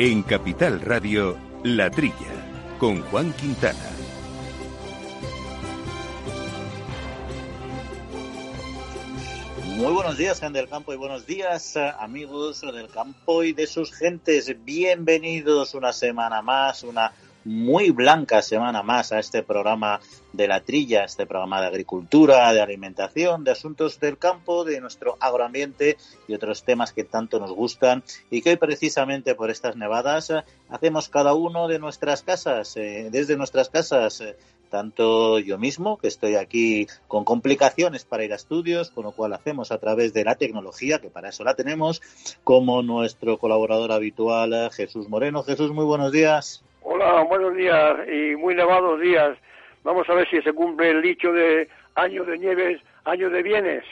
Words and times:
En 0.00 0.22
Capital 0.22 0.80
Radio, 0.80 1.36
La 1.64 1.90
Trilla, 1.90 2.14
con 2.78 3.02
Juan 3.02 3.32
Quintana. 3.32 3.90
Muy 9.74 9.92
buenos 9.92 10.16
días, 10.16 10.38
gente 10.38 10.60
del 10.60 10.68
campo, 10.68 10.92
y 10.92 10.96
buenos 10.96 11.26
días, 11.26 11.74
eh, 11.74 11.92
amigos 11.98 12.60
del 12.60 12.88
campo 12.88 13.42
y 13.42 13.52
de 13.52 13.66
sus 13.66 13.92
gentes. 13.92 14.54
Bienvenidos 14.64 15.74
una 15.74 15.92
semana 15.92 16.42
más, 16.42 16.84
una 16.84 17.12
muy 17.48 17.90
blanca 17.90 18.42
semana 18.42 18.82
más 18.82 19.10
a 19.10 19.18
este 19.18 19.42
programa 19.42 20.00
de 20.32 20.46
la 20.46 20.60
trilla, 20.60 21.04
este 21.04 21.26
programa 21.26 21.60
de 21.62 21.68
agricultura, 21.68 22.52
de 22.52 22.60
alimentación, 22.60 23.42
de 23.42 23.52
asuntos 23.52 23.98
del 23.98 24.18
campo, 24.18 24.64
de 24.64 24.80
nuestro 24.80 25.16
agroambiente 25.18 25.96
y 26.28 26.34
otros 26.34 26.62
temas 26.62 26.92
que 26.92 27.04
tanto 27.04 27.40
nos 27.40 27.52
gustan 27.52 28.04
y 28.30 28.42
que 28.42 28.50
hoy 28.50 28.56
precisamente 28.56 29.34
por 29.34 29.50
estas 29.50 29.76
nevadas 29.76 30.32
hacemos 30.68 31.08
cada 31.08 31.32
uno 31.32 31.68
de 31.68 31.78
nuestras 31.78 32.22
casas, 32.22 32.76
eh, 32.76 33.08
desde 33.10 33.36
nuestras 33.36 33.70
casas. 33.70 34.20
Eh, 34.20 34.36
tanto 34.68 35.38
yo 35.38 35.56
mismo, 35.56 35.96
que 35.96 36.08
estoy 36.08 36.34
aquí 36.34 36.86
con 37.06 37.24
complicaciones 37.24 38.04
para 38.04 38.24
ir 38.24 38.34
a 38.34 38.36
estudios, 38.36 38.90
con 38.90 39.04
lo 39.04 39.12
cual 39.12 39.32
hacemos 39.32 39.72
a 39.72 39.78
través 39.78 40.12
de 40.12 40.24
la 40.24 40.34
tecnología, 40.34 41.00
que 41.00 41.08
para 41.08 41.30
eso 41.30 41.42
la 41.42 41.54
tenemos, 41.54 42.02
como 42.44 42.82
nuestro 42.82 43.38
colaborador 43.38 43.92
habitual, 43.92 44.70
Jesús 44.72 45.08
Moreno. 45.08 45.42
Jesús, 45.42 45.72
muy 45.72 45.86
buenos 45.86 46.12
días. 46.12 46.62
Hola, 46.90 47.22
buenos 47.24 47.54
días 47.54 47.98
y 48.10 48.34
muy 48.34 48.54
nevados 48.54 48.98
días. 48.98 49.36
Vamos 49.84 50.08
a 50.08 50.14
ver 50.14 50.26
si 50.30 50.40
se 50.40 50.54
cumple 50.54 50.88
el 50.88 51.02
dicho 51.02 51.30
de 51.30 51.68
año 51.94 52.24
de 52.24 52.38
nieves, 52.38 52.80
año 53.04 53.28
de 53.28 53.42
bienes. 53.42 53.84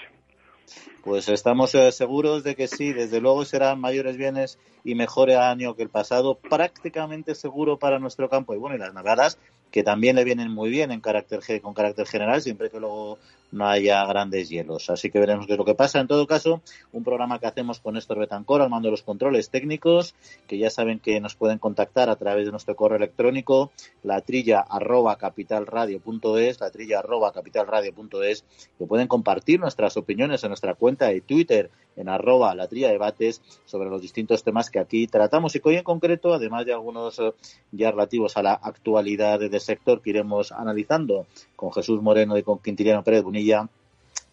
Pues 1.04 1.28
estamos 1.28 1.74
eh, 1.74 1.92
seguros 1.92 2.42
de 2.42 2.56
que 2.56 2.68
sí, 2.68 2.94
desde 2.94 3.20
luego 3.20 3.44
serán 3.44 3.82
mayores 3.82 4.16
bienes 4.16 4.58
y 4.82 4.94
mejor 4.94 5.30
año 5.30 5.76
que 5.76 5.82
el 5.82 5.90
pasado, 5.90 6.38
prácticamente 6.38 7.34
seguro 7.34 7.78
para 7.78 7.98
nuestro 7.98 8.30
campo. 8.30 8.54
Y 8.54 8.58
bueno, 8.58 8.76
y 8.76 8.78
las 8.78 8.94
nevadas 8.94 9.38
que 9.70 9.82
también 9.82 10.16
le 10.16 10.24
vienen 10.24 10.50
muy 10.50 10.70
bien 10.70 10.90
en 10.90 11.00
carácter, 11.00 11.40
con 11.60 11.74
carácter 11.74 12.06
general, 12.06 12.40
siempre 12.42 12.70
que 12.70 12.80
luego 12.80 13.18
no 13.52 13.66
haya 13.68 14.04
grandes 14.06 14.48
hielos. 14.48 14.90
Así 14.90 15.10
que 15.10 15.18
veremos 15.18 15.46
qué 15.46 15.52
es 15.52 15.58
lo 15.58 15.64
que 15.64 15.74
pasa. 15.74 16.00
En 16.00 16.06
todo 16.06 16.26
caso, 16.26 16.62
un 16.92 17.04
programa 17.04 17.38
que 17.38 17.46
hacemos 17.46 17.80
con 17.80 17.94
Néstor 17.94 18.18
Betancor 18.18 18.62
al 18.62 18.70
mando 18.70 18.88
de 18.88 18.92
los 18.92 19.02
controles 19.02 19.50
técnicos, 19.50 20.14
que 20.46 20.58
ya 20.58 20.70
saben 20.70 20.98
que 20.98 21.20
nos 21.20 21.34
pueden 21.36 21.58
contactar 21.58 22.10
a 22.10 22.16
través 22.16 22.46
de 22.46 22.50
nuestro 22.50 22.76
correo 22.76 22.96
electrónico, 22.96 23.72
la 24.02 24.20
trilla 24.20 24.60
arroba 24.60 25.16
capitalradio.es, 25.16 26.60
la 26.60 26.70
trilla 26.70 26.98
arroba 27.00 27.32
capitalradio.es, 27.32 28.44
que 28.78 28.86
pueden 28.86 29.08
compartir 29.08 29.60
nuestras 29.60 29.96
opiniones 29.96 30.42
en 30.44 30.50
nuestra 30.50 30.74
cuenta 30.74 31.06
de 31.06 31.20
Twitter, 31.20 31.70
en 31.96 32.08
arroba 32.08 32.54
la 32.54 32.68
trilla 32.68 32.90
debates, 32.90 33.42
sobre 33.64 33.88
los 33.88 34.02
distintos 34.02 34.44
temas 34.44 34.70
que 34.70 34.78
aquí 34.78 35.06
tratamos 35.06 35.54
y 35.54 35.60
que 35.60 35.68
hoy 35.70 35.76
en 35.76 35.84
concreto, 35.84 36.34
además 36.34 36.66
de 36.66 36.72
algunos 36.72 37.18
eh, 37.18 37.32
ya 37.72 37.90
relativos 37.90 38.36
a 38.36 38.42
la 38.42 38.52
actualidad 38.52 39.38
sector 39.60 40.00
que 40.00 40.10
iremos 40.10 40.52
analizando 40.52 41.26
con 41.54 41.72
Jesús 41.72 42.02
Moreno 42.02 42.36
y 42.36 42.42
con 42.42 42.58
Quintiliano 42.58 43.02
Pérez 43.02 43.22
Bonilla, 43.22 43.68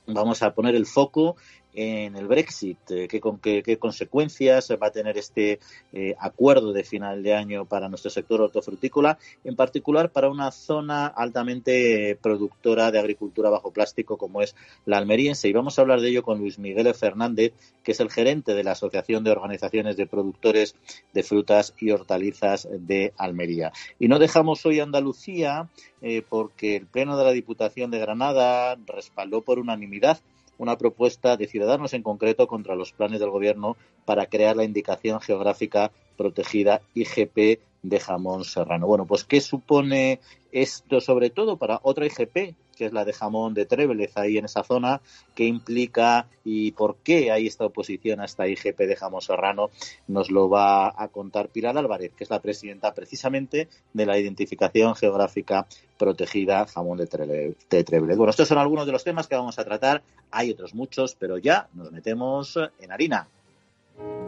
vamos 0.07 0.43
a 0.43 0.53
poner 0.53 0.75
el 0.75 0.85
foco 0.85 1.35
en 1.73 2.15
el 2.15 2.27
Brexit, 2.27 2.77
eh, 2.91 3.07
qué, 3.07 3.21
qué, 3.63 3.77
consecuencias 3.77 4.71
va 4.81 4.87
a 4.87 4.91
tener 4.91 5.17
este 5.17 5.59
eh, 5.91 6.15
acuerdo 6.19 6.71
de 6.71 6.83
final 6.83 7.23
de 7.23 7.33
año 7.33 7.65
para 7.65 7.89
nuestro 7.89 8.11
sector 8.11 8.41
hortofrutícola, 8.41 9.17
en 9.43 9.55
particular 9.55 10.11
para 10.11 10.29
una 10.29 10.51
zona 10.51 11.07
altamente 11.07 12.17
productora 12.21 12.91
de 12.91 12.99
agricultura 12.99 13.49
bajo 13.49 13.71
plástico 13.71 14.17
como 14.17 14.41
es 14.41 14.55
la 14.85 14.97
almeriense. 14.97 15.47
Y 15.47 15.53
vamos 15.53 15.77
a 15.77 15.81
hablar 15.81 16.01
de 16.01 16.09
ello 16.09 16.23
con 16.23 16.39
Luis 16.39 16.59
Miguel 16.59 16.93
Fernández, 16.93 17.53
que 17.83 17.93
es 17.93 17.99
el 17.99 18.11
gerente 18.11 18.53
de 18.53 18.63
la 18.63 18.71
Asociación 18.71 19.23
de 19.23 19.31
Organizaciones 19.31 19.97
de 19.97 20.07
Productores 20.07 20.75
de 21.13 21.23
Frutas 21.23 21.73
y 21.79 21.91
Hortalizas 21.91 22.67
de 22.71 23.13
Almería. 23.17 23.71
Y 23.99 24.07
no 24.07 24.19
dejamos 24.19 24.65
hoy 24.65 24.79
Andalucía 24.79 25.69
eh, 26.01 26.21
porque 26.27 26.75
el 26.75 26.85
Pleno 26.85 27.17
de 27.17 27.23
la 27.23 27.31
Diputación 27.31 27.91
de 27.91 27.99
Granada 27.99 28.77
respaldó 28.85 29.41
por 29.41 29.59
unanimidad 29.59 30.19
una 30.57 30.77
propuesta 30.77 31.37
de 31.37 31.47
Ciudadanos 31.47 31.93
en 31.93 32.03
concreto 32.03 32.47
contra 32.47 32.75
los 32.75 32.91
planes 32.91 33.19
del 33.19 33.29
Gobierno 33.29 33.75
para 34.05 34.27
crear 34.27 34.55
la 34.55 34.63
indicación 34.63 35.19
geográfica 35.19 35.91
protegida 36.17 36.81
IGP 36.93 37.59
de 37.81 37.99
jamón 37.99 38.45
serrano. 38.45 38.87
Bueno, 38.87 39.05
pues 39.05 39.23
¿qué 39.23 39.41
supone 39.41 40.19
esto 40.51 41.01
sobre 41.01 41.29
todo 41.29 41.57
para 41.57 41.79
otra 41.83 42.05
IGP, 42.05 42.55
que 42.75 42.85
es 42.85 42.93
la 42.93 43.05
de 43.05 43.13
jamón 43.13 43.53
de 43.53 43.65
Trévelez, 43.65 44.17
ahí 44.17 44.37
en 44.37 44.45
esa 44.45 44.63
zona? 44.63 45.01
¿Qué 45.35 45.45
implica 45.45 46.27
y 46.43 46.71
por 46.71 46.97
qué 46.97 47.31
hay 47.31 47.47
esta 47.47 47.65
oposición 47.65 48.19
a 48.19 48.25
esta 48.25 48.47
IGP 48.47 48.77
de 48.79 48.95
jamón 48.95 49.21
serrano? 49.21 49.69
Nos 50.07 50.31
lo 50.31 50.49
va 50.49 50.93
a 50.95 51.07
contar 51.07 51.49
Pilar 51.49 51.77
Álvarez, 51.77 52.11
que 52.15 52.23
es 52.23 52.29
la 52.29 52.41
presidenta 52.41 52.93
precisamente 52.93 53.69
de 53.93 54.05
la 54.05 54.17
identificación 54.17 54.95
geográfica 54.95 55.65
protegida 55.97 56.65
jamón 56.65 56.97
de 56.97 57.07
Trévelez. 57.07 58.17
Bueno, 58.17 58.31
estos 58.31 58.47
son 58.47 58.57
algunos 58.57 58.85
de 58.85 58.91
los 58.91 59.03
temas 59.03 59.27
que 59.27 59.35
vamos 59.35 59.57
a 59.59 59.63
tratar. 59.63 60.03
Hay 60.31 60.51
otros 60.51 60.73
muchos, 60.73 61.15
pero 61.15 61.37
ya 61.37 61.67
nos 61.73 61.91
metemos 61.91 62.57
en 62.79 62.91
harina. 62.91 63.27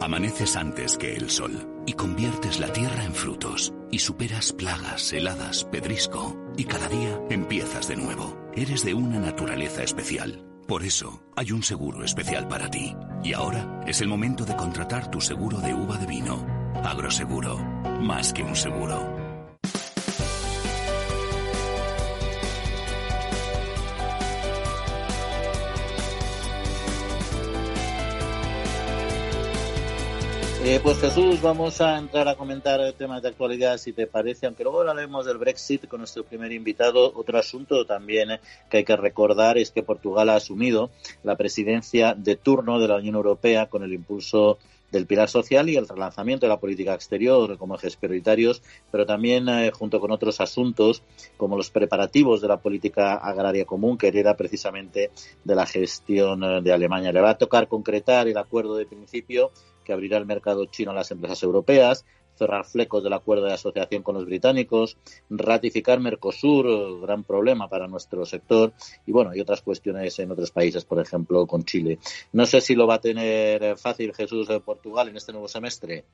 Amaneces 0.00 0.56
antes 0.56 0.98
que 0.98 1.16
el 1.16 1.30
sol 1.30 1.66
y 1.86 1.94
conviertes 1.94 2.60
la 2.60 2.72
tierra 2.72 3.04
en 3.04 3.14
frutos 3.14 3.72
y 3.90 3.98
superas 3.98 4.52
plagas, 4.52 5.12
heladas, 5.12 5.64
pedrisco 5.64 6.36
y 6.56 6.64
cada 6.64 6.88
día 6.88 7.20
empiezas 7.30 7.88
de 7.88 7.96
nuevo. 7.96 8.36
Eres 8.54 8.84
de 8.84 8.94
una 8.94 9.18
naturaleza 9.18 9.82
especial. 9.82 10.44
Por 10.66 10.82
eso 10.82 11.22
hay 11.36 11.52
un 11.52 11.62
seguro 11.62 12.04
especial 12.04 12.48
para 12.48 12.70
ti. 12.70 12.94
Y 13.22 13.32
ahora 13.32 13.80
es 13.86 14.00
el 14.00 14.08
momento 14.08 14.44
de 14.44 14.56
contratar 14.56 15.10
tu 15.10 15.20
seguro 15.20 15.58
de 15.58 15.74
uva 15.74 15.96
de 15.96 16.06
vino. 16.06 16.44
Agroseguro, 16.84 17.58
más 18.00 18.32
que 18.32 18.42
un 18.42 18.56
seguro. 18.56 19.15
Eh, 30.68 30.80
pues 30.82 30.98
Jesús, 30.98 31.40
vamos 31.40 31.80
a 31.80 31.96
entrar 31.96 32.26
a 32.26 32.34
comentar 32.34 32.80
temas 32.94 33.22
de 33.22 33.28
actualidad, 33.28 33.78
si 33.78 33.92
te 33.92 34.08
parece, 34.08 34.46
aunque 34.46 34.64
luego 34.64 34.80
hablaremos 34.80 35.24
del 35.24 35.38
Brexit 35.38 35.86
con 35.86 36.00
nuestro 36.00 36.24
primer 36.24 36.50
invitado. 36.50 37.12
Otro 37.14 37.38
asunto 37.38 37.86
también 37.86 38.40
que 38.68 38.78
hay 38.78 38.84
que 38.84 38.96
recordar 38.96 39.58
es 39.58 39.70
que 39.70 39.84
Portugal 39.84 40.28
ha 40.28 40.34
asumido 40.34 40.90
la 41.22 41.36
presidencia 41.36 42.14
de 42.14 42.34
turno 42.34 42.80
de 42.80 42.88
la 42.88 42.96
Unión 42.96 43.14
Europea 43.14 43.66
con 43.66 43.84
el 43.84 43.92
impulso 43.92 44.58
del 44.92 45.06
pilar 45.06 45.28
social 45.28 45.68
y 45.68 45.76
el 45.76 45.88
relanzamiento 45.88 46.46
de 46.46 46.50
la 46.50 46.60
política 46.60 46.94
exterior 46.94 47.58
como 47.58 47.76
ejes 47.76 47.96
prioritarios, 47.96 48.62
pero 48.90 49.06
también 49.06 49.48
eh, 49.48 49.70
junto 49.72 50.00
con 50.00 50.10
otros 50.10 50.40
asuntos 50.40 51.02
como 51.36 51.56
los 51.56 51.70
preparativos 51.70 52.40
de 52.40 52.48
la 52.48 52.58
política 52.58 53.14
agraria 53.14 53.64
común 53.64 53.98
que 53.98 54.08
hereda 54.08 54.36
precisamente 54.36 55.10
de 55.44 55.54
la 55.54 55.66
gestión 55.66 56.62
de 56.62 56.72
Alemania. 56.72 57.12
Le 57.12 57.20
va 57.20 57.30
a 57.30 57.38
tocar 57.38 57.68
concretar 57.68 58.28
el 58.28 58.38
acuerdo 58.38 58.76
de 58.76 58.86
principio 58.86 59.50
que 59.86 59.92
abrirá 59.92 60.18
el 60.18 60.26
mercado 60.26 60.66
chino 60.66 60.90
a 60.90 60.94
las 60.94 61.12
empresas 61.12 61.42
europeas, 61.44 62.04
cerrar 62.36 62.64
flecos 62.64 63.02
del 63.02 63.12
acuerdo 63.12 63.46
de 63.46 63.54
asociación 63.54 64.02
con 64.02 64.14
los 64.14 64.26
británicos, 64.26 64.96
ratificar 65.30 66.00
Mercosur, 66.00 67.00
gran 67.00 67.24
problema 67.24 67.68
para 67.68 67.86
nuestro 67.88 68.24
sector, 68.24 68.72
y 69.06 69.12
bueno, 69.12 69.34
y 69.34 69.40
otras 69.40 69.62
cuestiones 69.62 70.18
en 70.18 70.30
otros 70.30 70.50
países, 70.50 70.84
por 70.84 71.00
ejemplo, 71.00 71.46
con 71.46 71.64
Chile. 71.64 71.98
No 72.32 72.46
sé 72.46 72.60
si 72.60 72.74
lo 72.74 72.86
va 72.86 72.94
a 72.94 73.00
tener 73.00 73.76
fácil 73.76 74.14
Jesús 74.14 74.48
de 74.48 74.60
Portugal 74.60 75.08
en 75.08 75.16
este 75.16 75.32
nuevo 75.32 75.48
semestre. 75.48 76.04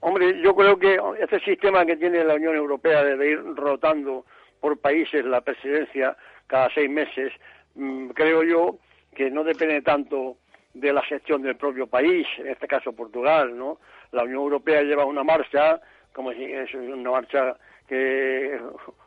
Hombre, 0.00 0.40
yo 0.42 0.54
creo 0.54 0.78
que 0.78 0.98
este 1.20 1.40
sistema 1.40 1.84
que 1.84 1.96
tiene 1.96 2.24
la 2.24 2.34
Unión 2.34 2.54
Europea 2.54 3.04
de 3.04 3.30
ir 3.30 3.38
rotando 3.56 4.24
por 4.60 4.78
países 4.78 5.24
la 5.24 5.40
presidencia 5.40 6.16
cada 6.46 6.72
seis 6.74 6.90
meses, 6.90 7.32
mm, 7.74 8.08
creo 8.10 8.42
yo 8.42 8.78
que 9.14 9.30
no 9.30 9.44
depende 9.44 9.82
tanto 9.82 10.36
de 10.74 10.92
la 10.92 11.02
gestión 11.02 11.42
del 11.42 11.56
propio 11.56 11.86
país, 11.86 12.26
en 12.38 12.48
este 12.48 12.68
caso 12.68 12.92
Portugal, 12.92 13.56
¿no? 13.56 13.78
La 14.12 14.24
Unión 14.24 14.42
Europea 14.42 14.82
lleva 14.82 15.04
una 15.04 15.24
marcha, 15.24 15.80
como 16.12 16.32
si 16.32 16.44
es 16.44 16.72
una 16.74 17.10
marcha 17.10 17.56
que 17.88 18.58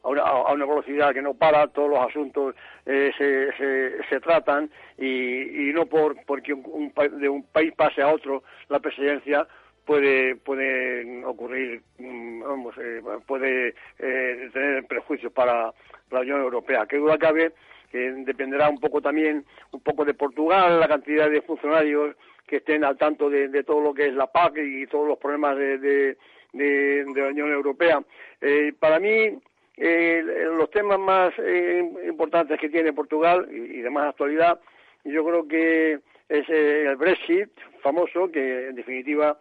a 0.04 0.10
una, 0.52 0.66
velocidad 0.66 1.14
que 1.14 1.22
no 1.22 1.34
para, 1.34 1.68
todos 1.68 1.90
los 1.90 2.00
asuntos 2.00 2.54
eh, 2.86 3.12
se, 3.18 4.04
se, 4.10 4.20
tratan 4.20 4.70
y, 4.98 5.72
no 5.74 5.86
por 5.86 6.18
porque 6.26 6.54
un, 6.54 6.92
de 7.18 7.30
un 7.30 7.44
país 7.44 7.74
pase 7.78 8.02
a 8.02 8.10
otro 8.10 8.44
la 8.68 8.80
presidencia 8.80 9.48
puede 9.86 10.36
puede 10.36 11.24
ocurrir 11.24 11.82
mm, 11.98 12.42
vamos 12.42 12.76
eh, 12.78 13.02
puede 13.26 13.74
eh, 14.00 14.50
tener 14.52 14.86
prejuicios 14.86 15.32
para 15.32 15.74
la 16.12 16.20
Unión 16.20 16.42
Europea. 16.42 16.86
Que 16.86 16.98
duda 16.98 17.18
cabe 17.18 17.54
que 17.92 18.12
dependerá 18.26 18.70
un 18.70 18.80
poco 18.80 19.02
también, 19.02 19.46
un 19.72 19.82
poco 19.82 20.04
de 20.04 20.16
Portugal, 20.16 20.80
la 20.80 20.88
cantidad 20.88 21.30
de 21.30 21.42
funcionarios 21.44 22.16
que 22.48 22.58
estén 22.58 22.84
al 22.84 22.98
tanto 22.98 23.30
de, 23.30 23.64
todo 23.64 23.82
lo 23.82 23.94
que 23.94 24.08
es 24.08 24.14
la 24.14 24.28
PAC 24.28 24.58
y 24.58 24.88
todos 24.88 25.08
los 25.08 25.18
problemas 25.18 25.58
de, 25.58 26.18
la 26.54 27.28
Unión 27.28 27.52
Europea. 27.52 28.04
Eh, 28.42 28.74
para 28.78 29.00
mí, 29.00 29.40
eh, 29.78 30.24
los 30.56 30.70
temas 30.70 31.00
más 31.00 31.34
eh, 31.40 31.84
importantes 32.08 32.60
que 32.60 32.70
tiene 32.70 32.94
Portugal 32.94 33.48
y, 33.52 33.82
de 33.82 33.90
más 33.90 34.10
actualidad, 34.10 34.60
yo 35.04 35.26
creo 35.26 35.48
que 35.48 36.00
es 36.30 36.50
el 36.50 36.96
Brexit 36.96 37.50
famoso, 37.82 38.32
que 38.32 38.70
en 38.70 38.76
definitiva 38.76 39.38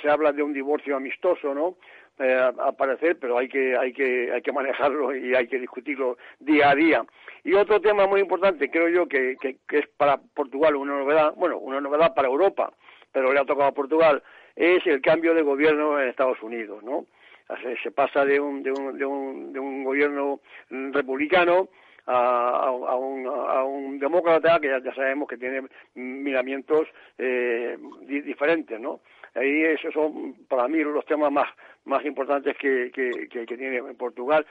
se 0.00 0.08
habla 0.08 0.32
de 0.32 0.42
un 0.42 0.52
divorcio 0.52 0.96
amistoso, 0.96 1.54
¿no? 1.54 1.76
Eh, 2.16 2.50
aparecer, 2.64 3.18
pero 3.18 3.36
hay 3.38 3.48
que, 3.48 3.76
hay, 3.76 3.92
que, 3.92 4.30
hay 4.32 4.40
que 4.40 4.52
manejarlo 4.52 5.16
y 5.16 5.34
hay 5.34 5.48
que 5.48 5.58
discutirlo 5.58 6.16
día 6.38 6.70
a 6.70 6.74
día. 6.76 7.04
Y 7.42 7.54
otro 7.54 7.80
tema 7.80 8.06
muy 8.06 8.20
importante, 8.20 8.70
creo 8.70 8.88
yo, 8.88 9.08
que, 9.08 9.36
que, 9.40 9.58
es 9.76 9.88
para 9.96 10.18
Portugal 10.18 10.76
una 10.76 10.96
novedad, 10.96 11.34
bueno, 11.34 11.58
una 11.58 11.80
novedad 11.80 12.14
para 12.14 12.28
Europa, 12.28 12.72
pero 13.10 13.32
le 13.32 13.40
ha 13.40 13.44
tocado 13.44 13.68
a 13.68 13.74
Portugal, 13.74 14.22
es 14.54 14.86
el 14.86 15.00
cambio 15.00 15.34
de 15.34 15.42
gobierno 15.42 16.00
en 16.00 16.08
Estados 16.08 16.40
Unidos, 16.40 16.84
¿no? 16.84 17.04
Se, 17.82 17.90
pasa 17.90 18.24
de 18.24 18.38
un, 18.38 18.62
de 18.62 18.70
un, 18.70 18.96
de 18.96 19.04
un, 19.04 19.52
de 19.52 19.58
un 19.58 19.82
gobierno 19.82 20.40
republicano 20.70 21.68
a, 22.06 22.68
a, 22.68 22.96
un, 22.96 23.26
a, 23.26 23.64
un, 23.64 23.98
demócrata 23.98 24.60
que 24.60 24.68
ya, 24.68 24.94
sabemos 24.94 25.28
que 25.28 25.36
tiene 25.36 25.66
miramientos 25.94 26.88
eh, 27.18 27.78
diferentes, 28.02 28.78
¿no? 28.80 29.00
Ahí 29.34 29.64
esos 29.64 29.92
son 29.92 30.34
para 30.48 30.68
mí 30.68 30.78
los 30.82 31.04
temas 31.06 31.32
más, 31.32 31.48
más 31.84 32.04
importantes 32.04 32.56
que, 32.56 32.90
que, 32.92 33.28
que, 33.28 33.56
tiene 33.56 33.82
Portugal, 33.94 34.46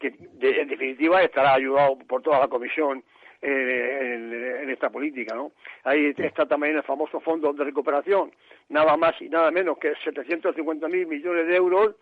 que 0.00 0.14
en 0.40 0.68
definitiva 0.68 1.22
estará 1.22 1.54
ayudado 1.54 1.98
por 1.98 2.22
toda 2.22 2.40
la 2.40 2.48
Comisión 2.48 3.04
eh, 3.44 4.60
en, 4.62 4.70
esta 4.70 4.88
política, 4.88 5.34
¿no? 5.34 5.50
Ahí 5.82 6.14
está 6.16 6.46
también 6.46 6.76
el 6.76 6.84
famoso 6.84 7.18
Fondo 7.18 7.52
de 7.52 7.64
Recuperación, 7.64 8.30
nada 8.68 8.96
más 8.96 9.20
y 9.20 9.28
nada 9.28 9.50
menos 9.50 9.78
que 9.78 9.94
750.000 9.94 11.06
millones 11.08 11.48
de 11.48 11.56
euros 11.56 11.96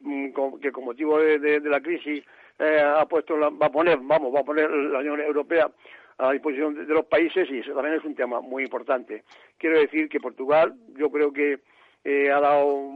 mm, 0.00 0.58
que 0.60 0.70
con 0.70 0.84
motivo 0.84 1.18
de, 1.18 1.60
la 1.60 1.80
crisis 1.80 2.22
eh, 2.58 2.80
ha 2.80 3.06
puesto 3.06 3.38
va 3.38 3.66
a 3.66 3.72
poner 3.72 3.98
vamos 4.02 4.34
va 4.34 4.40
a 4.40 4.44
poner 4.44 4.70
la 4.70 4.98
Unión 4.98 5.20
Europea 5.20 5.70
a 6.18 6.32
disposición 6.32 6.74
de, 6.74 6.92
los 6.92 7.06
países 7.06 7.48
y 7.50 7.58
eso 7.58 7.72
también 7.74 7.94
es 7.94 8.04
un 8.04 8.14
tema 8.14 8.40
muy 8.40 8.64
importante. 8.64 9.22
Quiero 9.56 9.78
decir 9.78 10.08
que 10.08 10.18
Portugal, 10.18 10.74
yo 10.96 11.10
creo 11.10 11.32
que 11.32 11.60
eh, 12.04 12.30
ha 12.30 12.40
dado 12.40 12.90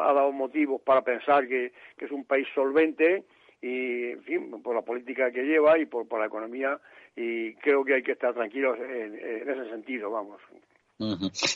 ha 0.00 0.12
dado 0.12 0.32
motivos 0.32 0.80
para 0.82 1.02
pensar 1.02 1.48
que, 1.48 1.72
es 1.98 2.10
un 2.12 2.24
país 2.24 2.46
solvente 2.54 3.24
y 3.60 4.12
en 4.12 4.22
fin 4.22 4.62
por 4.62 4.76
la 4.76 4.82
política 4.82 5.32
que 5.32 5.42
lleva 5.42 5.78
y 5.78 5.86
por, 5.86 6.06
por 6.06 6.20
la 6.20 6.26
economía 6.26 6.78
y 7.16 7.54
creo 7.54 7.84
que 7.84 7.94
hay 7.94 8.02
que 8.02 8.12
estar 8.12 8.32
tranquilos 8.32 8.78
en, 8.78 9.48
ese 9.48 9.68
sentido 9.70 10.12
vamos 10.12 10.40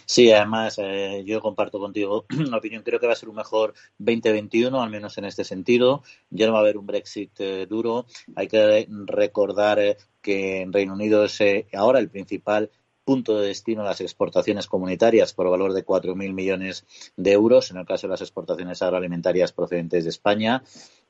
Sí, 0.07 0.31
además 0.31 0.79
eh, 0.79 1.25
yo 1.27 1.41
comparto 1.41 1.79
contigo 1.79 2.27
la 2.51 2.59
opinión. 2.59 2.83
Creo 2.83 3.01
que 3.01 3.07
va 3.07 3.13
a 3.13 3.17
ser 3.17 3.29
un 3.29 3.37
mejor 3.37 3.75
2021, 3.99 4.81
al 4.81 4.91
menos 4.91 5.19
en 5.19 5.25
este 5.25 5.45
sentido. 5.45 6.03
Ya 6.31 6.47
no 6.47 6.53
va 6.53 6.61
a 6.61 6.63
haber 6.63 6.79
un 6.79 6.87
Brexit 6.87 7.33
eh, 7.41 7.67
duro. 7.67 8.07
Hay 8.37 8.47
que 8.47 8.87
recordar 9.07 9.79
eh, 9.81 9.97
que 10.21 10.63
en 10.63 10.73
Reino 10.73 10.93
Unido 10.93 11.25
es 11.25 11.41
ahora 11.73 11.99
el 11.99 12.09
principal 12.09 12.71
punto 13.05 13.39
de 13.39 13.49
destino 13.49 13.83
las 13.83 14.01
exportaciones 14.01 14.67
comunitarias 14.67 15.35
por 15.35 15.51
valor 15.51 15.73
de 15.73 15.85
4.000 15.85 16.33
millones 16.33 16.87
de 17.17 17.33
euros, 17.33 17.71
en 17.71 17.79
el 17.79 17.87
caso 17.87 18.07
de 18.07 18.13
las 18.13 18.21
exportaciones 18.21 18.81
agroalimentarias 18.83 19.53
procedentes 19.53 20.05
de 20.05 20.11
España, 20.11 20.63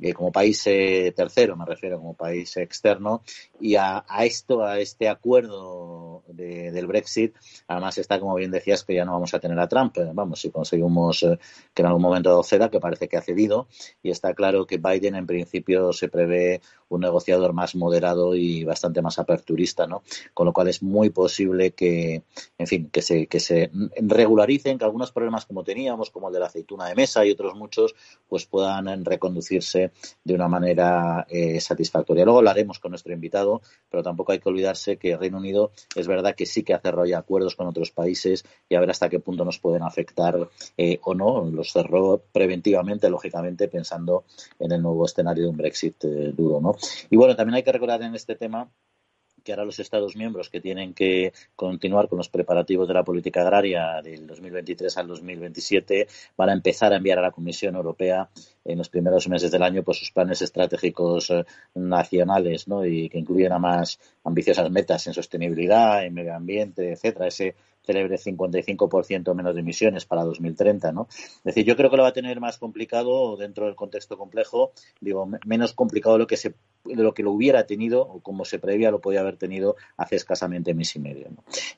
eh, 0.02 0.12
como 0.12 0.32
país 0.32 0.60
eh, 0.66 1.12
tercero, 1.14 1.56
me 1.56 1.64
refiero, 1.64 1.98
como 1.98 2.14
país 2.14 2.56
externo, 2.56 3.22
y 3.60 3.76
a, 3.76 4.04
esto, 4.24 4.64
a 4.64 4.80
este 4.80 5.08
acuerdo 5.08 6.24
del 6.26 6.86
Brexit, 6.88 7.36
además 7.68 7.98
está, 7.98 8.18
como 8.18 8.34
bien 8.34 8.50
decías, 8.50 8.82
que 8.82 8.94
ya 8.94 9.04
no 9.04 9.12
vamos 9.12 9.32
a 9.32 9.38
tener 9.38 9.58
a 9.60 9.68
Trump, 9.68 9.96
eh, 9.98 10.10
vamos, 10.12 10.40
si 10.40 10.50
conseguimos 10.50 11.24
que 11.72 11.82
en 11.82 11.86
algún 11.86 12.02
momento 12.02 12.42
ceda, 12.42 12.68
que 12.68 12.80
parece 12.80 13.06
que 13.06 13.16
ha 13.16 13.22
cedido, 13.22 13.68
y 14.02 14.10
está 14.10 14.34
claro 14.34 14.66
que 14.66 14.78
Biden 14.78 15.14
en 15.14 15.26
principio 15.26 15.92
se 15.92 16.08
prevé 16.08 16.60
un 16.88 17.00
negociador 17.00 17.52
más 17.52 17.74
moderado 17.74 18.34
y 18.34 18.64
bastante 18.64 19.02
más 19.02 19.18
aperturista, 19.18 19.86
¿no? 19.86 20.02
Con 20.34 20.46
lo 20.46 20.52
cual 20.52 20.68
es 20.68 20.82
muy 20.82 21.10
posible 21.10 21.70
que, 21.70 22.22
en 22.58 22.66
fin, 22.66 22.90
que 22.90 23.02
se, 23.02 23.26
que 23.28 23.40
se 23.40 23.70
regularicen, 23.96 24.78
que 24.78 24.84
algunos 24.84 25.12
problemas 25.12 25.46
como 25.46 25.64
teníamos, 25.64 26.10
como 26.10 26.28
el 26.28 26.34
de 26.34 26.40
la 26.40 26.46
aceituna 26.46 26.88
de 26.88 26.94
mesa 26.94 27.24
y 27.24 27.30
otros 27.30 27.54
muchos, 27.54 27.94
pues 28.28 28.46
puedan 28.46 29.04
reconducirse 29.04 29.91
de 30.24 30.34
una 30.34 30.48
manera 30.48 31.26
eh, 31.28 31.60
satisfactoria. 31.60 32.24
Luego 32.24 32.42
lo 32.42 32.50
haremos 32.50 32.78
con 32.78 32.90
nuestro 32.90 33.12
invitado, 33.12 33.62
pero 33.90 34.02
tampoco 34.02 34.32
hay 34.32 34.38
que 34.38 34.48
olvidarse 34.48 34.96
que 34.96 35.16
Reino 35.16 35.38
Unido 35.38 35.72
es 35.94 36.06
verdad 36.06 36.34
que 36.34 36.46
sí 36.46 36.62
que 36.62 36.74
ha 36.74 36.80
cerrado 36.80 37.06
ya 37.06 37.18
acuerdos 37.18 37.56
con 37.56 37.66
otros 37.66 37.90
países 37.90 38.44
y 38.68 38.74
a 38.74 38.80
ver 38.80 38.90
hasta 38.90 39.08
qué 39.08 39.20
punto 39.20 39.44
nos 39.44 39.58
pueden 39.58 39.82
afectar 39.82 40.48
eh, 40.76 40.98
o 41.02 41.14
no. 41.14 41.44
Los 41.44 41.72
cerró 41.72 42.22
preventivamente, 42.32 43.08
lógicamente, 43.10 43.68
pensando 43.68 44.24
en 44.58 44.72
el 44.72 44.82
nuevo 44.82 45.04
escenario 45.04 45.44
de 45.44 45.50
un 45.50 45.56
Brexit 45.56 46.04
eh, 46.04 46.32
duro, 46.32 46.60
¿no? 46.60 46.76
Y 47.10 47.16
bueno, 47.16 47.36
también 47.36 47.56
hay 47.56 47.62
que 47.62 47.72
recordar 47.72 48.02
en 48.02 48.14
este 48.14 48.36
tema 48.36 48.70
que 49.42 49.52
ahora 49.52 49.64
los 49.64 49.78
Estados 49.78 50.16
miembros 50.16 50.50
que 50.50 50.60
tienen 50.60 50.94
que 50.94 51.32
continuar 51.56 52.08
con 52.08 52.18
los 52.18 52.28
preparativos 52.28 52.88
de 52.88 52.94
la 52.94 53.04
política 53.04 53.42
agraria 53.42 54.00
del 54.02 54.26
2023 54.26 54.96
al 54.96 55.08
2027 55.08 56.06
van 56.36 56.50
a 56.50 56.52
empezar 56.52 56.92
a 56.92 56.96
enviar 56.96 57.18
a 57.18 57.22
la 57.22 57.30
Comisión 57.30 57.76
Europea 57.76 58.28
en 58.64 58.78
los 58.78 58.88
primeros 58.88 59.28
meses 59.28 59.50
del 59.50 59.62
año 59.62 59.82
pues 59.82 59.98
sus 59.98 60.12
planes 60.12 60.42
estratégicos 60.42 61.30
eh, 61.30 61.44
nacionales 61.74 62.68
¿no? 62.68 62.84
y 62.84 63.08
que 63.08 63.18
incluyen 63.18 63.52
a 63.52 63.58
más 63.58 63.98
ambiciosas 64.24 64.70
metas 64.70 65.06
en 65.06 65.14
sostenibilidad, 65.14 66.04
en 66.04 66.14
medio 66.14 66.34
ambiente, 66.34 66.92
etcétera, 66.92 67.26
ese 67.26 67.54
celebre 67.82 68.16
55% 68.16 69.34
menos 69.34 69.54
de 69.54 69.60
emisiones 69.60 70.06
para 70.06 70.24
2030, 70.24 70.92
¿no? 70.92 71.08
Es 71.10 71.42
decir, 71.42 71.64
yo 71.64 71.76
creo 71.76 71.90
que 71.90 71.96
lo 71.96 72.02
va 72.02 72.10
a 72.10 72.12
tener 72.12 72.40
más 72.40 72.58
complicado 72.58 73.36
dentro 73.36 73.66
del 73.66 73.74
contexto 73.74 74.16
complejo, 74.16 74.72
digo, 75.00 75.28
menos 75.44 75.72
complicado 75.72 76.14
de 76.14 76.20
lo 76.20 76.26
que 76.26 76.36
se 76.36 76.54
de 76.84 77.02
lo 77.02 77.14
que 77.14 77.22
lo 77.22 77.30
hubiera 77.30 77.64
tenido 77.64 78.02
o 78.02 78.20
como 78.20 78.44
se 78.44 78.58
prevía 78.58 78.90
lo 78.90 79.00
podía 79.00 79.20
haber 79.20 79.36
tenido 79.36 79.76
hace 79.96 80.16
escasamente 80.16 80.74
mes 80.74 80.96
y 80.96 80.98
medio. 80.98 81.28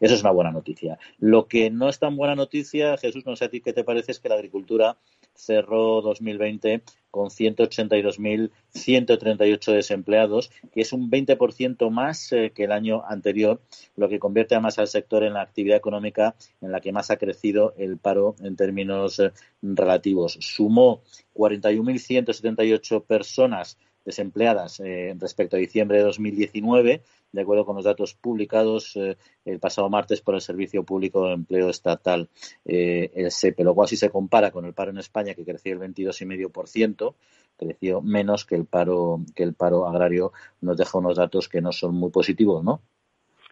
Eso 0.01 0.15
es 0.15 0.21
una 0.23 0.31
buena 0.31 0.51
noticia. 0.51 0.99
Lo 1.19 1.47
que 1.47 1.71
no 1.71 1.89
es 1.89 1.99
tan 1.99 2.17
buena 2.17 2.35
noticia, 2.35 2.97
Jesús, 2.97 3.27
no 3.27 3.37
sé 3.37 3.45
a 3.45 3.51
ti 3.51 3.61
qué 3.61 3.73
te 3.73 3.85
parece, 3.85 4.13
es 4.13 4.21
que 4.21 4.29
la 4.29 4.37
agricultura 4.37 4.97
cerró 5.35 6.01
2020 6.01 6.83
con 7.15 7.31
182.138 7.31 9.73
desempleados, 9.73 10.51
que 10.73 10.81
es 10.81 10.93
un 10.93 11.09
20% 11.09 11.89
más 11.89 12.33
eh, 12.33 12.51
que 12.53 12.65
el 12.65 12.73
año 12.73 13.05
anterior, 13.07 13.63
lo 13.95 14.09
que 14.09 14.19
convierte 14.19 14.57
además 14.57 14.81
al 14.81 14.89
sector 14.89 15.23
en 15.23 15.35
la 15.35 15.43
actividad 15.43 15.77
económica 15.77 16.35
en 16.61 16.73
la 16.73 16.81
que 16.81 16.91
más 16.91 17.13
ha 17.13 17.17
crecido 17.17 17.73
el 17.77 17.99
paro 17.99 18.35
en 18.41 18.57
términos 18.57 19.21
eh, 19.21 19.31
relativos. 19.63 20.39
Sumó 20.41 21.03
41.178 21.35 23.05
personas 23.05 23.79
desempleadas 24.05 24.81
eh, 24.81 25.15
respecto 25.19 25.57
a 25.57 25.59
diciembre 25.59 25.99
de 25.99 26.05
2019, 26.05 27.03
de 27.33 27.41
acuerdo 27.41 27.65
con 27.65 27.77
los 27.77 27.85
datos 27.85 28.15
publicados 28.15 28.97
eh, 28.97 29.17
el 29.45 29.59
pasado 29.59 29.89
martes 29.89 30.21
por 30.21 30.35
el 30.35 30.41
Servicio 30.41 30.85
Público 30.85 31.27
de 31.27 31.35
Empleo 31.35 31.71
Estatal, 31.71 32.29
eh, 32.65 33.11
el 33.15 33.31
SEPE. 33.31 33.65
Luego, 33.65 33.87
si 33.87 33.97
se 33.97 34.11
compara 34.11 34.51
con 34.51 34.65
el 34.65 34.75
paro 34.75 34.91
en 34.91 34.99
España, 34.99 35.35
que 35.35 35.45
creció 35.45 35.73
el 35.73 35.81
22,5%, 35.81 37.15
creció 37.57 38.03
menos 38.03 38.45
que 38.45 38.57
el 38.57 38.67
paro 38.67 39.21
que 39.35 39.43
el 39.43 39.55
paro 39.55 39.87
agrario, 39.87 40.33
nos 40.61 40.77
deja 40.77 40.99
unos 40.99 41.17
datos 41.17 41.49
que 41.49 41.61
no 41.61 41.73
son 41.73 41.95
muy 41.95 42.11
positivos, 42.11 42.63
¿no? 42.65 42.81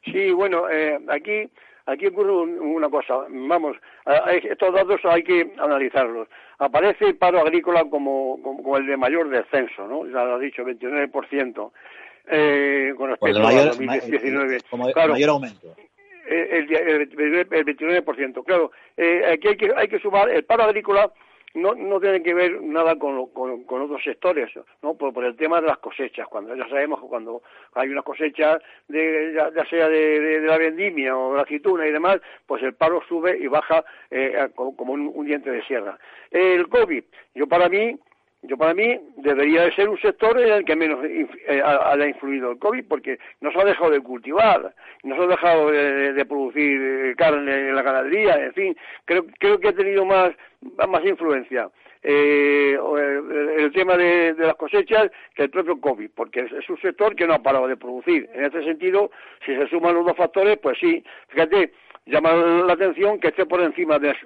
Sí, 0.04 0.32
bueno, 0.32 0.64
aquí 1.08 1.48
aquí 1.86 2.06
ocurre 2.06 2.32
una 2.32 2.88
cosa, 2.88 3.26
vamos, 3.28 3.76
estos 4.42 4.74
datos 4.74 5.00
hay 5.04 5.22
que 5.22 5.52
analizarlos. 5.58 6.28
Aparece 6.58 7.06
el 7.06 7.16
paro 7.16 7.40
agrícola 7.40 7.84
como, 7.90 8.40
como, 8.42 8.76
el 8.76 8.86
de 8.86 8.96
mayor 8.96 9.28
descenso, 9.28 9.86
¿no? 9.86 10.06
Ya 10.06 10.24
lo 10.24 10.36
ha 10.36 10.38
dicho, 10.38 10.62
29%, 10.62 11.72
eh, 12.28 12.94
con 12.96 13.10
respecto 13.10 13.46
a 13.46 13.64
2019. 13.66 14.58
Como 14.70 14.88
mayor 14.94 15.30
aumento. 15.30 15.74
El, 16.24 16.72
el, 16.72 17.10
el, 17.10 17.66
29%. 17.66 18.44
Claro, 18.44 18.70
eh, 18.96 19.32
aquí 19.32 19.48
hay 19.48 19.56
que, 19.56 19.72
hay 19.76 19.88
que 19.88 19.98
sumar 19.98 20.30
el 20.30 20.44
paro 20.44 20.62
agrícola 20.62 21.10
no, 21.54 21.74
no 21.74 22.00
tiene 22.00 22.22
que 22.22 22.34
ver 22.34 22.62
nada 22.62 22.96
con, 22.96 23.26
con, 23.28 23.82
otros 23.82 24.02
sectores, 24.02 24.50
¿no? 24.82 24.94
Por, 24.94 25.24
el 25.24 25.36
tema 25.36 25.60
de 25.60 25.66
las 25.66 25.78
cosechas. 25.78 26.26
Cuando 26.28 26.54
ya 26.56 26.68
sabemos 26.68 27.00
que 27.00 27.08
cuando 27.08 27.42
hay 27.74 27.88
una 27.88 28.02
cosecha, 28.02 28.58
de, 28.88 29.32
ya, 29.34 29.64
sea 29.66 29.88
de, 29.88 30.40
la 30.40 30.58
vendimia 30.58 31.16
o 31.16 31.32
de 31.32 31.36
la 31.36 31.42
aceituna 31.42 31.86
y 31.86 31.92
demás, 31.92 32.20
pues 32.46 32.62
el 32.62 32.74
paro 32.74 33.02
sube 33.08 33.36
y 33.38 33.46
baja 33.46 33.84
eh, 34.10 34.48
como, 34.54 34.92
un, 34.92 35.26
diente 35.26 35.50
de 35.50 35.62
sierra. 35.64 35.98
El 36.30 36.68
COVID, 36.68 37.04
yo 37.34 37.46
para 37.46 37.68
mí, 37.68 37.98
yo 38.42 38.56
para 38.56 38.74
mí 38.74 38.98
debería 39.16 39.62
de 39.62 39.72
ser 39.72 39.88
un 39.88 39.98
sector 40.00 40.38
en 40.40 40.52
el 40.52 40.64
que 40.64 40.74
menos 40.74 40.98
eh, 41.04 41.62
haya 41.64 42.08
influido 42.08 42.50
el 42.50 42.58
COVID, 42.58 42.84
porque 42.88 43.18
no 43.40 43.52
se 43.52 43.60
ha 43.60 43.64
dejado 43.64 43.90
de 43.90 44.00
cultivar, 44.00 44.74
no 45.04 45.16
se 45.16 45.22
ha 45.22 45.26
dejado 45.26 45.70
de, 45.70 46.24
producir 46.24 46.80
eh, 46.80 47.14
carne 47.16 47.68
en 47.68 47.74
la 47.76 47.82
ganadería, 47.82 48.34
en 48.44 48.52
fin, 48.52 48.76
creo, 49.04 49.26
creo 49.38 49.58
que 49.60 49.68
ha 49.68 49.72
tenido 49.72 50.04
más, 50.04 50.32
más 50.88 51.04
influencia. 51.04 51.70
Eh, 52.04 52.76
el, 53.58 53.70
tema 53.72 53.96
de, 53.96 54.34
las 54.36 54.56
cosechas 54.56 55.08
que 55.36 55.44
el 55.44 55.50
propio 55.50 55.80
COVID, 55.80 56.10
porque 56.14 56.40
es, 56.40 56.68
un 56.68 56.80
sector 56.80 57.14
que 57.14 57.26
no 57.26 57.34
ha 57.34 57.42
parado 57.42 57.68
de 57.68 57.76
producir. 57.76 58.28
En 58.34 58.44
este 58.44 58.64
sentido, 58.64 59.12
si 59.46 59.54
se 59.54 59.68
suman 59.68 59.94
los 59.94 60.06
dos 60.06 60.16
factores, 60.16 60.58
pues 60.58 60.78
sí. 60.80 61.04
Fíjate, 61.28 61.72
llama 62.06 62.32
la 62.32 62.72
atención 62.72 63.20
que 63.20 63.28
esté 63.28 63.46
por 63.46 63.60
encima 63.60 63.98
del 63.98 64.16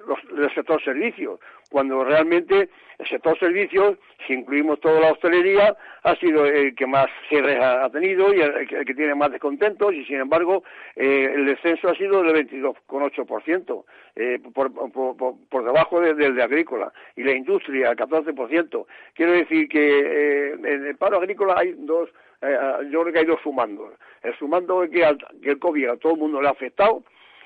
sector 0.55 0.83
servicios, 0.83 1.39
cuando 1.69 2.03
realmente 2.03 2.69
el 2.97 3.07
sector 3.07 3.37
servicios, 3.37 3.97
si 4.25 4.33
incluimos 4.33 4.79
toda 4.79 4.99
la 4.99 5.11
hostelería, 5.11 5.77
ha 6.01 6.15
sido 6.15 6.45
el 6.45 6.73
que 6.73 6.87
más 6.87 7.05
cierres 7.29 7.59
ha, 7.61 7.87
tenido 7.91 8.33
y 8.33 8.41
el, 8.41 8.67
que 8.67 8.95
tiene 8.95 9.13
más 9.13 9.31
descontentos 9.31 9.93
y, 9.93 10.03
sin 10.05 10.15
embargo, 10.15 10.63
eh, 10.95 11.31
el 11.35 11.45
descenso 11.45 11.89
ha 11.89 11.95
sido 11.95 12.23
del 12.23 12.47
22,8%, 12.47 13.85
eh, 14.15 14.39
por, 14.51 14.73
por, 14.73 15.35
por, 15.47 15.63
debajo 15.63 16.01
del 16.01 16.35
de, 16.35 16.41
agrícola 16.41 16.91
y 17.15 17.23
la 17.23 17.33
industria, 17.33 17.91
el 17.91 17.97
14%. 17.97 18.85
Quiero 19.13 19.31
decir 19.33 19.69
que 19.69 19.99
eh, 19.99 20.53
en 20.53 20.85
el 20.87 20.95
paro 20.95 21.17
agrícola 21.17 21.55
hay 21.57 21.75
dos, 21.77 22.09
eh, 22.41 22.57
yo 22.89 23.01
creo 23.01 23.13
que 23.13 23.19
hay 23.19 23.25
dos 23.25 23.41
sumandos. 23.43 23.93
El 24.23 24.35
sumando 24.37 24.81
que, 24.89 25.05
que 25.43 25.51
el 25.51 25.59
COVID 25.59 25.89
a 25.89 25.97
todo 25.97 26.13
el 26.13 26.19
mundo 26.19 26.41
le 26.41 26.47
ha 26.47 26.51
afectado 26.51 27.03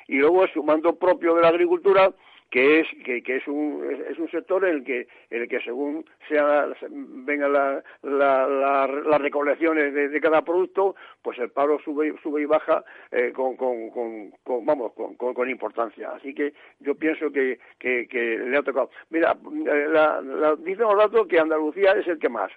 y 0.08 0.18
luego 0.18 0.48
sumando 0.48 0.96
propio 0.96 1.36
de 1.36 1.42
la 1.42 1.50
agricultura 1.50 2.12
que 2.52 2.82
es 2.82 2.88
que, 3.06 3.24
que 3.24 3.38
es 3.38 3.48
un 3.48 3.82
es 4.10 4.20
un 4.20 4.30
sector 4.30 4.66
en 4.66 4.76
el 4.76 4.84
que 4.84 5.08
en 5.30 5.42
el 5.44 5.48
que 5.48 5.62
según 5.62 6.06
sea 6.28 6.68
vengan 6.90 7.54
la, 7.54 7.82
las 8.04 9.22
recolecciones 9.22 9.94
de, 9.94 10.22
cada 10.22 10.42
producto 10.44 10.96
pues 11.22 11.40
el 11.40 11.50
paro 11.50 11.80
sube 11.80 12.14
sube 12.22 12.42
y 12.42 12.46
baja 12.46 12.84
eh, 13.10 13.32
con, 13.34 13.56
con, 13.56 13.90
con, 13.90 14.66
vamos 14.66 14.92
con, 14.94 15.16
con, 15.16 15.50
importancia. 15.50 16.12
Así 16.12 16.34
que 16.34 16.54
yo 16.82 16.94
pienso 16.96 17.32
que, 17.32 17.58
que, 17.80 18.08
que 18.08 18.38
le 18.38 18.58
ha 18.58 18.64
tocado. 18.64 18.92
Mira 19.10 19.36
la, 19.64 20.22
la, 20.22 20.56
dicen 20.58 20.84
los 20.84 20.98
datos 20.98 21.28
que 21.28 21.40
Andalucía 21.40 21.94
es 21.94 22.08
el 22.08 22.20
que 22.20 22.30
más 22.30 22.52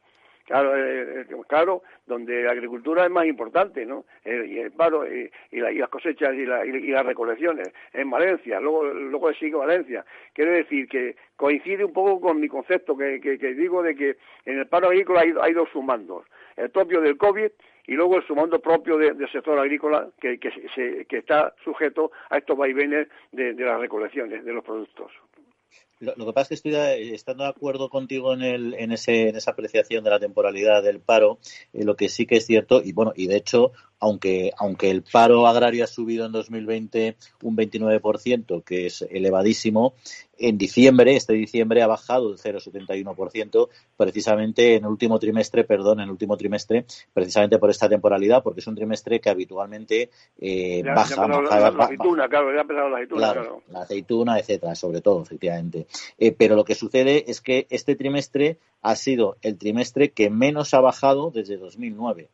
Claro, 0.44 0.76
eh, 0.76 1.22
eh, 1.22 1.26
claro, 1.48 1.82
donde 2.06 2.42
la 2.42 2.52
agricultura 2.52 3.04
es 3.04 3.10
más 3.10 3.24
importante, 3.24 3.86
¿no? 3.86 4.04
Eh, 4.24 4.44
y 4.46 4.58
el 4.58 4.72
paro 4.72 5.06
y, 5.06 5.30
las 5.52 5.88
cosechas 5.88 6.34
y, 6.34 6.44
las 6.44 7.06
recolecciones 7.06 7.72
en 7.94 8.10
Valencia, 8.10 8.60
luego 8.60 8.84
luego 8.84 9.32
sigue 9.32 9.54
Valencia. 9.54 10.04
Quiero 10.34 10.52
decir 10.52 10.86
que 10.86 11.16
coincide 11.36 11.82
un 11.82 11.94
poco 11.94 12.20
con 12.20 12.40
mi 12.40 12.48
concepto 12.48 12.94
que, 12.94 13.18
digo 13.56 13.82
de 13.82 13.96
que 13.96 14.16
en 14.44 14.58
el 14.58 14.66
paro 14.66 14.88
agrícola 14.88 15.22
hay, 15.22 15.52
dos 15.54 15.70
sumandos, 15.70 16.26
el 16.56 16.68
propio 16.68 17.00
del 17.00 17.16
COVID 17.16 17.50
y 17.86 17.92
luego 17.94 18.18
el 18.18 18.26
sumando 18.26 18.60
propio 18.60 18.98
del 18.98 19.30
sector 19.30 19.58
agrícola 19.58 20.08
que, 20.20 20.38
que, 20.38 21.06
está 21.10 21.54
sujeto 21.64 22.12
a 22.28 22.36
estos 22.36 22.56
vaivenes 22.56 23.08
de 23.32 23.54
las 23.54 23.80
recolecciones 23.80 24.44
de 24.44 24.52
los 24.52 24.62
productos. 24.62 25.10
Lo, 26.04 26.26
que 26.26 26.32
pasa 26.32 26.54
es 26.54 26.62
que 26.62 26.68
estoy 26.68 26.74
eh, 26.74 27.14
estando 27.14 27.44
de 27.44 27.50
acuerdo 27.50 27.88
contigo 27.88 28.34
en, 28.34 28.42
el, 28.42 28.74
en, 28.74 28.92
ese, 28.92 29.28
en 29.28 29.36
esa 29.36 29.52
apreciación 29.52 30.04
de 30.04 30.10
la 30.10 30.20
temporalidad 30.20 30.82
del 30.82 31.00
paro. 31.00 31.38
Eh, 31.72 31.84
lo 31.84 31.96
que 31.96 32.08
sí 32.08 32.26
que 32.26 32.36
es 32.36 32.46
cierto, 32.46 32.82
y 32.84 32.92
bueno, 32.92 33.12
y 33.16 33.26
de 33.26 33.36
hecho, 33.36 33.72
aunque, 34.04 34.52
aunque 34.58 34.90
el 34.90 35.02
paro 35.02 35.46
agrario 35.46 35.82
ha 35.82 35.86
subido 35.86 36.26
en 36.26 36.32
2020 36.32 37.16
un 37.42 37.56
29%, 37.56 38.62
que 38.62 38.86
es 38.86 39.00
elevadísimo, 39.00 39.94
en 40.36 40.58
diciembre, 40.58 41.16
este 41.16 41.32
diciembre 41.32 41.80
ha 41.82 41.86
bajado 41.86 42.30
el 42.30 42.38
0,71%, 42.38 43.68
precisamente 43.96 44.74
en 44.74 44.84
el 44.84 44.90
último 44.90 45.18
trimestre, 45.18 45.64
perdón, 45.64 46.00
en 46.00 46.04
el 46.04 46.10
último 46.10 46.36
trimestre, 46.36 46.84
precisamente 47.14 47.58
por 47.58 47.70
esta 47.70 47.88
temporalidad, 47.88 48.42
porque 48.42 48.60
es 48.60 48.66
un 48.66 48.74
trimestre 48.74 49.20
que 49.20 49.30
habitualmente 49.30 50.10
eh, 50.38 50.82
baja. 50.82 51.26
la, 51.26 51.68
aceituna, 51.68 52.28
claro, 52.28 52.50
ya 52.50 52.56
la 52.56 52.96
aceituna, 52.96 53.32
claro, 53.32 53.62
La 53.70 53.82
aceituna, 53.82 54.38
etcétera, 54.38 54.74
sobre 54.74 55.00
todo, 55.00 55.22
efectivamente. 55.22 55.86
Eh, 56.18 56.32
pero 56.32 56.56
lo 56.56 56.64
que 56.64 56.74
sucede 56.74 57.30
es 57.30 57.40
que 57.40 57.66
este 57.70 57.96
trimestre 57.96 58.58
ha 58.82 58.96
sido 58.96 59.38
el 59.40 59.56
trimestre 59.56 60.10
que 60.10 60.28
menos 60.28 60.74
ha 60.74 60.80
bajado 60.80 61.30
desde 61.30 61.56
2009. 61.56 62.28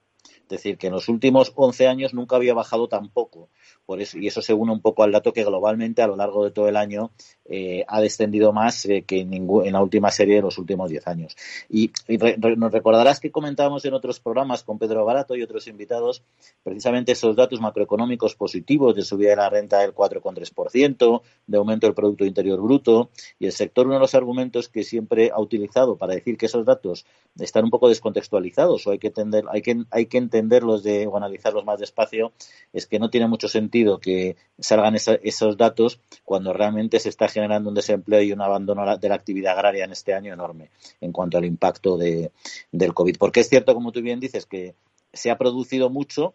Es 0.51 0.59
decir, 0.59 0.79
que 0.79 0.89
en 0.89 0.95
los 0.95 1.09
últimos 1.09 1.53
11 1.55 1.87
años 1.87 2.13
nunca 2.13 2.35
había 2.35 2.55
bajado 2.55 2.89
tampoco. 2.89 3.51
Por 3.91 4.01
eso, 4.01 4.19
y 4.19 4.29
eso 4.29 4.41
se 4.41 4.55
une 4.55 4.71
un 4.71 4.81
poco 4.81 5.03
al 5.03 5.11
dato 5.11 5.33
que 5.33 5.43
globalmente 5.43 6.01
a 6.01 6.07
lo 6.07 6.15
largo 6.15 6.45
de 6.45 6.53
todo 6.53 6.69
el 6.69 6.77
año 6.77 7.11
eh, 7.45 7.85
ha 7.89 8.01
descendido 8.01 8.53
más 8.53 8.85
eh, 8.85 9.03
que 9.03 9.23
en, 9.23 9.35
en, 9.35 9.73
la 9.73 9.83
última 9.83 10.13
serie 10.13 10.37
de 10.37 10.43
los 10.43 10.59
últimos 10.59 10.89
10 10.89 11.09
años. 11.09 11.37
Y, 11.69 11.91
nos 12.57 12.71
recordarás 12.71 13.19
que 13.19 13.33
comentábamos 13.33 13.85
en 13.85 13.95
otros 13.95 14.21
programas 14.21 14.63
con 14.63 14.79
Pedro 14.79 15.05
Barato 15.05 15.35
y 15.35 15.43
otros 15.43 15.67
invitados 15.67 16.23
precisamente 16.63 17.11
esos 17.11 17.35
datos 17.35 17.61
macroeconómicos 17.61 18.37
positivos 18.37 18.95
de 18.95 19.03
subida 19.03 19.31
de 19.31 19.37
la 19.37 19.51
renta 19.51 19.81
del 19.81 19.93
4,3%, 19.93 21.23
de 21.49 21.59
aumento 21.59 21.89
del 21.89 21.95
Producto 21.95 22.25
Interior 22.25 22.61
Bruto. 22.61 23.11
Y 23.41 23.47
el 23.47 23.53
sector, 23.53 23.87
uno 23.87 23.97
de 23.97 24.03
los 24.03 24.15
argumentos 24.15 24.69
que 24.69 24.85
siempre 24.85 25.33
ha 25.35 25.41
utilizado 25.41 25.97
para 25.97 26.15
decir 26.15 26.39
que 26.39 26.47
esos 26.47 26.65
datos 26.65 27.07
están 27.41 27.65
un 27.65 27.71
poco 27.71 27.89
descontextualizados 27.89 28.87
o 28.87 28.93
hay 28.93 29.01
que, 29.01 29.09
entender, 29.09 29.47
hay 29.51 29.63
que, 29.63 29.83
hay 29.91 30.07
que 30.07 30.19
entenderlos 30.19 30.85
de, 30.85 31.09
o 31.09 31.17
analizarlos 31.17 31.65
más 31.65 31.81
despacio, 31.81 32.33
es 32.73 32.87
que 32.87 33.01
no 33.01 33.11
tiene 33.11 33.27
mucho 33.27 33.49
sentido 33.49 33.80
que 34.01 34.37
salgan 34.59 34.95
esos 34.95 35.57
datos 35.57 36.01
cuando 36.25 36.53
realmente 36.53 37.01
se 37.01 37.09
está 37.09 37.29
generando 37.29 37.69
un 37.71 37.75
desempleo 37.75 38.23
y 38.23 38.33
un 38.33 38.43
abandono 38.43 38.97
de 38.97 39.09
la 39.09 39.15
actividad 39.15 39.55
agraria 39.55 39.85
en 39.85 39.93
este 39.93 40.15
año 40.15 40.33
enorme 40.33 40.71
en 41.01 41.13
cuanto 41.13 41.39
al 41.39 41.45
impacto 41.45 41.97
de, 41.97 42.31
del 42.71 42.95
COVID. 42.95 43.17
Porque 43.19 43.41
es 43.41 43.49
cierto, 43.49 43.75
como 43.75 43.93
tú 43.93 44.03
bien 44.03 44.21
dices, 44.21 44.47
que 44.47 44.75
se 45.13 45.31
ha 45.31 45.39
producido 45.39 45.91
mucho, 45.91 46.35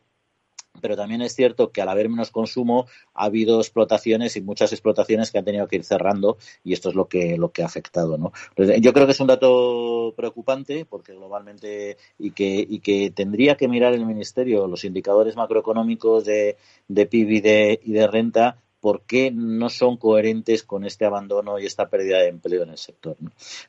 pero 0.82 0.96
también 0.96 1.22
es 1.22 1.36
cierto 1.36 1.72
que 1.72 1.82
al 1.82 1.90
haber 1.90 2.10
menos 2.10 2.32
consumo 2.32 2.88
ha 3.14 3.26
habido 3.26 3.60
explotaciones 3.60 4.36
y 4.36 4.42
muchas 4.42 4.72
explotaciones 4.72 5.32
que 5.32 5.38
han 5.38 5.46
tenido 5.46 5.68
que 5.68 5.78
ir 5.78 5.84
cerrando 5.84 6.38
y 6.64 6.74
esto 6.74 6.90
es 6.90 6.96
lo 6.96 7.08
que 7.08 7.38
lo 7.38 7.52
que 7.52 7.64
ha 7.64 7.66
afectado 7.66 8.18
no 8.18 8.32
yo 8.58 8.94
creo 8.94 9.06
que 9.06 9.12
es 9.12 9.20
un 9.20 9.28
dato 9.28 10.14
preocupante 10.16 10.86
porque 10.86 11.14
globalmente 11.14 11.98
y 12.20 12.32
que 12.32 12.66
y 12.68 12.80
que 12.80 13.12
tendría 13.12 13.56
que 13.56 13.68
mirar 13.68 13.94
el 13.94 14.06
ministerio 14.06 14.68
los 14.68 14.84
indicadores 14.84 15.36
macroeconómicos 15.36 16.26
de, 16.26 16.58
de 16.88 17.06
PIB 17.06 17.30
y 17.32 17.42
de, 17.42 17.80
y 17.84 17.92
de 17.94 18.08
renta 18.08 18.58
por 18.86 19.02
qué 19.02 19.32
no 19.32 19.72
son 19.72 19.98
coherentes 19.98 20.62
con 20.62 20.86
este 20.86 21.06
abandono 21.06 21.58
y 21.58 21.66
esta 21.66 21.90
pérdida 21.90 22.20
de 22.20 22.28
empleo 22.28 22.62
en 22.62 22.70
el 22.70 22.78
sector. 22.78 23.18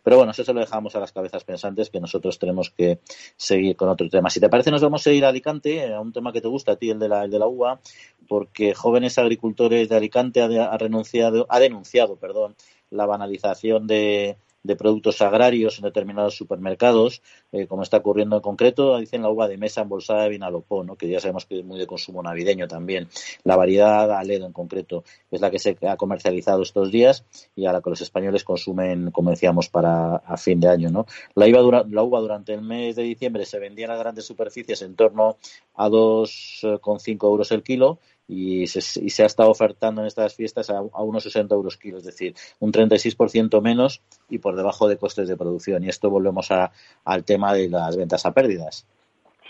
Pero 0.02 0.18
bueno, 0.18 0.32
eso 0.32 0.44
se 0.44 0.52
lo 0.52 0.60
dejamos 0.60 0.94
a 0.94 1.00
las 1.00 1.10
cabezas 1.10 1.42
pensantes 1.42 1.88
que 1.88 2.00
nosotros 2.00 2.38
tenemos 2.38 2.68
que 2.68 2.98
seguir 3.34 3.76
con 3.76 3.88
otro 3.88 4.10
tema. 4.10 4.28
Si 4.28 4.40
te 4.40 4.50
parece, 4.50 4.70
nos 4.70 4.82
vamos 4.82 5.06
a 5.06 5.12
ir 5.12 5.24
a 5.24 5.30
Alicante, 5.30 5.90
a 5.90 6.02
un 6.02 6.12
tema 6.12 6.34
que 6.34 6.42
te 6.42 6.48
gusta 6.48 6.72
a 6.72 6.76
ti, 6.76 6.90
el 6.90 6.98
de 6.98 7.08
la, 7.08 7.24
el 7.24 7.30
de 7.30 7.38
la 7.38 7.46
uva, 7.46 7.80
porque 8.28 8.74
jóvenes 8.74 9.16
agricultores 9.16 9.88
de 9.88 9.96
Alicante 9.96 10.42
ha, 10.42 10.76
renunciado, 10.76 11.46
ha 11.48 11.60
denunciado, 11.60 12.16
perdón, 12.16 12.54
la 12.90 13.06
banalización 13.06 13.86
de, 13.86 14.36
de 14.66 14.76
productos 14.76 15.20
agrarios 15.22 15.78
en 15.78 15.84
determinados 15.84 16.36
supermercados, 16.36 17.22
eh, 17.52 17.66
como 17.66 17.82
está 17.82 17.98
ocurriendo 17.98 18.36
en 18.36 18.42
concreto, 18.42 18.98
dicen 18.98 19.22
la 19.22 19.30
uva 19.30 19.48
de 19.48 19.56
mesa 19.56 19.82
embolsada 19.82 20.24
de 20.24 20.30
Vinalopó, 20.30 20.84
¿no? 20.84 20.96
que 20.96 21.08
ya 21.08 21.20
sabemos 21.20 21.46
que 21.46 21.60
es 21.60 21.64
muy 21.64 21.78
de 21.78 21.86
consumo 21.86 22.22
navideño 22.22 22.68
también. 22.68 23.08
La 23.44 23.56
variedad 23.56 24.10
Aledo 24.12 24.46
en 24.46 24.52
concreto 24.52 25.04
es 25.30 25.40
la 25.40 25.50
que 25.50 25.58
se 25.58 25.76
ha 25.88 25.96
comercializado 25.96 26.62
estos 26.62 26.90
días 26.90 27.24
y 27.54 27.66
a 27.66 27.72
la 27.72 27.80
que 27.80 27.90
los 27.90 28.00
españoles 28.00 28.44
consumen, 28.44 29.10
como 29.10 29.30
decíamos, 29.30 29.68
para 29.68 30.16
a 30.16 30.36
fin 30.36 30.60
de 30.60 30.68
año. 30.68 30.90
¿no? 30.90 31.06
La, 31.34 31.46
la 31.46 32.02
uva 32.02 32.20
durante 32.20 32.54
el 32.54 32.62
mes 32.62 32.96
de 32.96 33.02
diciembre 33.02 33.46
se 33.46 33.58
vendía 33.58 33.86
en 33.86 33.90
las 33.92 34.00
grandes 34.00 34.24
superficies 34.24 34.82
en 34.82 34.96
torno 34.96 35.36
a 35.74 35.88
2,5 35.88 37.08
eh, 37.08 37.18
euros 37.22 37.52
el 37.52 37.62
kilo 37.62 37.98
y 38.28 38.66
se, 38.66 38.80
y 39.00 39.10
se 39.10 39.22
ha 39.22 39.26
estado 39.26 39.50
ofertando 39.50 40.00
en 40.00 40.06
estas 40.06 40.34
fiestas 40.34 40.70
a, 40.70 40.80
unos 40.80 41.22
60 41.22 41.54
euros 41.54 41.76
kilo, 41.76 41.98
es 41.98 42.04
decir, 42.04 42.34
un 42.60 42.72
36% 42.72 43.62
menos 43.62 44.02
y 44.28 44.38
por 44.38 44.56
debajo 44.56 44.88
de 44.88 44.96
costes 44.96 45.28
de 45.28 45.36
producción. 45.36 45.84
Y 45.84 45.88
esto 45.88 46.10
volvemos 46.10 46.50
a, 46.50 46.72
al 47.04 47.24
tema 47.24 47.54
de 47.54 47.68
las 47.68 47.96
ventas 47.96 48.26
a 48.26 48.32
pérdidas. 48.32 48.86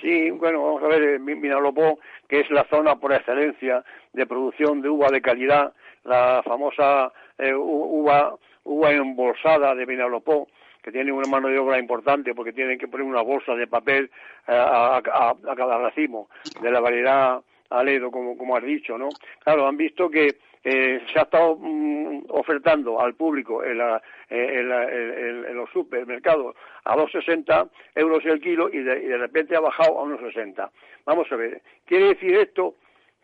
Sí, 0.01 0.31
bueno, 0.31 0.63
vamos 0.63 0.83
a 0.83 0.89
ver, 0.89 1.19
Minalopó, 1.21 1.83
eh, 1.83 1.99
que 2.29 2.41
es 2.41 2.51
la 2.51 2.65
zona 2.69 2.97
por 2.97 3.13
excelencia 3.13 3.83
de 4.13 4.27
producción 4.27 4.83
de 4.83 4.91
uva 4.91 5.09
de 5.11 5.23
calidad, 5.23 5.73
la 6.05 6.43
famosa 6.45 7.13
eh, 7.39 7.55
uva, 7.55 8.37
uva 8.65 8.93
embolsada 8.93 9.75
de 9.75 9.87
Minalopó, 9.87 10.49
que 10.83 10.93
tiene 10.93 11.13
una 11.13 11.29
mano 11.29 11.49
de 11.49 11.59
obra 11.59 11.79
importante 11.79 12.35
porque 12.35 12.53
tienen 12.53 12.79
que 12.79 12.89
poner 12.89 13.07
una 13.07 13.23
bolsa 13.23 13.55
de 13.55 13.67
papel 13.67 14.11
eh, 14.47 14.53
a, 14.53 15.03
cada 15.03 15.79
racimo 15.79 16.29
de 16.61 16.71
la 16.71 16.81
variedad 16.81 17.41
Aledo, 17.71 18.11
como, 18.11 18.37
como 18.37 18.57
has 18.57 18.65
dicho, 18.65 18.97
¿no? 18.99 19.09
Claro, 19.43 19.67
han 19.67 19.77
visto 19.77 20.09
que 20.09 20.37
eh, 20.69 21.01
se 21.13 21.19
ha 21.21 21.23
estado 21.23 21.57
mm, 21.61 22.25
ofertando 22.31 23.01
al 23.01 23.15
público 23.15 23.63
en, 23.63 23.79
la, 23.79 24.03
eh, 24.29 24.59
en, 24.59 25.55
los 25.55 25.71
supermercados 25.71 26.57
a 26.85 26.97
2,60 26.97 27.71
euros 27.95 28.25
el 28.25 28.41
kilo 28.41 28.69
y 28.73 28.79
de, 28.79 29.17
repente 29.17 29.55
ha 29.55 29.61
bajado 29.61 29.99
a 29.99 30.03
unos 30.03 30.21
60. 30.21 30.69
Vamos 31.05 31.31
a 31.31 31.37
ver, 31.37 31.63
quiere 31.85 32.09
decir 32.09 32.35
esto 32.35 32.75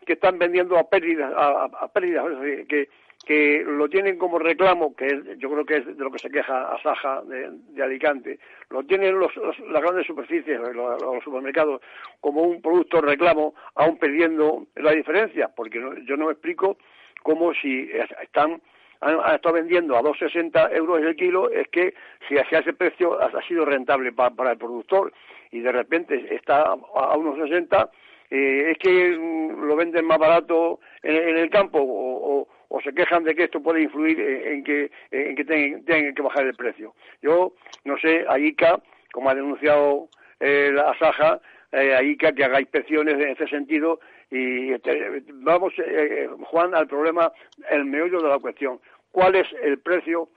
que 0.05 0.13
están 0.13 0.39
vendiendo 0.39 0.77
a 0.77 0.89
pérdidas, 0.89 1.33
a, 1.35 1.87
pérdidas, 1.89 2.25
que 2.69 2.87
que 3.25 3.63
lo 3.65 3.87
tienen 3.87 4.17
como 4.17 4.37
reclamo, 4.37 4.95
que 4.95 5.37
yo 5.37 5.49
creo 5.49 5.65
que 5.65 5.77
es 5.77 5.85
de 5.85 6.03
lo 6.03 6.11
que 6.11 6.19
se 6.19 6.29
queja 6.29 6.73
a 6.73 6.81
Saja 6.81 7.21
de, 7.23 7.81
Alicante, 7.81 8.39
lo 8.69 8.83
tienen 8.83 9.17
los, 9.17 9.31
las 9.37 9.81
grandes 9.81 10.05
superficies, 10.05 10.59
los, 10.59 11.23
supermercados, 11.23 11.81
como 12.19 12.41
un 12.41 12.61
producto 12.61 13.01
reclamo, 13.01 13.55
aún 13.75 13.97
perdiendo 13.97 14.67
la 14.75 14.91
diferencia, 14.91 15.49
porque 15.55 15.79
yo 16.05 16.17
no 16.17 16.25
me 16.25 16.33
explico 16.33 16.77
cómo 17.21 17.53
si 17.53 17.89
están 18.21 18.61
han, 18.99 19.35
estado 19.35 19.55
vendiendo 19.55 19.97
a 19.97 20.01
2,60 20.01 20.75
euros 20.75 21.01
el 21.01 21.15
kilo, 21.15 21.49
es 21.49 21.67
que 21.69 21.93
si 22.27 22.37
hacia 22.37 22.59
ese 22.59 22.73
precio 22.73 23.21
ha, 23.21 23.41
sido 23.47 23.65
rentable 23.65 24.11
para 24.11 24.51
el 24.51 24.57
productor 24.57 25.13
y 25.51 25.59
de 25.59 25.71
repente 25.71 26.33
está 26.33 26.61
a, 26.61 27.17
unos 27.17 27.37
60, 27.37 27.89
eh, 28.31 28.71
es 28.71 28.77
que 28.77 29.17
mm, 29.17 29.65
lo 29.65 29.75
venden 29.75 30.05
más 30.05 30.17
barato 30.17 30.79
en, 31.01 31.37
el 31.37 31.49
campo 31.49 31.79
o 31.79 32.47
o 32.62 32.62
se 32.81 32.93
quejan 32.93 33.23
de 33.23 33.35
que 33.35 33.43
esto 33.43 33.61
puede 33.61 33.81
influir 33.81 34.19
en, 34.19 34.63
que, 34.63 34.91
en 35.11 35.35
que 35.35 35.45
tengan, 35.45 36.13
que 36.13 36.21
bajar 36.21 36.45
el 36.45 36.55
precio. 36.55 36.93
Yo 37.21 37.53
no 37.85 37.97
sé, 37.97 38.25
a 38.27 38.39
ICA, 38.39 38.81
como 39.11 39.29
ha 39.29 39.35
denunciado 39.35 40.09
eh, 40.39 40.71
la 40.73 40.97
Saja, 40.97 41.39
eh, 41.71 41.93
a 41.95 42.03
ICA 42.03 42.33
que 42.33 42.43
haga 42.43 42.61
inspecciones 42.61 43.15
en 43.15 43.29
ese 43.29 43.47
sentido 43.47 43.99
y 44.29 44.71
este, 44.73 45.21
vamos, 45.33 45.73
eh, 45.77 46.27
Juan, 46.45 46.73
al 46.73 46.87
problema, 46.87 47.31
el 47.69 47.85
meollo 47.85 48.21
de 48.21 48.29
la 48.29 48.39
cuestión. 48.39 48.79
¿Cuál 49.11 49.35
es 49.35 49.47
el 49.61 49.79
precio? 49.79 50.29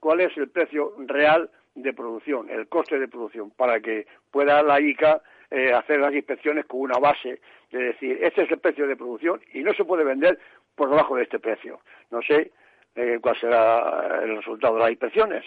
¿Cuál 0.00 0.20
es 0.20 0.36
el 0.36 0.48
precio 0.50 0.92
real 1.06 1.50
de 1.74 1.92
producción, 1.92 2.50
el 2.50 2.68
coste 2.68 2.98
de 2.98 3.08
producción, 3.08 3.50
para 3.50 3.80
que 3.80 4.06
pueda 4.30 4.62
la 4.62 4.80
ICA 4.80 5.22
eh, 5.50 5.72
hacer 5.72 6.00
las 6.00 6.12
inspecciones 6.12 6.66
con 6.66 6.80
una 6.80 6.98
base 6.98 7.40
de 7.70 7.78
decir, 7.78 8.18
este 8.22 8.42
es 8.42 8.50
el 8.50 8.58
precio 8.58 8.86
de 8.86 8.96
producción 8.96 9.40
y 9.54 9.60
no 9.60 9.72
se 9.72 9.84
puede 9.84 10.04
vender 10.04 10.38
por 10.78 10.88
debajo 10.88 11.16
de 11.16 11.24
este 11.24 11.38
precio. 11.38 11.80
No 12.10 12.22
sé 12.22 12.52
eh, 12.94 13.18
cuál 13.20 13.38
será 13.38 14.22
el 14.22 14.36
resultado 14.36 14.76
de 14.76 14.80
las 14.80 14.90
inspecciones. 14.90 15.44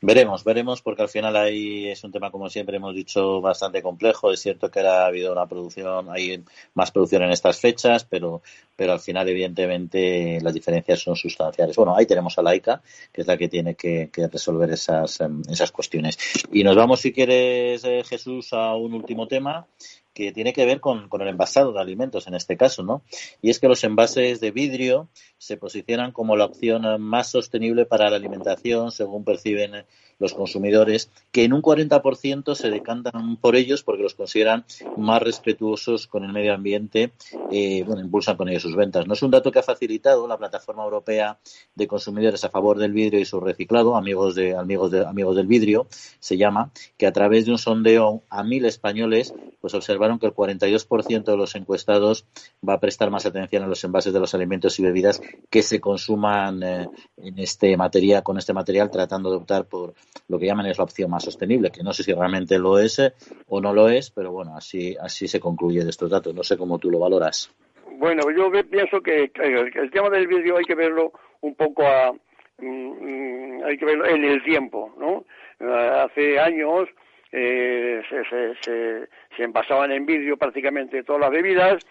Veremos, 0.00 0.44
veremos, 0.44 0.80
porque 0.80 1.02
al 1.02 1.08
final 1.08 1.34
ahí 1.36 1.88
es 1.88 2.04
un 2.04 2.12
tema, 2.12 2.30
como 2.30 2.48
siempre 2.48 2.76
hemos 2.76 2.94
dicho, 2.94 3.40
bastante 3.40 3.82
complejo. 3.82 4.30
Es 4.30 4.40
cierto 4.40 4.70
que 4.70 4.80
ha 4.80 5.06
habido 5.06 5.32
una 5.32 5.46
producción, 5.46 6.08
hay 6.10 6.44
más 6.74 6.92
producción 6.92 7.22
en 7.24 7.30
estas 7.30 7.60
fechas, 7.60 8.04
pero, 8.04 8.42
pero 8.76 8.92
al 8.92 9.00
final, 9.00 9.28
evidentemente, 9.28 10.38
las 10.40 10.54
diferencias 10.54 11.00
son 11.00 11.16
sustanciales. 11.16 11.74
Bueno, 11.74 11.96
ahí 11.96 12.06
tenemos 12.06 12.38
a 12.38 12.42
Laika, 12.42 12.80
que 13.12 13.22
es 13.22 13.26
la 13.26 13.36
que 13.36 13.48
tiene 13.48 13.74
que, 13.74 14.08
resolver 14.30 14.70
esas, 14.70 15.20
em, 15.20 15.42
esas 15.50 15.72
cuestiones. 15.72 16.16
Y 16.52 16.62
nos 16.62 16.76
vamos, 16.76 17.00
si 17.00 17.12
quieres, 17.12 17.82
eh, 17.84 18.04
Jesús, 18.04 18.52
a 18.52 18.76
un 18.76 18.94
último 18.94 19.26
tema 19.26 19.66
que 20.18 20.32
tiene 20.32 20.52
que 20.52 20.66
ver 20.66 20.80
con, 20.80 21.08
con, 21.08 21.22
el 21.22 21.28
envasado 21.28 21.72
de 21.72 21.80
alimentos 21.80 22.26
en 22.26 22.34
este 22.34 22.56
caso, 22.56 22.82
¿no? 22.82 23.02
Y 23.40 23.50
es 23.50 23.60
que 23.60 23.68
los 23.68 23.84
envases 23.84 24.40
de 24.40 24.50
vidrio 24.50 25.08
se 25.38 25.56
posicionan 25.56 26.10
como 26.10 26.36
la 26.36 26.44
opción 26.44 27.00
más 27.00 27.30
sostenible 27.30 27.86
para 27.86 28.10
la 28.10 28.16
alimentación, 28.16 28.90
según 28.90 29.22
perciben 29.22 29.84
los 30.18 30.34
consumidores, 30.34 31.10
que 31.30 31.44
en 31.44 31.52
un 31.52 31.62
40% 31.62 32.54
se 32.54 32.70
decantan 32.70 33.36
por 33.36 33.56
ellos 33.56 33.82
porque 33.82 34.02
los 34.02 34.14
consideran 34.14 34.64
más 34.96 35.22
respetuosos 35.22 36.06
con 36.06 36.24
el 36.24 36.32
medio 36.32 36.54
ambiente, 36.54 37.12
eh, 37.50 37.82
bueno, 37.84 38.02
impulsan 38.02 38.36
con 38.36 38.48
ellos 38.48 38.62
sus 38.62 38.76
ventas. 38.76 39.06
No 39.06 39.14
es 39.14 39.22
un 39.22 39.30
dato 39.30 39.52
que 39.52 39.60
ha 39.60 39.62
facilitado 39.62 40.26
la 40.26 40.38
plataforma 40.38 40.84
europea 40.84 41.38
de 41.74 41.86
consumidores 41.86 42.44
a 42.44 42.50
favor 42.50 42.78
del 42.78 42.92
vidrio 42.92 43.20
y 43.20 43.24
su 43.24 43.40
reciclado, 43.40 43.96
amigos 43.96 44.34
de 44.34 44.56
amigos 44.56 44.90
de 44.90 45.06
amigos 45.06 45.36
del 45.36 45.46
vidrio, 45.46 45.86
se 46.18 46.36
llama, 46.36 46.70
que 46.96 47.06
a 47.06 47.12
través 47.12 47.46
de 47.46 47.52
un 47.52 47.58
sondeo 47.58 48.22
a 48.30 48.42
mil 48.42 48.64
españoles, 48.64 49.34
pues 49.60 49.74
observaron 49.74 50.18
que 50.18 50.26
el 50.26 50.34
42% 50.34 51.24
de 51.24 51.36
los 51.36 51.54
encuestados 51.54 52.24
va 52.66 52.74
a 52.74 52.80
prestar 52.80 53.10
más 53.10 53.26
atención 53.26 53.62
a 53.62 53.66
los 53.66 53.82
envases 53.84 54.12
de 54.12 54.20
los 54.20 54.34
alimentos 54.34 54.78
y 54.78 54.82
bebidas 54.82 55.20
que 55.50 55.62
se 55.62 55.80
consuman 55.80 56.62
eh, 56.62 56.88
en 57.16 57.38
este 57.38 57.76
material, 57.76 58.22
con 58.22 58.38
este 58.38 58.52
material, 58.52 58.90
tratando 58.90 59.30
de 59.30 59.36
optar 59.36 59.66
por 59.66 59.94
lo 60.28 60.38
que 60.38 60.46
llaman 60.46 60.66
es 60.66 60.78
la 60.78 60.84
opción 60.84 61.10
más 61.10 61.24
sostenible, 61.24 61.70
que 61.70 61.82
no 61.82 61.92
sé 61.92 62.02
si 62.02 62.12
realmente 62.12 62.58
lo 62.58 62.78
es 62.78 62.98
eh, 62.98 63.12
o 63.48 63.60
no 63.60 63.72
lo 63.72 63.88
es, 63.88 64.10
pero 64.10 64.32
bueno, 64.32 64.56
así, 64.56 64.96
así 65.00 65.26
se 65.26 65.40
concluye 65.40 65.82
de 65.84 65.90
estos 65.90 66.10
datos. 66.10 66.34
No 66.34 66.42
sé 66.42 66.56
cómo 66.56 66.78
tú 66.78 66.90
lo 66.90 66.98
valoras. 66.98 67.54
Bueno, 67.98 68.22
yo 68.30 68.50
pienso 68.70 69.00
que 69.00 69.30
el 69.34 69.90
tema 69.90 70.10
del 70.10 70.28
vídeo 70.28 70.56
hay 70.56 70.64
que 70.64 70.74
verlo 70.74 71.12
un 71.40 71.54
poco 71.54 71.84
a, 71.86 72.12
mm, 72.58 72.64
mm, 72.66 73.64
hay 73.64 73.76
que 73.76 73.84
verlo 73.84 74.06
en 74.06 74.24
el 74.24 74.42
tiempo, 74.44 74.94
¿no? 74.98 75.24
Eh, 75.60 75.90
hace 76.04 76.38
años 76.38 76.88
eh, 77.32 78.00
se, 78.08 78.24
se, 78.24 78.54
se, 78.62 79.08
se, 79.36 79.42
envasaban 79.42 79.90
en 79.90 80.06
vidrio 80.06 80.36
prácticamente 80.36 81.02
todas 81.02 81.22
las 81.22 81.30
bebidas 81.30 81.84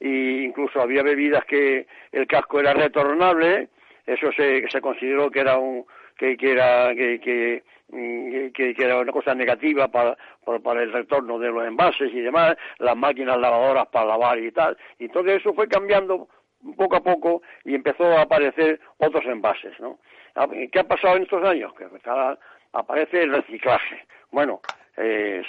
e 0.00 0.44
incluso 0.44 0.80
había 0.80 1.02
bebidas 1.02 1.44
que 1.44 1.86
el 2.12 2.26
casco 2.26 2.60
era 2.60 2.72
retornable, 2.72 3.68
eso 4.08 4.32
se, 4.32 4.66
se 4.68 4.80
consideró 4.80 5.30
que 5.30 5.40
era 5.40 5.58
un, 5.58 5.84
que, 6.16 6.36
que 6.36 6.52
era 6.52 6.94
que, 6.94 7.62
mm, 7.88 8.50
que, 8.52 8.74
que, 8.74 8.84
era 8.84 8.98
una 8.98 9.12
cosa 9.12 9.34
negativa 9.34 9.88
para, 9.88 10.16
para, 10.64 10.82
el 10.82 10.92
retorno 10.92 11.38
de 11.38 11.48
los 11.48 11.66
envases 11.66 12.12
y 12.12 12.20
demás, 12.20 12.56
las 12.78 12.96
máquinas 12.96 13.38
lavadoras 13.38 13.86
para 13.88 14.06
lavar 14.06 14.38
y 14.38 14.50
tal. 14.50 14.76
Y 14.98 15.08
todo 15.08 15.28
eso 15.28 15.52
fue 15.54 15.68
cambiando 15.68 16.28
poco 16.76 16.96
a 16.96 17.02
poco 17.02 17.42
y 17.64 17.74
empezó 17.74 18.04
a 18.16 18.22
aparecer 18.22 18.80
otros 18.96 19.24
envases, 19.26 19.78
¿no? 19.78 19.98
Ah, 20.34 20.48
¿Qué 20.72 20.78
ha 20.78 20.84
pasado 20.84 21.16
en 21.16 21.22
estos 21.24 21.44
años? 21.44 21.72
Que 21.74 21.86
aparece 22.72 23.22
el 23.22 23.32
reciclaje. 23.32 24.04
Bueno, 24.30 24.60
eh, 24.96 25.42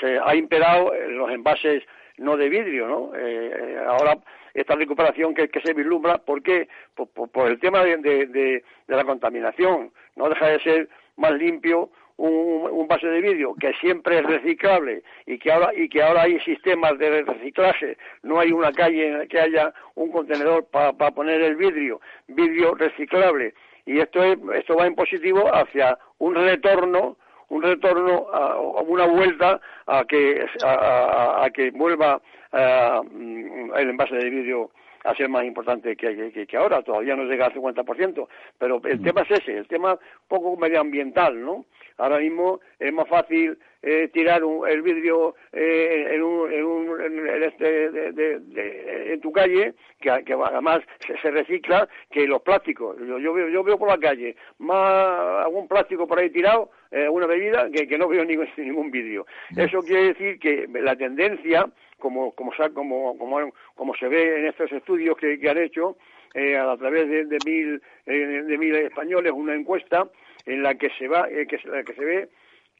se, 0.00 0.18
ha 0.18 0.34
imperado 0.34 0.92
los 1.08 1.30
envases 1.30 1.84
no 2.18 2.36
de 2.36 2.48
vidrio, 2.48 2.88
¿no? 2.88 3.14
Eh, 3.14 3.52
eh, 3.54 3.78
ahora 3.86 4.18
esta 4.54 4.74
recuperación 4.74 5.34
que, 5.34 5.48
se 5.62 5.72
vislumbra, 5.72 6.18
¿por 6.18 6.42
qué? 6.42 6.68
Por, 6.94 7.48
el 7.48 7.60
tema 7.60 7.84
de, 7.84 7.96
de, 7.96 8.64
la 8.86 9.04
contaminación. 9.04 9.92
No 10.16 10.28
deja 10.28 10.48
de 10.48 10.60
ser 10.60 10.88
más 11.16 11.32
limpio 11.32 11.90
un, 12.16 12.68
un, 12.70 12.88
base 12.88 13.06
de 13.06 13.20
vidrio 13.20 13.54
que 13.54 13.72
siempre 13.74 14.18
es 14.18 14.24
reciclable 14.24 15.02
y 15.26 15.38
que 15.38 15.52
ahora 15.52 15.72
y 15.74 15.88
que 15.88 16.02
ahora 16.02 16.22
hay 16.22 16.40
sistemas 16.40 16.98
de 16.98 17.22
reciclaje 17.22 17.96
no 18.24 18.40
hay 18.40 18.50
una 18.50 18.72
calle 18.72 19.06
en 19.06 19.18
la 19.18 19.26
que 19.26 19.38
haya 19.38 19.72
un 19.94 20.10
contenedor 20.10 20.66
para 20.66 20.92
poner 21.12 21.40
el 21.40 21.54
vidrio 21.54 22.00
vidrio 22.26 22.74
reciclable 22.74 23.54
y 23.86 24.00
esto 24.00 24.20
es, 24.24 24.36
esto 24.54 24.76
va 24.76 24.88
en 24.88 24.96
positivo 24.96 25.48
hacia 25.54 25.96
un 26.18 26.34
retorno 26.34 27.16
un 27.48 27.62
retorno 27.62 28.28
a, 28.32 28.60
una 28.82 29.06
vuelta 29.06 29.60
a 29.86 30.04
que 30.04 30.44
a, 30.64 31.48
que 31.52 31.70
vuelva 31.70 32.20
mm, 32.52 33.72
el 33.76 33.90
envase 33.90 34.16
de 34.16 34.30
vidrio 34.30 34.70
a 35.04 35.14
ser 35.14 35.28
más 35.28 35.44
importante 35.44 35.96
que, 35.96 36.46
que, 36.46 36.56
ahora, 36.56 36.82
todavía 36.82 37.16
no 37.16 37.24
llega 37.24 37.46
al 37.46 37.54
50%, 37.54 38.28
pero 38.58 38.80
el 38.84 39.00
mm. 39.00 39.02
tema 39.02 39.22
es 39.22 39.30
ese, 39.30 39.56
el 39.56 39.68
tema 39.68 39.98
poco 40.26 40.56
medioambiental, 40.56 41.40
¿no? 41.40 41.66
Ahora 41.98 42.18
mismo 42.18 42.60
es 42.78 42.92
más 42.92 43.08
fácil 43.08 43.58
eh, 43.82 44.08
tirar 44.12 44.42
el 44.68 44.82
vidrio 44.82 45.36
eh, 45.52 46.06
en, 46.10 46.22
un, 46.22 46.52
en, 46.52 46.64
un, 46.64 47.00
en, 47.00 47.42
este, 47.42 47.90
de, 47.90 49.12
en 49.12 49.20
tu 49.20 49.30
calle, 49.30 49.74
que, 50.00 50.10
además 50.10 50.80
se, 51.22 51.30
recicla, 51.30 51.88
que 52.10 52.26
los 52.26 52.42
plásticos. 52.42 52.96
Yo, 52.98 53.18
yo, 53.18 53.32
veo, 53.32 53.48
yo 53.48 53.62
veo 53.62 53.78
por 53.78 53.88
la 53.88 53.98
calle 53.98 54.36
más 54.58 55.44
algún 55.44 55.68
plástico 55.68 56.06
por 56.06 56.18
ahí 56.18 56.30
tirado, 56.30 56.70
eh, 56.90 57.08
una 57.08 57.26
bebida, 57.26 57.70
que, 57.70 57.86
que 57.86 57.98
no 57.98 58.08
veo 58.08 58.24
ningún, 58.24 58.48
ningún 58.56 58.90
vidrio. 58.90 59.26
Eso 59.56 59.80
quiere 59.82 60.08
decir 60.08 60.38
que 60.38 60.68
la 60.80 60.96
tendencia, 60.96 61.68
como, 61.98 62.32
como, 62.32 62.52
como, 62.74 63.18
como, 63.18 63.52
como 63.74 63.94
se 63.94 64.08
ve 64.08 64.38
en 64.38 64.46
estos 64.46 64.70
estudios 64.72 65.16
que, 65.16 65.38
han 65.48 65.58
hecho, 65.58 65.96
eh, 66.34 66.56
a 66.56 66.76
través 66.76 67.08
de, 67.08 67.24
de 67.24 67.38
mil, 67.44 67.82
de 68.06 68.58
mil 68.58 68.74
españoles, 68.76 69.32
una 69.32 69.54
encuesta, 69.54 70.08
en 70.48 70.62
la 70.62 70.74
que 70.74 70.90
se 70.98 71.08
va, 71.08 71.28
eh, 71.30 71.46
que, 71.46 71.58
que 71.58 71.94
se 71.94 72.04
ve 72.04 72.28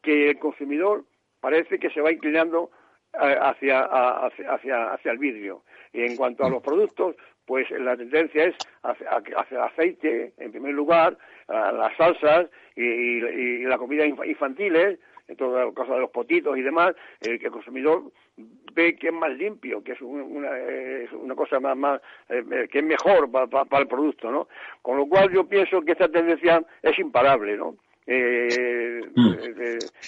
que 0.03 0.31
el 0.31 0.39
consumidor 0.39 1.05
parece 1.41 1.79
que 1.79 1.91
se 1.91 2.01
va 2.01 2.11
inclinando 2.11 2.71
eh, 3.13 3.37
hacia, 3.41 3.81
hacia, 3.81 4.93
hacia, 4.93 5.13
el 5.13 5.19
vidrio. 5.19 5.65
Y 5.93 6.03
en 6.03 6.17
cuanto 6.17 6.45
a 6.45 6.51
los 6.51 6.63
productos, 6.63 7.17
pues 7.45 7.71
la 7.71 7.97
tendencia 7.97 8.45
es 8.45 8.57
hacia, 8.83 9.11
hacia 9.11 9.65
aceite, 9.65 10.33
en 10.39 10.51
primer 10.51 10.75
lugar, 10.75 11.17
las 11.49 11.97
salsas 11.97 12.47
y, 12.77 13.61
la 13.65 13.79
comida 13.79 14.05
infantil, 14.05 14.77
en 14.77 15.37
toda 15.37 15.65
la 15.65 15.73
cosa 15.73 15.95
de 15.95 16.01
los 16.01 16.11
potitos 16.11 16.59
y 16.59 16.63
demás, 16.63 16.95
el 17.23 17.43
el 17.43 17.51
consumidor 17.51 18.13
ve 18.73 18.97
que 18.97 19.09
es 19.09 19.13
más 19.13 19.31
limpio, 19.31 19.83
que 19.83 19.93
es 19.93 20.01
una, 20.01 20.51
una 21.13 21.35
cosa 21.35 21.61
más, 21.61 21.77
más 21.77 22.01
eh, 22.29 22.69
que 22.71 22.79
es 22.79 22.85
mejor 22.85 23.31
para 23.31 23.83
el 23.83 23.89
producto, 23.89 24.31
¿no? 24.31 24.49
Con 24.83 24.97
lo 24.97 25.07
cual 25.07 25.31
yo 25.33 25.45
pienso 25.45 25.83
que 25.83 25.93
esta 25.93 26.09
tendencia 26.09 26.63
es 26.83 26.99
imparable, 26.99 27.57
¿no? 27.57 27.77
Eh, 28.11 29.03
mm. 29.15 29.35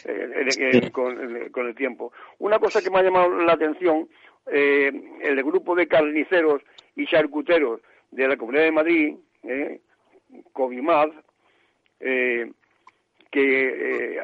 eh, 0.06 0.90
con, 0.90 1.66
el 1.66 1.74
tiempo. 1.74 2.14
Una 2.38 2.58
cosa 2.58 2.80
que 2.80 2.88
me 2.88 2.98
ha 2.98 3.02
llamado 3.02 3.28
la 3.42 3.52
atención, 3.52 4.08
el 4.46 5.44
grupo 5.44 5.74
de 5.74 5.86
carniceros 5.86 6.62
y 6.96 7.06
charcuteros 7.06 7.82
de 8.10 8.26
la 8.26 8.38
Comunidad 8.38 8.64
de 8.64 8.72
Madrid, 8.72 9.16
eh, 9.42 9.80
Covimad, 10.54 11.10
que 13.30 14.18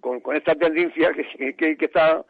con, 0.00 0.20
esta 0.34 0.56
tendencia 0.56 1.12
que, 1.12 1.54
que 1.54 1.84
está 1.84 2.24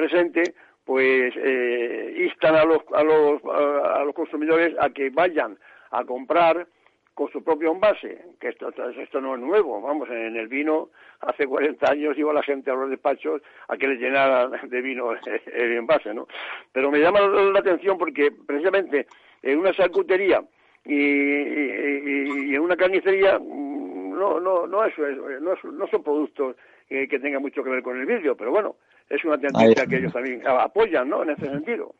presente, 0.00 0.54
pues 0.84 1.34
eh, 1.36 2.24
instan 2.24 2.56
a 2.56 2.64
los, 2.64 2.78
a, 2.94 3.02
los, 3.02 3.44
a 3.44 4.02
los 4.04 4.14
consumidores 4.14 4.74
a 4.80 4.90
que 4.90 5.10
vayan 5.10 5.58
a 5.90 6.04
comprar 6.04 6.66
con 7.14 7.30
su 7.30 7.44
propio 7.44 7.72
envase, 7.72 8.24
que 8.40 8.48
esto, 8.48 8.72
esto 8.96 9.20
no 9.20 9.34
es 9.34 9.40
nuevo, 9.40 9.82
vamos, 9.82 10.08
en 10.08 10.36
el 10.36 10.48
vino 10.48 10.88
hace 11.20 11.46
40 11.46 11.90
años 11.90 12.16
iba 12.16 12.32
la 12.32 12.42
gente 12.42 12.70
a 12.70 12.74
los 12.74 12.88
despachos 12.88 13.42
a 13.68 13.76
que 13.76 13.88
les 13.88 14.00
llenaran 14.00 14.52
de 14.70 14.80
vino 14.80 15.12
el 15.12 15.72
envase, 15.72 16.14
¿no? 16.14 16.26
Pero 16.72 16.90
me 16.90 16.98
llama 16.98 17.20
la 17.20 17.58
atención 17.58 17.98
porque 17.98 18.30
precisamente 18.30 19.06
en 19.42 19.58
una 19.58 19.74
charcutería 19.74 20.42
y, 20.84 20.94
y, 20.94 22.54
en 22.54 22.60
una 22.60 22.76
carnicería 22.76 23.38
mm, 23.38 24.18
no, 24.18 24.40
no, 24.40 24.66
no, 24.66 24.84
es, 24.84 24.94
no, 24.98 25.54
no 25.72 25.86
son 25.88 26.02
productos 26.02 26.56
que 26.88 27.20
tengan 27.20 27.42
mucho 27.42 27.62
que 27.62 27.70
ver 27.70 27.82
con 27.82 28.00
el 28.00 28.06
vidrio, 28.06 28.36
pero 28.36 28.50
bueno, 28.50 28.76
es 29.10 29.24
una 29.24 29.36
tendencia 29.38 29.86
que 29.86 29.96
ellos 29.96 30.12
también 30.12 30.40
apoyan, 30.46 31.08
¿no? 31.08 31.24
En 31.24 31.30
ese 31.30 31.46
sentido. 31.46 31.94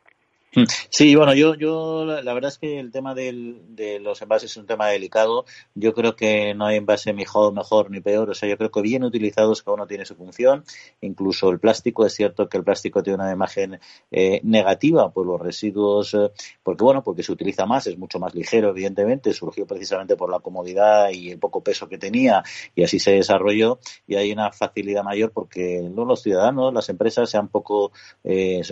Mm. 0.55 0.65
Sí, 0.89 1.15
bueno, 1.15 1.33
yo, 1.35 1.55
yo 1.55 2.05
la 2.05 2.35
verdad 2.35 2.49
es 2.51 2.59
que 2.59 2.81
el 2.81 2.91
tema 2.91 3.15
de 3.15 4.01
los 4.03 4.21
envases 4.21 4.51
es 4.51 4.57
un 4.57 4.67
tema 4.67 4.89
delicado. 4.89 5.45
Yo 5.75 5.95
creo 5.95 6.17
que 6.17 6.55
no 6.55 6.67
hay 6.67 6.77
envase 6.77 7.13
mejor, 7.13 7.53
mejor 7.55 7.91
ni 7.91 8.01
peor. 8.01 8.31
O 8.31 8.35
sea, 8.35 8.49
yo 8.49 8.57
creo 8.59 8.71
que 8.71 8.83
bien 8.83 9.05
utilizados 9.05 9.63
cada 9.63 9.77
uno 9.77 9.87
tiene 9.87 10.05
su 10.05 10.17
función. 10.17 10.65
Incluso 11.01 11.51
el 11.51 11.61
plástico, 11.61 12.05
es 12.05 12.15
cierto 12.15 12.49
que 12.49 12.59
el 12.59 12.65
plástico 12.65 13.03
tiene 13.03 13.23
una 13.23 13.33
imagen 13.33 13.79
eh, 14.11 14.41
negativa 14.43 15.13
por 15.13 15.27
los 15.27 15.41
residuos, 15.41 16.15
eh, 16.15 16.33
porque 16.65 16.83
bueno, 16.83 17.05
porque 17.05 17.23
se 17.23 17.33
utiliza 17.33 17.65
más, 17.67 17.87
es 17.87 17.97
mucho 17.97 18.19
más 18.19 18.35
ligero, 18.35 18.71
evidentemente. 18.71 19.33
Surgió 19.33 19.67
precisamente 19.67 20.17
por 20.17 20.31
la 20.31 20.41
comodidad 20.41 21.11
y 21.11 21.31
el 21.31 21.39
poco 21.39 21.63
peso 21.63 21.89
que 21.89 21.99
tenía 21.99 22.43
y 22.75 22.83
así 22.83 22.99
se 22.99 23.13
desarrolló. 23.13 23.79
Y 24.09 24.17
hay 24.17 24.33
una 24.33 24.51
facilidad 24.51 25.05
mayor 25.05 25.31
porque 25.31 25.89
los 25.95 26.23
ciudadanos, 26.23 26.75
las 26.75 26.89
empresas 26.89 27.31
sean 27.31 27.49
poco 27.49 27.93
eh, 28.25 28.63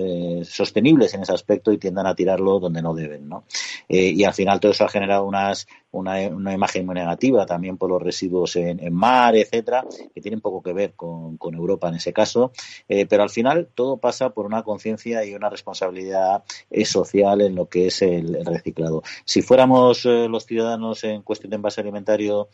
sostenibles 0.45 1.14
en 1.14 1.23
ese 1.23 1.33
aspecto 1.33 1.68
y 1.73 1.79
tiendan 1.79 2.07
a 2.07 2.15
tirarlo 2.15 2.59
donde 2.59 2.83
no 2.83 2.95
deben, 2.95 3.29
¿no? 3.29 3.45
Eh, 3.89 4.13
y 4.15 4.25
al 4.25 4.35
final 4.35 4.61
todo 4.61 4.73
eso 4.73 4.85
ha 4.85 4.89
generado 4.89 5.25
unas 5.25 5.67
una, 5.91 6.19
una, 6.29 6.53
imagen 6.53 6.85
muy 6.85 6.95
negativa 6.95 7.47
también 7.47 7.79
por 7.79 7.89
los 7.89 8.03
residuos 8.03 8.57
en, 8.57 8.93
mar, 8.93 9.35
etcétera, 9.35 9.87
que 10.15 10.21
tienen 10.21 10.43
poco 10.43 10.63
que 10.63 10.75
ver 10.75 10.93
con, 10.95 11.39
Europa 11.41 11.89
en 11.89 11.95
ese 11.95 12.13
caso. 12.13 12.53
Eh, 12.89 13.07
pero 13.07 13.23
al 13.23 13.31
final 13.31 13.69
todo 13.75 13.97
pasa 13.97 14.31
por 14.31 14.45
una 14.45 14.63
conciencia 14.63 15.25
y 15.25 15.35
una 15.35 15.49
responsabilidad 15.49 16.45
eh, 16.71 16.85
social 16.85 17.41
en 17.41 17.55
lo 17.55 17.71
que 17.71 17.87
es 17.87 18.03
el, 18.03 18.45
reciclado. 18.45 19.03
Si 19.25 19.41
fuéramos 19.41 20.05
los 20.05 20.45
ciudadanos 20.45 21.05
en 21.05 21.23
cuestión 21.23 21.51
de 21.51 21.57
envase 21.57 21.81
alimentario 21.81 22.49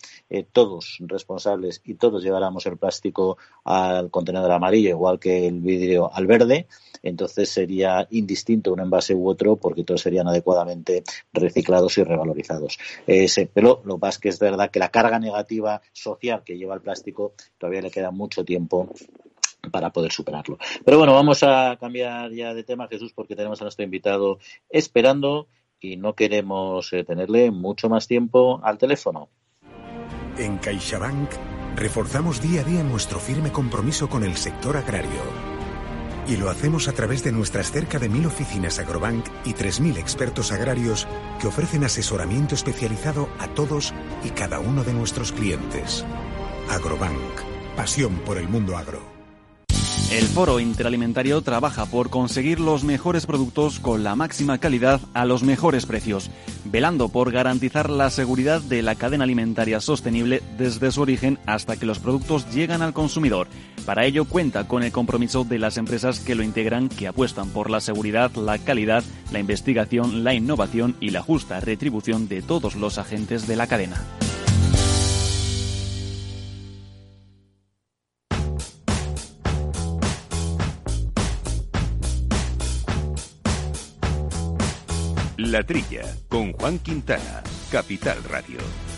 todos 0.52 0.98
responsables 1.00 1.82
y 1.84 1.94
todos 1.94 2.22
lleváramos 2.22 2.66
el 2.66 2.78
plástico 2.78 3.36
al 3.64 4.10
contenedor 4.10 4.52
amarillo, 4.52 4.90
igual 4.90 5.18
que 5.18 5.48
el 5.48 5.60
vidrio 5.60 6.10
al 6.14 6.26
verde, 6.26 6.66
entonces 7.02 7.50
sería 7.50 8.06
indistinto 8.10 8.72
un 8.72 8.80
envase 8.80 9.03
u 9.12 9.28
otro 9.28 9.56
porque 9.56 9.84
todos 9.84 10.00
serían 10.00 10.28
adecuadamente 10.28 11.04
reciclados 11.32 11.98
y 11.98 12.04
revalorizados. 12.04 12.78
pero 13.52 13.82
lo 13.84 13.98
más 13.98 14.18
que 14.18 14.30
es 14.30 14.38
verdad 14.38 14.70
que 14.70 14.78
la 14.78 14.90
carga 14.90 15.18
negativa 15.18 15.82
social 15.92 16.42
que 16.44 16.56
lleva 16.56 16.74
el 16.74 16.80
plástico 16.80 17.34
todavía 17.58 17.82
le 17.82 17.90
queda 17.90 18.10
mucho 18.10 18.44
tiempo 18.44 18.88
para 19.70 19.90
poder 19.90 20.12
superarlo. 20.12 20.58
Pero 20.84 20.98
bueno, 20.98 21.14
vamos 21.14 21.42
a 21.42 21.76
cambiar 21.80 22.30
ya 22.32 22.54
de 22.54 22.64
tema, 22.64 22.88
Jesús, 22.88 23.12
porque 23.12 23.36
tenemos 23.36 23.60
a 23.60 23.64
nuestro 23.64 23.84
invitado 23.84 24.38
esperando 24.68 25.48
y 25.80 25.96
no 25.96 26.14
queremos 26.14 26.92
eh, 26.92 27.04
tenerle 27.04 27.50
mucho 27.50 27.88
más 27.88 28.06
tiempo 28.06 28.60
al 28.62 28.78
teléfono. 28.78 29.28
En 30.38 30.58
CaixaBank 30.58 31.30
reforzamos 31.76 32.40
día 32.40 32.62
a 32.62 32.64
día 32.64 32.82
nuestro 32.82 33.18
firme 33.18 33.52
compromiso 33.52 34.08
con 34.08 34.24
el 34.24 34.36
sector 34.36 34.76
agrario 34.76 35.43
y 36.26 36.36
lo 36.36 36.50
hacemos 36.50 36.88
a 36.88 36.92
través 36.92 37.22
de 37.24 37.32
nuestras 37.32 37.70
cerca 37.70 37.98
de 37.98 38.08
mil 38.08 38.26
oficinas 38.26 38.78
Agrobank 38.78 39.26
y 39.44 39.52
3.000 39.52 39.98
expertos 39.98 40.52
agrarios 40.52 41.06
que 41.40 41.48
ofrecen 41.48 41.84
asesoramiento 41.84 42.54
especializado 42.54 43.28
a 43.38 43.48
todos 43.48 43.92
y 44.24 44.30
cada 44.30 44.60
uno 44.60 44.84
de 44.84 44.94
nuestros 44.94 45.32
clientes. 45.32 46.04
Agrobank, 46.70 47.18
pasión 47.76 48.16
por 48.24 48.38
el 48.38 48.48
mundo 48.48 48.76
agro. 48.76 49.13
El 50.10 50.26
Foro 50.26 50.60
Interalimentario 50.60 51.42
trabaja 51.42 51.86
por 51.86 52.08
conseguir 52.08 52.60
los 52.60 52.84
mejores 52.84 53.26
productos 53.26 53.80
con 53.80 54.04
la 54.04 54.14
máxima 54.14 54.58
calidad 54.58 55.00
a 55.12 55.24
los 55.24 55.42
mejores 55.42 55.86
precios, 55.86 56.30
velando 56.64 57.08
por 57.08 57.32
garantizar 57.32 57.90
la 57.90 58.10
seguridad 58.10 58.60
de 58.60 58.82
la 58.82 58.94
cadena 58.94 59.24
alimentaria 59.24 59.80
sostenible 59.80 60.40
desde 60.56 60.92
su 60.92 61.02
origen 61.02 61.40
hasta 61.46 61.76
que 61.76 61.86
los 61.86 61.98
productos 61.98 62.48
llegan 62.54 62.80
al 62.80 62.92
consumidor. 62.92 63.48
Para 63.86 64.04
ello 64.04 64.24
cuenta 64.24 64.68
con 64.68 64.84
el 64.84 64.92
compromiso 64.92 65.42
de 65.42 65.58
las 65.58 65.78
empresas 65.78 66.20
que 66.20 66.36
lo 66.36 66.44
integran, 66.44 66.88
que 66.88 67.08
apuestan 67.08 67.48
por 67.48 67.68
la 67.68 67.80
seguridad, 67.80 68.30
la 68.36 68.58
calidad, 68.58 69.02
la 69.32 69.40
investigación, 69.40 70.22
la 70.22 70.32
innovación 70.32 70.96
y 71.00 71.10
la 71.10 71.22
justa 71.22 71.58
retribución 71.58 72.28
de 72.28 72.40
todos 72.40 72.76
los 72.76 72.98
agentes 72.98 73.48
de 73.48 73.56
la 73.56 73.66
cadena. 73.66 74.00
La 85.54 85.62
Trilla, 85.62 86.02
con 86.26 86.52
Juan 86.52 86.80
Quintana, 86.80 87.40
Capital 87.70 88.20
Radio. 88.24 88.93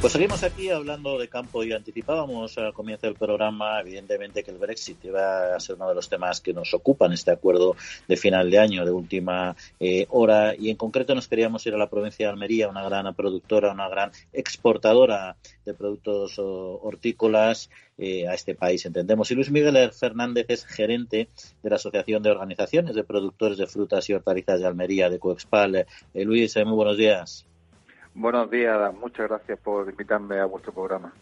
Pues 0.00 0.14
seguimos 0.14 0.42
aquí 0.44 0.70
hablando 0.70 1.18
de 1.18 1.28
campo 1.28 1.62
y 1.62 1.74
anticipábamos 1.74 2.56
al 2.56 2.72
comienzo 2.72 3.06
del 3.06 3.16
programa, 3.16 3.80
evidentemente, 3.80 4.42
que 4.42 4.50
el 4.50 4.56
Brexit 4.56 5.04
iba 5.04 5.54
a 5.54 5.60
ser 5.60 5.76
uno 5.76 5.90
de 5.90 5.94
los 5.94 6.08
temas 6.08 6.40
que 6.40 6.54
nos 6.54 6.72
ocupan 6.72 7.12
este 7.12 7.32
acuerdo 7.32 7.76
de 8.08 8.16
final 8.16 8.50
de 8.50 8.58
año, 8.58 8.86
de 8.86 8.92
última 8.92 9.54
eh, 9.78 10.06
hora, 10.08 10.54
y 10.56 10.70
en 10.70 10.78
concreto 10.78 11.14
nos 11.14 11.28
queríamos 11.28 11.66
ir 11.66 11.74
a 11.74 11.76
la 11.76 11.90
provincia 11.90 12.24
de 12.24 12.32
Almería, 12.32 12.70
una 12.70 12.82
gran 12.82 13.14
productora, 13.14 13.72
una 13.72 13.90
gran 13.90 14.10
exportadora 14.32 15.36
de 15.66 15.74
productos 15.74 16.38
hortícolas 16.38 17.68
eh, 17.98 18.26
a 18.26 18.32
este 18.32 18.54
país, 18.54 18.86
entendemos. 18.86 19.30
Y 19.30 19.34
Luis 19.34 19.50
Miguel 19.50 19.92
Fernández 19.92 20.46
es 20.48 20.64
gerente 20.64 21.28
de 21.62 21.68
la 21.68 21.76
Asociación 21.76 22.22
de 22.22 22.30
Organizaciones 22.30 22.94
de 22.94 23.04
Productores 23.04 23.58
de 23.58 23.66
Frutas 23.66 24.08
y 24.08 24.14
Hortalizas 24.14 24.60
de 24.60 24.66
Almería, 24.66 25.10
de 25.10 25.18
Coexpal. 25.18 25.76
Eh, 25.76 26.24
Luis, 26.24 26.56
muy 26.56 26.74
buenos 26.74 26.96
días. 26.96 27.49
Buenos 28.14 28.50
días, 28.50 28.92
muchas 28.94 29.28
gracias 29.28 29.58
por 29.60 29.88
invitarme 29.88 30.38
a 30.40 30.44
vuestro 30.44 30.72
programa. 30.72 31.12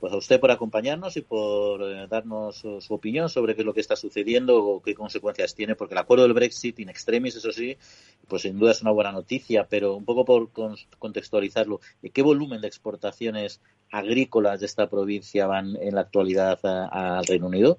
Pues 0.00 0.12
a 0.12 0.16
usted 0.16 0.40
por 0.40 0.50
acompañarnos 0.50 1.16
y 1.16 1.22
por 1.22 1.82
eh, 1.82 2.06
darnos 2.08 2.56
su, 2.56 2.94
opinión 2.94 3.28
sobre 3.28 3.54
qué 3.54 3.62
es 3.62 3.66
lo 3.66 3.74
que 3.74 3.80
está 3.80 3.96
sucediendo 3.96 4.64
o 4.64 4.80
qué 4.80 4.94
consecuencias 4.94 5.54
tiene, 5.54 5.74
porque 5.74 5.94
el 5.94 5.98
acuerdo 5.98 6.22
del 6.22 6.34
Brexit 6.34 6.78
in 6.78 6.88
extremis, 6.88 7.36
eso 7.36 7.50
sí, 7.52 7.76
pues 8.28 8.42
sin 8.42 8.58
duda 8.58 8.70
es 8.70 8.80
una 8.80 8.92
buena 8.92 9.12
noticia, 9.12 9.66
pero 9.68 9.96
un 9.96 10.04
poco 10.04 10.24
por 10.24 10.50
contextualizarlo, 10.98 11.80
¿qué 12.12 12.22
volumen 12.22 12.60
de 12.60 12.68
exportaciones 12.68 13.60
agrícolas 13.90 14.60
de 14.60 14.66
esta 14.66 14.88
provincia 14.88 15.46
van 15.46 15.76
en 15.80 15.96
la 15.96 16.02
actualidad 16.02 16.58
al 16.62 17.26
Reino 17.26 17.48
Unido? 17.48 17.78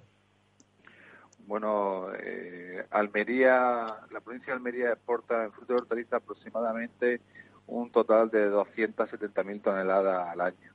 Bueno, 1.47 2.13
eh, 2.13 2.85
Almería, 2.91 3.97
la 4.11 4.19
provincia 4.19 4.53
de 4.53 4.57
Almería 4.57 4.91
exporta 4.91 5.45
en 5.45 5.51
fruta 5.51 5.73
y 5.73 5.77
hortaliza 5.77 6.17
aproximadamente 6.17 7.21
un 7.69 7.91
total 7.91 8.29
de 8.29 8.51
270.000 8.51 9.61
toneladas 9.61 10.29
al 10.29 10.41
año. 10.41 10.73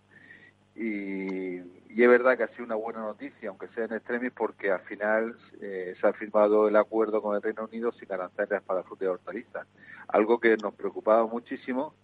Y, 0.74 1.58
es 1.58 2.08
verdad 2.08 2.36
que 2.36 2.42
ha 2.42 2.48
sido 2.48 2.64
una 2.64 2.74
buena 2.74 3.00
noticia, 3.00 3.48
aunque 3.48 3.68
sea 3.68 3.84
en 3.84 3.92
extremis, 3.94 4.32
porque 4.32 4.72
al 4.72 4.80
final 4.80 5.36
eh, 5.60 5.94
se 6.00 6.06
ha 6.06 6.12
firmado 6.12 6.66
el 6.66 6.76
acuerdo 6.76 7.22
con 7.22 7.36
el 7.36 7.42
Reino 7.42 7.64
Unido 7.64 7.92
sin 7.92 8.12
aranceles 8.12 8.62
para 8.62 8.82
fruta 8.82 9.04
y 9.04 9.08
hortalizas. 9.08 9.66
Algo 10.08 10.40
que 10.40 10.56
nos 10.56 10.74
preocupaba 10.74 11.24
muchísimo, 11.26 11.94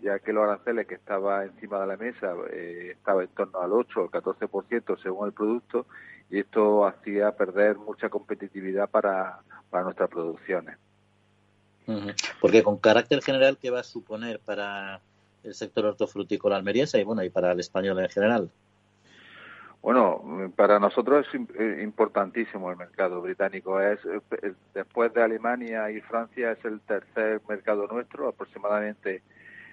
ya 0.00 0.18
que 0.18 0.32
los 0.32 0.44
aranceles 0.44 0.86
que 0.86 0.94
estaba 0.94 1.44
encima 1.44 1.80
de 1.80 1.86
la 1.86 1.96
mesa 1.96 2.34
eh, 2.50 2.92
estaba 2.92 3.22
en 3.22 3.28
torno 3.28 3.60
al 3.60 3.72
8 3.72 4.00
o 4.00 4.04
el 4.04 4.10
14% 4.10 5.02
según 5.02 5.26
el 5.26 5.32
producto, 5.34 5.86
y 6.30 6.38
esto 6.38 6.86
hacía 6.86 7.32
perder 7.32 7.76
mucha 7.76 8.08
competitividad 8.08 8.88
para, 8.88 9.40
para 9.68 9.84
nuestras 9.84 10.08
producciones. 10.08 10.78
Porque 12.40 12.62
con 12.62 12.78
carácter 12.78 13.22
general, 13.22 13.58
¿qué 13.60 13.70
va 13.70 13.80
a 13.80 13.84
suponer 13.84 14.40
para 14.40 15.00
el 15.42 15.54
sector 15.54 15.84
hortofrutícola 15.84 16.56
almeriense 16.56 16.98
y 16.98 17.04
bueno 17.04 17.22
y 17.22 17.30
para 17.30 17.52
el 17.52 17.60
español 17.60 17.98
en 18.00 18.08
general? 18.08 18.50
Bueno, 19.82 20.50
para 20.56 20.78
nosotros 20.78 21.26
es 21.26 21.40
eh, 21.58 21.82
importantísimo 21.82 22.70
el 22.70 22.78
mercado 22.78 23.20
británico. 23.20 23.80
Es 23.80 24.00
eh, 24.06 24.54
después 24.72 25.12
de 25.12 25.22
Alemania 25.22 25.90
y 25.90 26.00
Francia 26.00 26.52
es 26.52 26.64
el 26.64 26.80
tercer 26.80 27.42
mercado 27.46 27.86
nuestro. 27.86 28.28
Aproximadamente 28.28 29.22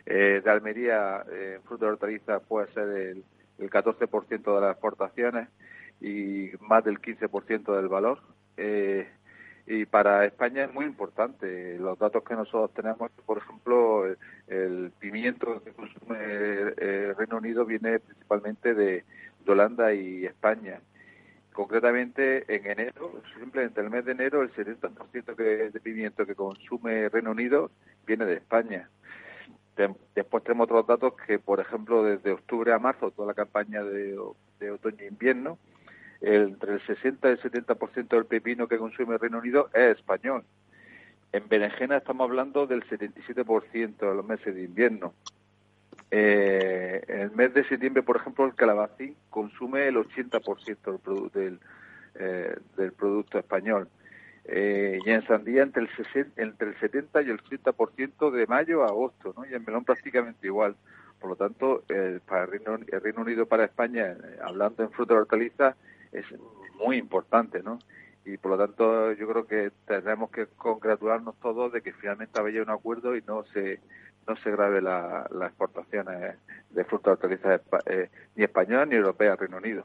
eh, 0.06 0.42
de 0.44 0.52
Almería 0.52 1.24
en 1.32 1.62
fruta 1.64 1.86
y 1.86 1.90
hortaliza 1.90 2.40
puede 2.42 2.74
ser 2.74 2.90
el, 2.90 3.24
el 3.60 3.70
14% 3.70 4.56
de 4.56 4.62
las 4.62 4.72
exportaciones 4.72 5.48
y 6.02 6.50
más 6.60 6.84
del 6.84 7.00
15% 7.00 7.76
del 7.76 7.88
valor. 7.88 8.20
Eh, 8.58 9.08
y 9.72 9.86
para 9.86 10.26
España 10.26 10.66
es 10.66 10.74
muy 10.74 10.84
importante. 10.86 11.78
Los 11.80 11.98
datos 11.98 12.26
que 12.26 12.36
nosotros 12.36 12.74
tenemos, 12.74 13.10
por 13.26 13.38
ejemplo, 13.38 14.06
el 14.48 14.92
pimiento 15.00 15.64
que 15.64 15.72
consume 15.72 16.18
el 16.78 17.16
Reino 17.16 17.38
Unido 17.38 17.66
viene 17.66 18.00
principalmente 18.00 18.74
de, 18.74 19.06
Holanda 19.48 19.94
y 19.94 20.26
España. 20.26 20.82
Concretamente, 21.54 22.44
en 22.54 22.66
enero, 22.70 23.22
simplemente 23.40 23.82
el 23.82 23.90
mes 23.90 24.06
de 24.06 24.12
enero, 24.12 24.42
el 24.44 24.54
70% 24.54 25.36
de 25.36 25.80
pimiento 25.80 26.26
que 26.26 26.36
consume 26.36 27.10
Reino 27.10 27.32
Unido 27.32 27.72
viene 28.06 28.26
de 28.26 28.36
España. 28.36 28.90
Después 30.16 30.44
tenemos 30.44 30.66
otros 30.66 30.86
datos 30.86 31.14
que, 31.26 31.40
por 31.40 31.62
ejemplo, 31.62 32.04
desde 32.04 32.32
octubre 32.34 32.74
a 32.74 32.80
marzo, 32.80 33.12
toda 33.12 33.30
la 33.30 33.34
campaña 33.34 33.84
de, 33.84 34.20
de 34.60 34.72
otoño 34.72 35.00
e 35.00 35.08
invierno, 35.08 35.58
entre 36.22 36.74
el 36.74 36.82
60 36.86 37.28
y 37.28 37.32
el 37.32 37.42
70% 37.42 38.08
del 38.08 38.26
pepino 38.26 38.68
que 38.68 38.78
consume 38.78 39.16
el 39.16 39.20
Reino 39.20 39.40
Unido 39.40 39.70
es 39.74 39.98
español. 39.98 40.44
En 41.34 41.48
berenjena 41.48 41.98
estamos 41.98 42.30
hablando 42.30 42.68
del 42.68 42.84
77% 42.84 43.98
de 43.98 44.16
los 44.16 44.26
meses 44.26 44.54
de 44.54 44.64
invierno. 44.64 45.14
Eh, 46.12 47.02
en 47.08 47.20
el 47.22 47.32
mes 47.32 47.54
de 47.54 47.64
septiembre, 47.68 48.04
por 48.04 48.18
ejemplo, 48.18 48.46
el 48.46 48.54
calabacín 48.54 49.16
consume 49.30 49.88
el 49.88 49.96
80% 49.96 51.00
del, 51.02 51.32
del, 51.32 51.60
eh, 52.16 52.56
del 52.76 52.92
producto 52.92 53.40
español. 53.40 53.88
Eh, 54.44 55.00
y 55.06 55.10
en 55.10 55.26
sandía 55.26 55.64
entre 55.64 55.84
el, 55.84 55.90
60, 55.96 56.42
entre 56.42 56.70
el 56.70 56.80
70 56.80 57.22
y 57.22 57.30
el 57.30 57.42
80% 57.42 58.32
de 58.32 58.48
mayo 58.48 58.84
a 58.84 58.88
agosto, 58.88 59.34
y 59.50 59.54
en 59.54 59.64
melón 59.64 59.86
prácticamente 59.86 60.48
igual. 60.48 60.76
Por 61.20 61.30
lo 61.30 61.36
tanto, 61.36 61.84
para 62.26 62.46
el 62.46 62.52
Reino, 62.52 62.76
el 62.76 63.02
Reino, 63.02 63.22
Unido, 63.22 63.46
para 63.46 63.66
España, 63.66 64.18
hablando 64.44 64.82
en 64.82 64.90
fruta 64.90 65.14
y 65.14 65.18
hortalizas, 65.18 65.76
es 66.12 66.26
muy 66.76 66.98
importante, 66.98 67.64
¿no? 67.64 67.80
y 68.26 68.38
por 68.38 68.52
lo 68.52 68.58
tanto 68.58 69.12
yo 69.14 69.28
creo 69.28 69.48
que 69.48 69.72
tendremos 69.88 70.30
que 70.30 70.46
congratularnos 70.58 71.36
todos 71.40 71.72
de 71.72 71.82
que 71.82 71.94
finalmente 71.94 72.40
haya 72.40 72.62
un 72.62 72.70
acuerdo 72.70 73.16
y 73.16 73.22
no 73.24 73.44
se 73.46 73.80
no 74.28 74.36
se 74.36 74.52
grave 74.52 74.82
las 74.82 75.26
exportaciones 75.32 76.38
de 76.70 76.84
frutas 76.86 77.14
hortalizas 77.14 77.62
eh, 77.88 78.10
ni 78.36 78.44
españolas 78.44 78.88
ni 78.88 78.96
europeas 78.96 79.32
al 79.32 79.40
Reino 79.40 79.58
Unido. 79.58 79.84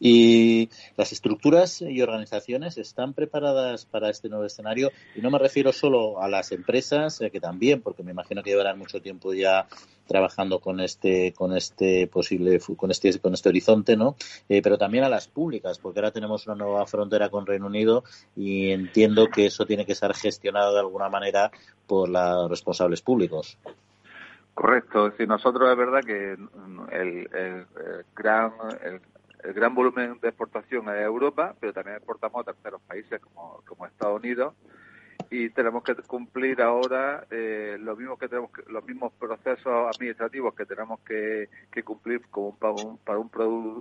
Y 0.00 0.68
las 0.96 1.12
estructuras 1.12 1.82
y 1.82 2.00
organizaciones 2.02 2.78
están 2.78 3.14
preparadas 3.14 3.86
para 3.86 4.10
este 4.10 4.28
nuevo 4.28 4.44
escenario 4.44 4.90
y 5.14 5.20
no 5.20 5.30
me 5.30 5.38
refiero 5.38 5.72
solo 5.72 6.20
a 6.20 6.28
las 6.28 6.52
empresas 6.52 7.20
eh, 7.20 7.30
que 7.30 7.40
también, 7.40 7.82
porque 7.82 8.02
me 8.02 8.12
imagino 8.12 8.42
que 8.42 8.50
llevarán 8.50 8.78
mucho 8.78 9.00
tiempo 9.00 9.32
ya 9.32 9.66
trabajando 10.06 10.60
con 10.60 10.80
este 10.80 11.32
con 11.32 11.56
este 11.56 12.06
posible 12.06 12.60
con 12.76 12.90
este 12.90 13.18
con 13.20 13.34
este 13.34 13.48
horizonte, 13.48 13.96
¿no? 13.96 14.16
Eh, 14.48 14.60
pero 14.62 14.76
también 14.76 15.04
a 15.04 15.08
las 15.08 15.28
públicas, 15.28 15.78
porque 15.78 16.00
ahora 16.00 16.10
tenemos 16.10 16.46
una 16.46 16.56
nueva 16.56 16.86
frontera 16.86 17.28
con 17.30 17.46
Reino 17.46 17.66
Unido 17.66 18.04
y 18.36 18.70
entiendo 18.70 19.28
que 19.28 19.46
eso 19.46 19.66
tiene 19.66 19.86
que 19.86 19.94
ser 19.94 20.14
gestionado 20.14 20.74
de 20.74 20.80
alguna 20.80 21.08
manera 21.08 21.50
por 21.86 22.08
los 22.08 22.50
responsables 22.50 23.02
públicos. 23.02 23.58
Correcto, 24.54 25.06
es 25.06 25.28
nosotros 25.28 25.70
es 25.70 25.76
verdad 25.78 26.00
que 26.04 26.32
el, 26.92 27.28
el 27.32 27.66
gran 28.14 28.52
el 29.42 29.52
gran 29.54 29.74
volumen 29.74 30.18
de 30.20 30.28
exportación 30.28 30.88
es 30.88 31.02
Europa, 31.02 31.54
pero 31.58 31.72
también 31.72 31.96
exportamos 31.96 32.42
a 32.42 32.52
terceros 32.52 32.80
países 32.82 33.20
como, 33.20 33.86
Estados 33.86 34.20
Unidos. 34.20 34.54
Y 35.30 35.50
tenemos 35.50 35.82
que 35.82 35.94
cumplir 35.94 36.60
ahora 36.60 37.26
eh, 37.30 37.76
los 37.80 37.96
mismos 37.98 38.18
que 38.18 38.28
tenemos 38.28 38.50
los 38.68 38.84
mismos 38.84 39.12
procesos 39.14 39.94
administrativos 39.94 40.54
que 40.54 40.66
tenemos 40.66 41.00
que, 41.00 41.48
cumplir 41.84 42.22
como 42.30 42.54
para 42.56 42.74
un 42.74 42.98
para 42.98 43.18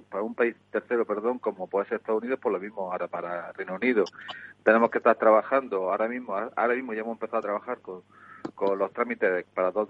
para 0.09 0.23
un 0.23 0.35
país 0.35 0.55
tercero 0.71 1.05
perdón 1.05 1.39
como 1.39 1.67
puede 1.67 1.87
ser 1.87 1.97
Estados 1.97 2.21
Unidos 2.21 2.39
por 2.39 2.51
lo 2.51 2.59
mismo 2.59 2.91
ahora 2.91 3.07
para 3.07 3.51
Reino 3.53 3.75
Unido. 3.75 4.05
Tenemos 4.63 4.91
que 4.91 4.99
estar 4.99 5.15
trabajando 5.17 5.89
ahora 5.91 6.07
mismo 6.07 6.35
ahora 6.35 6.73
mismo 6.73 6.93
ya 6.93 7.01
hemos 7.01 7.15
empezado 7.15 7.39
a 7.39 7.41
trabajar 7.41 7.79
con, 7.79 8.01
con 8.55 8.77
los 8.77 8.93
trámites 8.93 9.45
para 9.53 9.71
dos, 9.71 9.89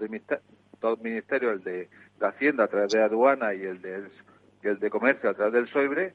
dos 0.80 1.00
ministerios 1.00 1.52
el 1.52 1.62
de, 1.62 1.88
de 2.18 2.26
Hacienda 2.26 2.64
a 2.64 2.68
través 2.68 2.92
de 2.92 3.02
aduana 3.02 3.54
y 3.54 3.62
el 3.62 3.80
de 3.82 4.08
de 4.62 4.90
comercio 4.90 5.30
a 5.30 5.34
través 5.34 5.52
del 5.52 5.68
SOIBRE, 5.68 6.14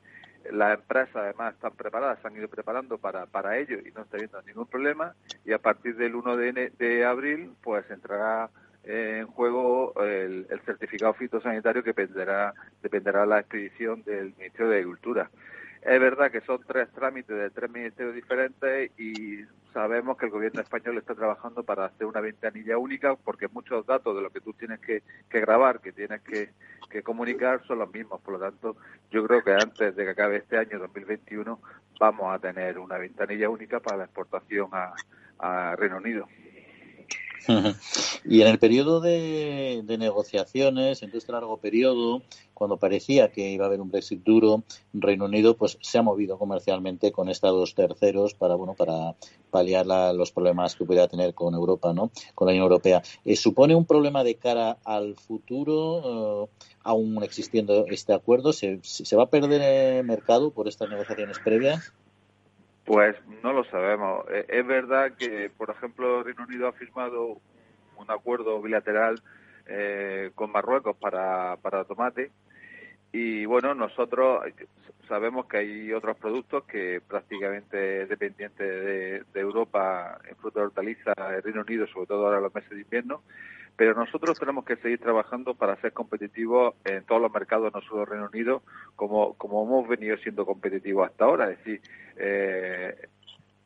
las 0.52 0.80
empresas 0.80 1.16
además 1.16 1.54
están 1.56 1.74
preparadas, 1.74 2.20
se 2.22 2.28
han 2.28 2.36
ido 2.36 2.48
preparando 2.48 2.98
para, 2.98 3.26
para 3.26 3.58
ello 3.58 3.78
y 3.80 3.92
no 3.92 4.04
está 4.04 4.18
habiendo 4.18 4.42
ningún 4.44 4.68
problema 4.68 5.14
y 5.46 5.52
a 5.52 5.60
partir 5.60 5.96
del 5.96 6.16
1 6.16 6.38
de, 6.38 7.06
abril 7.06 7.52
pues 7.62 7.90
entrará 7.92 8.50
en 8.84 9.28
juego 9.28 9.94
el, 10.02 10.48
certificado 10.66 11.14
fitosanitario 11.14 11.84
que 11.84 11.90
dependerá, 11.90 12.54
dependerá 12.82 13.22
de 13.22 13.28
la 13.28 13.40
expedición 13.40 14.04
del 14.04 14.34
Ministerio 14.38 14.70
de 14.70 14.78
Agricultura. 14.78 15.30
Es 15.82 16.00
verdad 16.00 16.32
que 16.32 16.42
son 16.42 16.60
tres 16.66 16.90
trámites 16.92 17.36
de 17.36 17.50
tres 17.50 17.70
ministerios 17.70 18.16
diferentes 18.16 18.92
y 19.00 19.46
sabemos 19.74 20.18
que 20.18 20.26
el 20.26 20.32
gobierno 20.32 20.62
español 20.62 20.98
está 20.98 21.14
trabajando 21.16 21.64
para 21.64 21.86
hacer 21.86 22.08
una 22.08 22.20
ventanilla 22.20 22.78
única 22.78 23.16
porque 23.16 23.48
muchos 23.48 23.86
datos 23.86 24.16
de 24.16 24.22
lo 24.22 24.30
que 24.30 24.42
tú 24.42 24.54
tienes 24.54 24.80
que, 24.80 25.04
grabar, 25.30 25.80
que 25.80 25.92
tienes 25.92 26.22
que, 26.22 26.50
comunicar, 27.04 27.62
son 27.68 27.80
los 27.80 27.94
mismos. 27.94 28.20
Por 28.22 28.34
lo 28.34 28.40
tanto, 28.40 28.76
yo 29.12 29.26
creo 29.28 29.44
que 29.44 29.54
antes 29.54 29.96
de 29.96 30.04
que 30.04 30.10
acabe 30.10 30.38
este 30.38 30.58
año 30.58 30.80
2021 30.80 31.60
vamos 32.00 32.34
a 32.34 32.40
tener 32.40 32.80
una 32.80 32.98
ventanilla 32.98 33.50
única 33.50 33.80
para 33.80 33.98
la 33.98 34.04
exportación 34.06 34.70
a 35.40 35.76
Reino 35.76 35.98
Unido. 35.98 36.28
Y 38.30 38.42
en 38.42 38.48
el 38.48 38.60
periodo 38.60 39.00
de, 39.00 39.84
negociaciones, 39.98 41.02
en 41.02 41.12
este 41.14 41.32
largo 41.32 41.58
periodo, 41.58 42.22
cuando 42.54 42.78
parecía 42.78 43.32
que 43.32 43.52
iba 43.52 43.66
a 43.66 43.68
haber 43.68 43.80
un 43.80 43.90
Brexit 43.90 44.22
duro, 44.24 44.64
Reino 44.94 45.26
Unido 45.26 45.56
pues 45.56 45.78
se 45.82 45.98
ha 45.98 46.02
movido 46.02 46.38
comercialmente 46.38 47.12
con 47.12 47.30
estados 47.30 47.74
terceros 47.74 48.34
para 48.34 48.56
bueno 48.56 48.74
para 48.74 49.16
paliar 49.50 49.86
los 50.14 50.32
problemas 50.32 50.76
que 50.76 50.86
pudiera 50.86 51.08
tener 51.08 51.34
con 51.34 51.54
Europa, 51.54 51.94
¿no? 51.94 52.12
Con 52.36 52.48
la 52.48 52.52
Unión 52.52 52.64
Europea. 52.64 53.02
Eh, 53.24 53.36
¿Supone 53.36 53.76
un 53.76 53.86
problema 53.86 54.24
de 54.24 54.36
cara 54.36 54.78
al 54.84 55.16
futuro, 55.16 56.44
eh, 56.44 56.66
aún 56.84 57.24
existiendo 57.24 57.86
este 57.88 58.14
acuerdo? 58.14 58.52
¿Se, 58.52 58.80
¿Se 58.84 59.16
va 59.16 59.24
a 59.24 59.30
perder 59.30 60.04
mercado 60.04 60.52
por 60.52 60.68
estas 60.68 60.90
negociaciones 60.90 61.40
previas? 61.40 61.94
Pues 62.88 63.18
no 63.44 63.52
lo 63.52 63.66
sabemos. 63.66 64.26
Eh, 64.30 64.46
es 64.48 64.66
verdad 64.66 65.12
que, 65.18 65.52
por 65.58 65.70
ejemplo, 65.70 66.24
Reino 66.24 66.46
Unido 66.48 66.70
ha 66.70 66.72
firmado 66.72 67.42
un 67.98 68.10
acuerdo 68.10 68.62
bilateral 68.62 69.22
eh, 69.66 70.32
con 70.34 70.54
Marruecos 70.54 70.96
para, 70.96 71.58
para 71.58 71.84
tomate 71.84 72.32
y 73.12 73.46
bueno, 73.46 73.74
nosotros 73.74 74.42
sabemos 75.06 75.48
que 75.48 75.58
hay 75.58 75.92
otros 75.92 76.16
productos 76.18 76.64
que 76.64 77.02
prácticamente 77.06 78.06
dependientes 78.06 78.66
de, 78.66 79.24
de 79.34 79.40
Europa 79.40 80.20
en 80.30 80.38
fruta 80.38 80.62
de 80.62 80.68
hortaliza, 80.68 81.12
el 81.36 81.44
Reino 81.44 81.62
Unido, 81.68 81.88
sobre 81.88 82.08
todo 82.08 82.26
ahora 82.26 82.38
en 82.38 82.44
los 82.44 82.56
meses 82.56 82.70
de 82.70 82.82
invierno, 82.82 83.22
pero 83.78 83.94
nosotros 83.94 84.40
tenemos 84.40 84.66
que 84.66 84.76
seguir 84.78 85.00
trabajando 85.00 85.54
para 85.54 85.80
ser 85.80 85.94
competitivos 85.94 86.74
en 86.84 87.04
todos 87.04 87.22
los 87.22 87.32
mercados, 87.32 87.72
no 87.72 87.82
solo 87.82 88.06
Reino 88.06 88.28
Unido, 88.34 88.64
como, 88.96 89.36
como 89.36 89.64
hemos 89.64 89.88
venido 89.88 90.18
siendo 90.18 90.48
competitivos 90.48 91.08
hasta 91.08 91.26
ahora, 91.26 91.52
es 91.52 91.60
decir, 91.60 91.82
eh, 92.18 93.08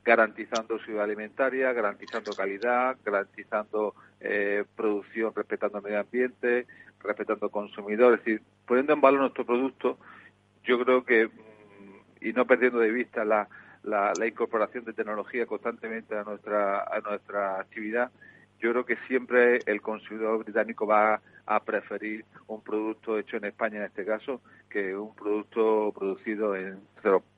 garantizando 0.03 0.79
ciudad 0.79 1.05
alimentaria, 1.05 1.71
garantizando 1.71 2.33
calidad, 2.33 2.97
garantizando 3.05 3.95
eh, 4.19 4.65
producción, 4.75 5.31
respetando 5.33 5.77
el 5.77 5.83
medio 5.85 6.01
ambiente, 6.01 6.67
respetando 6.99 7.49
consumidores, 7.49 8.19
es 8.19 8.25
decir, 8.25 8.41
poniendo 8.67 8.91
en 8.91 8.99
valor 8.99 9.21
nuestro 9.21 9.45
producto, 9.45 9.97
yo 10.65 10.83
creo 10.83 11.05
que, 11.05 11.27
mm, 11.27 12.27
y 12.27 12.33
no 12.33 12.45
perdiendo 12.45 12.79
de 12.79 12.91
vista 12.91 13.23
la, 13.23 13.47
la, 13.83 14.11
la 14.19 14.27
incorporación 14.27 14.83
de 14.83 14.91
tecnología 14.91 15.45
constantemente 15.45 16.17
a 16.17 16.23
nuestra, 16.23 16.83
a 16.83 16.99
nuestra 16.99 17.61
actividad, 17.61 18.11
yo 18.61 18.71
creo 18.71 18.85
que 18.85 18.97
siempre 19.07 19.59
el 19.65 19.81
consumidor 19.81 20.43
británico 20.43 20.85
va 20.85 21.21
a 21.45 21.63
preferir 21.63 22.23
un 22.47 22.61
producto 22.61 23.17
hecho 23.17 23.37
en 23.37 23.45
España 23.45 23.77
en 23.77 23.85
este 23.85 24.05
caso 24.05 24.41
que 24.69 24.95
un 24.95 25.13
producto 25.15 25.91
producido 25.97 26.55
en, 26.55 26.79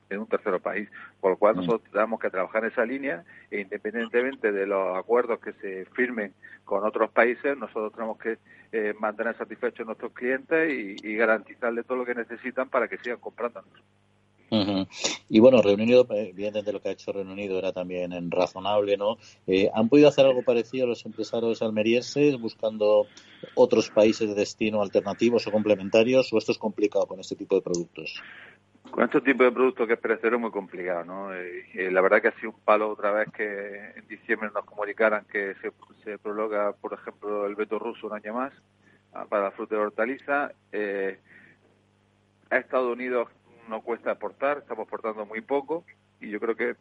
en 0.10 0.20
un 0.20 0.28
tercero 0.28 0.60
país. 0.60 0.90
Por 1.22 1.32
lo 1.32 1.38
cual 1.38 1.56
mm. 1.56 1.58
nosotros 1.60 1.92
tenemos 1.92 2.20
que 2.20 2.30
trabajar 2.30 2.64
en 2.64 2.72
esa 2.72 2.86
línea 2.86 3.24
e 3.50 3.62
independientemente 3.62 4.52
de 4.52 4.68
los 4.68 4.98
acuerdos 4.98 5.40
que 5.40 5.54
se 5.54 5.86
firmen 5.96 6.34
con 6.66 6.84
otros 6.84 7.10
países, 7.12 7.58
nosotros 7.58 7.94
tenemos 7.94 8.18
que 8.18 8.38
eh, 8.72 8.94
mantener 9.00 9.36
satisfechos 9.38 9.82
a 9.82 9.86
nuestros 9.86 10.14
clientes 10.14 10.72
y, 10.72 10.96
y 11.04 11.16
garantizarles 11.16 11.86
todo 11.86 12.00
lo 12.00 12.06
que 12.06 12.16
necesitan 12.16 12.70
para 12.70 12.88
que 12.88 12.98
sigan 12.98 13.20
Y 15.30 15.40
bueno, 15.40 15.62
Reino 15.62 15.84
Unido, 15.84 16.06
evidentemente 16.12 16.74
lo 16.74 16.82
que 16.82 16.90
ha 16.90 16.92
hecho 16.92 17.12
Reino 17.12 17.32
Unido 17.32 17.58
era 17.58 17.72
también 17.72 18.30
razonable, 18.30 18.98
¿no? 18.98 19.18
Eh, 19.48 19.70
¿Han 19.74 19.90
podido 19.90 20.08
hacer 20.08 20.26
algo 20.26 20.44
parecido 20.44 20.86
los 20.86 21.06
empresarios 21.06 21.62
almerienses 21.62 22.40
buscando 22.40 23.08
otros 23.56 23.90
países 23.90 24.30
de 24.30 24.36
destino 24.36 24.82
alternativos 24.82 25.48
o 25.48 25.52
complementarios 25.52 26.32
o 26.32 26.38
esto 26.38 26.52
es 26.52 26.58
complicado 26.58 27.08
con 27.08 27.20
este 27.20 27.36
tipo 27.36 27.56
de 27.56 27.62
productos? 27.62 28.22
Con 28.92 29.04
este 29.04 29.22
tipo 29.22 29.44
de 29.44 29.52
productos 29.52 29.88
que 29.88 29.94
es 29.94 30.00
perecedero 30.00 30.36
es 30.36 30.42
muy 30.42 30.52
complicado, 30.52 31.04
¿no? 31.04 31.34
Eh, 31.34 31.90
la 31.92 32.02
verdad 32.02 32.22
que 32.22 32.28
ha 32.28 32.36
sido 32.40 32.52
un 32.52 32.60
palo 32.64 32.92
otra 32.92 33.12
vez 33.12 33.30
que 33.32 33.94
en 33.96 34.08
diciembre 34.08 34.50
nos 34.54 34.66
comunicaran 34.66 35.26
que 35.26 35.56
se, 35.56 35.72
se 36.04 36.20
prolonga, 36.20 36.74
por 36.74 36.94
ejemplo, 36.94 37.48
el 37.48 37.56
veto 37.56 37.80
ruso 37.80 38.06
un 38.06 38.14
año 38.14 38.36
más 38.36 38.54
ah, 39.14 39.26
para 39.28 39.46
la 39.46 39.52
fruta 39.52 39.74
y 39.76 39.78
hortaliza. 39.80 40.52
Eh, 40.72 41.18
Estados 42.52 42.94
Unidos 42.94 43.30
no 43.70 43.82
cuesta 43.82 44.12
aportar, 44.12 44.60
estamos 44.60 44.88
aportando 44.88 45.26
muy 45.26 45.42
poco 45.42 45.84
y 46.20 46.30
yo 46.30 46.40
creo 46.40 46.56
que 46.56 46.76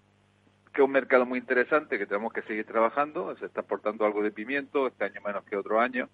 que 0.72 0.80
es 0.80 0.84
un 0.84 0.92
mercado 0.92 1.26
muy 1.26 1.38
interesante 1.38 1.98
que 1.98 2.06
tenemos 2.06 2.32
que 2.32 2.42
seguir 2.42 2.64
trabajando, 2.64 3.36
se 3.36 3.46
está 3.46 3.60
aportando 3.60 4.06
algo 4.06 4.22
de 4.22 4.30
pimiento, 4.30 4.86
este 4.86 5.04
año 5.04 5.20
menos 5.24 5.44
que 5.44 5.56
otro 5.56 5.80
año, 5.80 6.08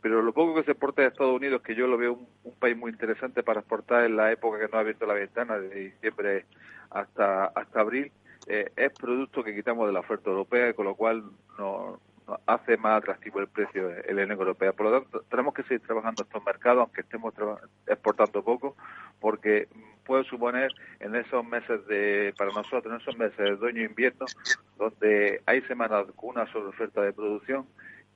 pero 0.00 0.22
lo 0.22 0.32
poco 0.32 0.56
que 0.56 0.64
se 0.64 0.72
exporta 0.72 1.02
de 1.02 1.08
Estados 1.08 1.34
Unidos, 1.34 1.62
que 1.62 1.76
yo 1.76 1.86
lo 1.86 1.96
veo 1.96 2.18
un, 2.42 2.54
país 2.56 2.76
muy 2.76 2.90
interesante 2.90 3.42
para 3.42 3.60
exportar 3.60 4.04
en 4.04 4.16
la 4.16 4.32
época 4.32 4.58
que 4.58 4.68
no 4.68 4.78
ha 4.78 4.80
abierto 4.80 5.06
la 5.06 5.14
ventana, 5.14 5.58
de 5.58 5.74
diciembre 5.74 6.46
hasta, 6.90 7.46
hasta 7.46 7.80
abril, 7.80 8.10
eh, 8.48 8.72
es 8.74 8.92
producto 8.92 9.44
que 9.44 9.54
quitamos 9.54 9.86
de 9.86 9.92
la 9.92 10.00
oferta 10.00 10.30
europea 10.30 10.74
con 10.74 10.86
lo 10.86 10.96
cual 10.96 11.24
no, 11.58 12.00
hace 12.46 12.76
más 12.76 12.98
atractivo 12.98 13.40
el 13.40 13.48
precio 13.48 13.90
en 13.90 14.16
la 14.16 14.22
Unión 14.24 14.38
Europea. 14.38 14.72
Por 14.72 14.86
lo 14.86 15.00
tanto, 15.00 15.22
tenemos 15.30 15.54
que 15.54 15.62
seguir 15.62 15.80
trabajando 15.80 16.22
estos 16.22 16.44
mercados, 16.44 16.80
aunque 16.80 17.02
estemos 17.02 17.34
exportando 17.86 18.42
poco, 18.42 18.76
porque 19.20 19.68
puede 20.04 20.24
suponer 20.24 20.70
en 21.00 21.14
esos 21.14 21.44
meses 21.44 21.86
de, 21.86 22.34
para 22.36 22.50
nosotros, 22.52 22.86
en 22.86 23.00
esos 23.00 23.16
meses 23.16 23.36
de 23.36 23.52
otoño 23.52 23.82
e 23.82 23.86
invierno, 23.86 24.26
donde 24.76 25.40
hay 25.46 25.62
semanas 25.62 26.06
con 26.16 26.30
una 26.30 26.46
sola 26.52 26.68
oferta 26.68 27.02
de 27.02 27.12
producción, 27.12 27.66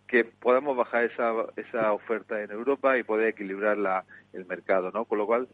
que 0.07 0.25
podamos 0.25 0.77
bajar 0.77 1.05
esa, 1.05 1.33
esa 1.57 1.93
oferta 1.93 2.41
en 2.43 2.51
Europa 2.51 2.97
y 2.97 3.03
poder 3.03 3.29
equilibrar 3.29 3.77
la, 3.77 4.05
el 4.33 4.47
mercado, 4.47 4.91
¿no? 4.93 5.05
Con 5.05 5.19
lo 5.19 5.27
cual, 5.27 5.49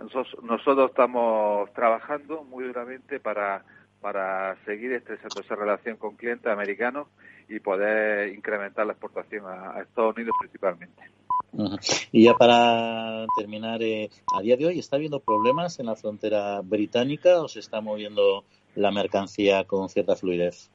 nosotros, 0.00 0.90
estamos 0.90 1.72
trabajando 1.74 2.44
muy 2.44 2.64
duramente 2.64 3.20
para, 3.20 3.64
para 4.02 4.56
seguir 4.66 4.92
estrechando 4.92 5.40
esa 5.40 5.54
relación 5.54 5.96
con 5.96 6.16
clientes 6.16 6.52
americanos 6.52 7.06
y 7.48 7.60
poder 7.60 8.34
incrementar 8.34 8.84
la 8.84 8.92
exportación 8.92 9.46
a, 9.46 9.80
Estados 9.80 10.16
Unidos 10.16 10.34
principalmente. 10.40 11.02
Y 12.10 12.24
ya 12.24 12.34
para 12.34 13.26
terminar, 13.38 13.82
eh, 13.82 14.10
a 14.36 14.42
día 14.42 14.56
de 14.56 14.66
hoy 14.66 14.78
está 14.78 14.96
habiendo 14.96 15.20
problemas 15.20 15.78
en 15.78 15.86
la 15.86 15.96
frontera 15.96 16.60
británica 16.62 17.40
o 17.40 17.48
se 17.48 17.60
está 17.60 17.80
moviendo 17.80 18.44
la 18.74 18.90
mercancía 18.90 19.64
con 19.64 19.88
cierta 19.88 20.16
fluidez? 20.16 20.70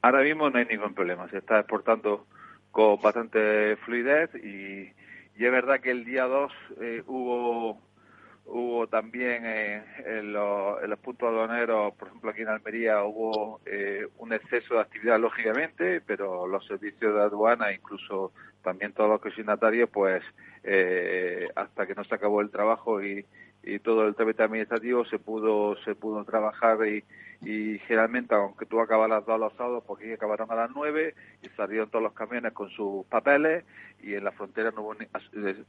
Ahora 0.00 0.22
mismo 0.22 0.48
no 0.48 0.58
hay 0.58 0.66
ningún 0.66 0.94
problema, 0.94 1.28
se 1.28 1.38
está 1.38 1.58
exportando 1.60 2.26
con 2.70 3.00
bastante 3.00 3.76
fluidez 3.76 4.30
y, 4.36 4.92
es 5.36 5.52
verdad 5.52 5.80
que 5.80 5.90
el 5.90 6.04
día 6.04 6.24
2 6.24 6.52
eh, 6.80 7.02
hubo 7.06 7.80
hubo 8.48 8.86
también 8.86 9.44
eh, 9.44 9.82
en, 10.06 10.32
los, 10.32 10.78
puntos 11.00 11.28
aduaneros, 11.28 11.94
por 11.94 12.08
ejemplo 12.08 12.30
aquí 12.30 12.42
en 12.42 12.48
Almería 12.48 13.04
hubo 13.04 13.60
eh, 13.66 14.06
un 14.18 14.32
exceso 14.32 14.74
de 14.74 14.80
actividad 14.80 15.20
lógicamente, 15.20 16.00
pero 16.00 16.46
los 16.46 16.66
servicios 16.66 17.14
de 17.14 17.20
aduana, 17.20 17.72
incluso 17.72 18.32
también 18.62 18.92
todos 18.92 19.10
los 19.10 19.20
cocinatarios, 19.20 19.88
pues 19.90 20.22
hasta 21.54 21.86
que 21.86 21.94
no 21.94 22.04
se 22.04 22.14
acabó 22.14 22.42
el 22.42 22.50
trabajo 22.50 23.02
y, 23.02 23.24
y 23.62 23.78
todo 23.78 24.06
el 24.06 24.14
trámite 24.14 24.42
administrativo 24.42 25.04
se 25.06 25.18
pudo 25.18 25.76
se 25.84 25.94
pudo 25.94 26.24
trabajar 26.24 26.78
y, 26.86 27.04
y 27.40 27.78
generalmente 27.80 28.34
aunque 28.34 28.66
tú 28.66 28.80
acabas 28.80 29.08
las 29.08 29.24
dos 29.24 29.38
los 29.38 29.52
sábados 29.54 29.84
porque 29.86 30.12
acabaron 30.12 30.50
a 30.50 30.56
las 30.56 30.70
nueve 30.74 31.14
y 31.42 31.48
salieron 31.50 31.88
todos 31.88 32.02
los 32.02 32.12
camiones 32.12 32.52
con 32.52 32.68
sus 32.70 33.06
papeles 33.06 33.64
y 34.02 34.14
en 34.14 34.24
la 34.24 34.32
frontera 34.32 34.72
no 34.72 34.82
hubo 34.82 34.96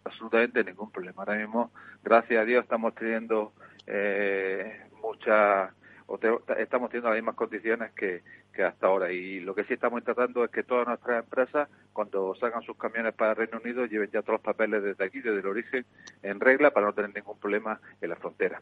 absolutamente 0.04 0.64
ningún 0.64 0.92
problema 0.92 1.22
ahora 1.22 1.36
mismo 1.36 1.72
gracias 2.04 2.42
a 2.42 2.46
Dios 2.46 2.64
estamos 2.64 2.96
teniendo 2.96 3.54
eh, 3.86 4.82
muchas 5.02 5.72
estamos 6.58 6.90
teniendo 6.90 7.10
las 7.10 7.18
mismas 7.18 7.36
condiciones 7.36 7.92
que, 7.92 8.22
hasta 8.64 8.88
ahora. 8.88 9.12
Y 9.12 9.40
lo 9.40 9.56
que 9.56 9.64
sí 9.64 9.74
estamos 9.74 10.04
tratando 10.04 10.44
es 10.44 10.52
que 10.52 10.64
todas 10.64 10.86
nuestras 10.86 11.24
empresas, 11.24 11.70
cuando 11.94 12.36
sacan 12.36 12.62
sus 12.64 12.76
camiones 12.76 13.14
para 13.14 13.34
Reino 13.34 13.60
Unido, 13.64 13.86
lleven 13.86 14.10
ya 14.12 14.22
todos 14.22 14.34
los 14.34 14.42
papeles 14.42 14.84
desde 14.84 15.06
aquí, 15.06 15.22
desde 15.22 15.40
el 15.40 15.46
origen, 15.46 15.86
en 16.24 16.42
regla, 16.42 16.72
para 16.72 16.88
no 16.88 16.94
tener 16.94 17.14
ningún 17.16 17.40
problema 17.40 17.80
en 18.02 18.10
la 18.10 18.18
frontera. 18.18 18.62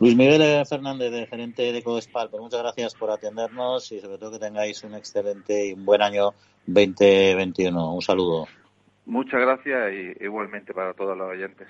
Luis 0.00 0.16
Miguel 0.16 0.64
Fernández, 0.66 1.10
de 1.10 1.26
gerente 1.26 1.72
de 1.72 1.82
Codespal, 1.82 2.30
pues 2.30 2.42
muchas 2.42 2.60
gracias 2.60 2.94
por 2.94 3.10
atendernos 3.10 3.92
y 3.92 4.00
sobre 4.00 4.18
todo 4.18 4.32
que 4.32 4.38
tengáis 4.38 4.82
un 4.84 4.94
excelente 4.94 5.68
y 5.68 5.72
un 5.74 5.84
buen 5.84 6.02
año 6.02 6.30
2021. 6.66 7.94
Un 7.94 8.02
saludo. 8.02 8.46
Muchas 9.06 9.40
gracias 9.40 9.92
y 9.92 10.24
igualmente 10.24 10.72
para 10.74 10.94
todos 10.94 11.16
los 11.16 11.30
oyentes. 11.30 11.68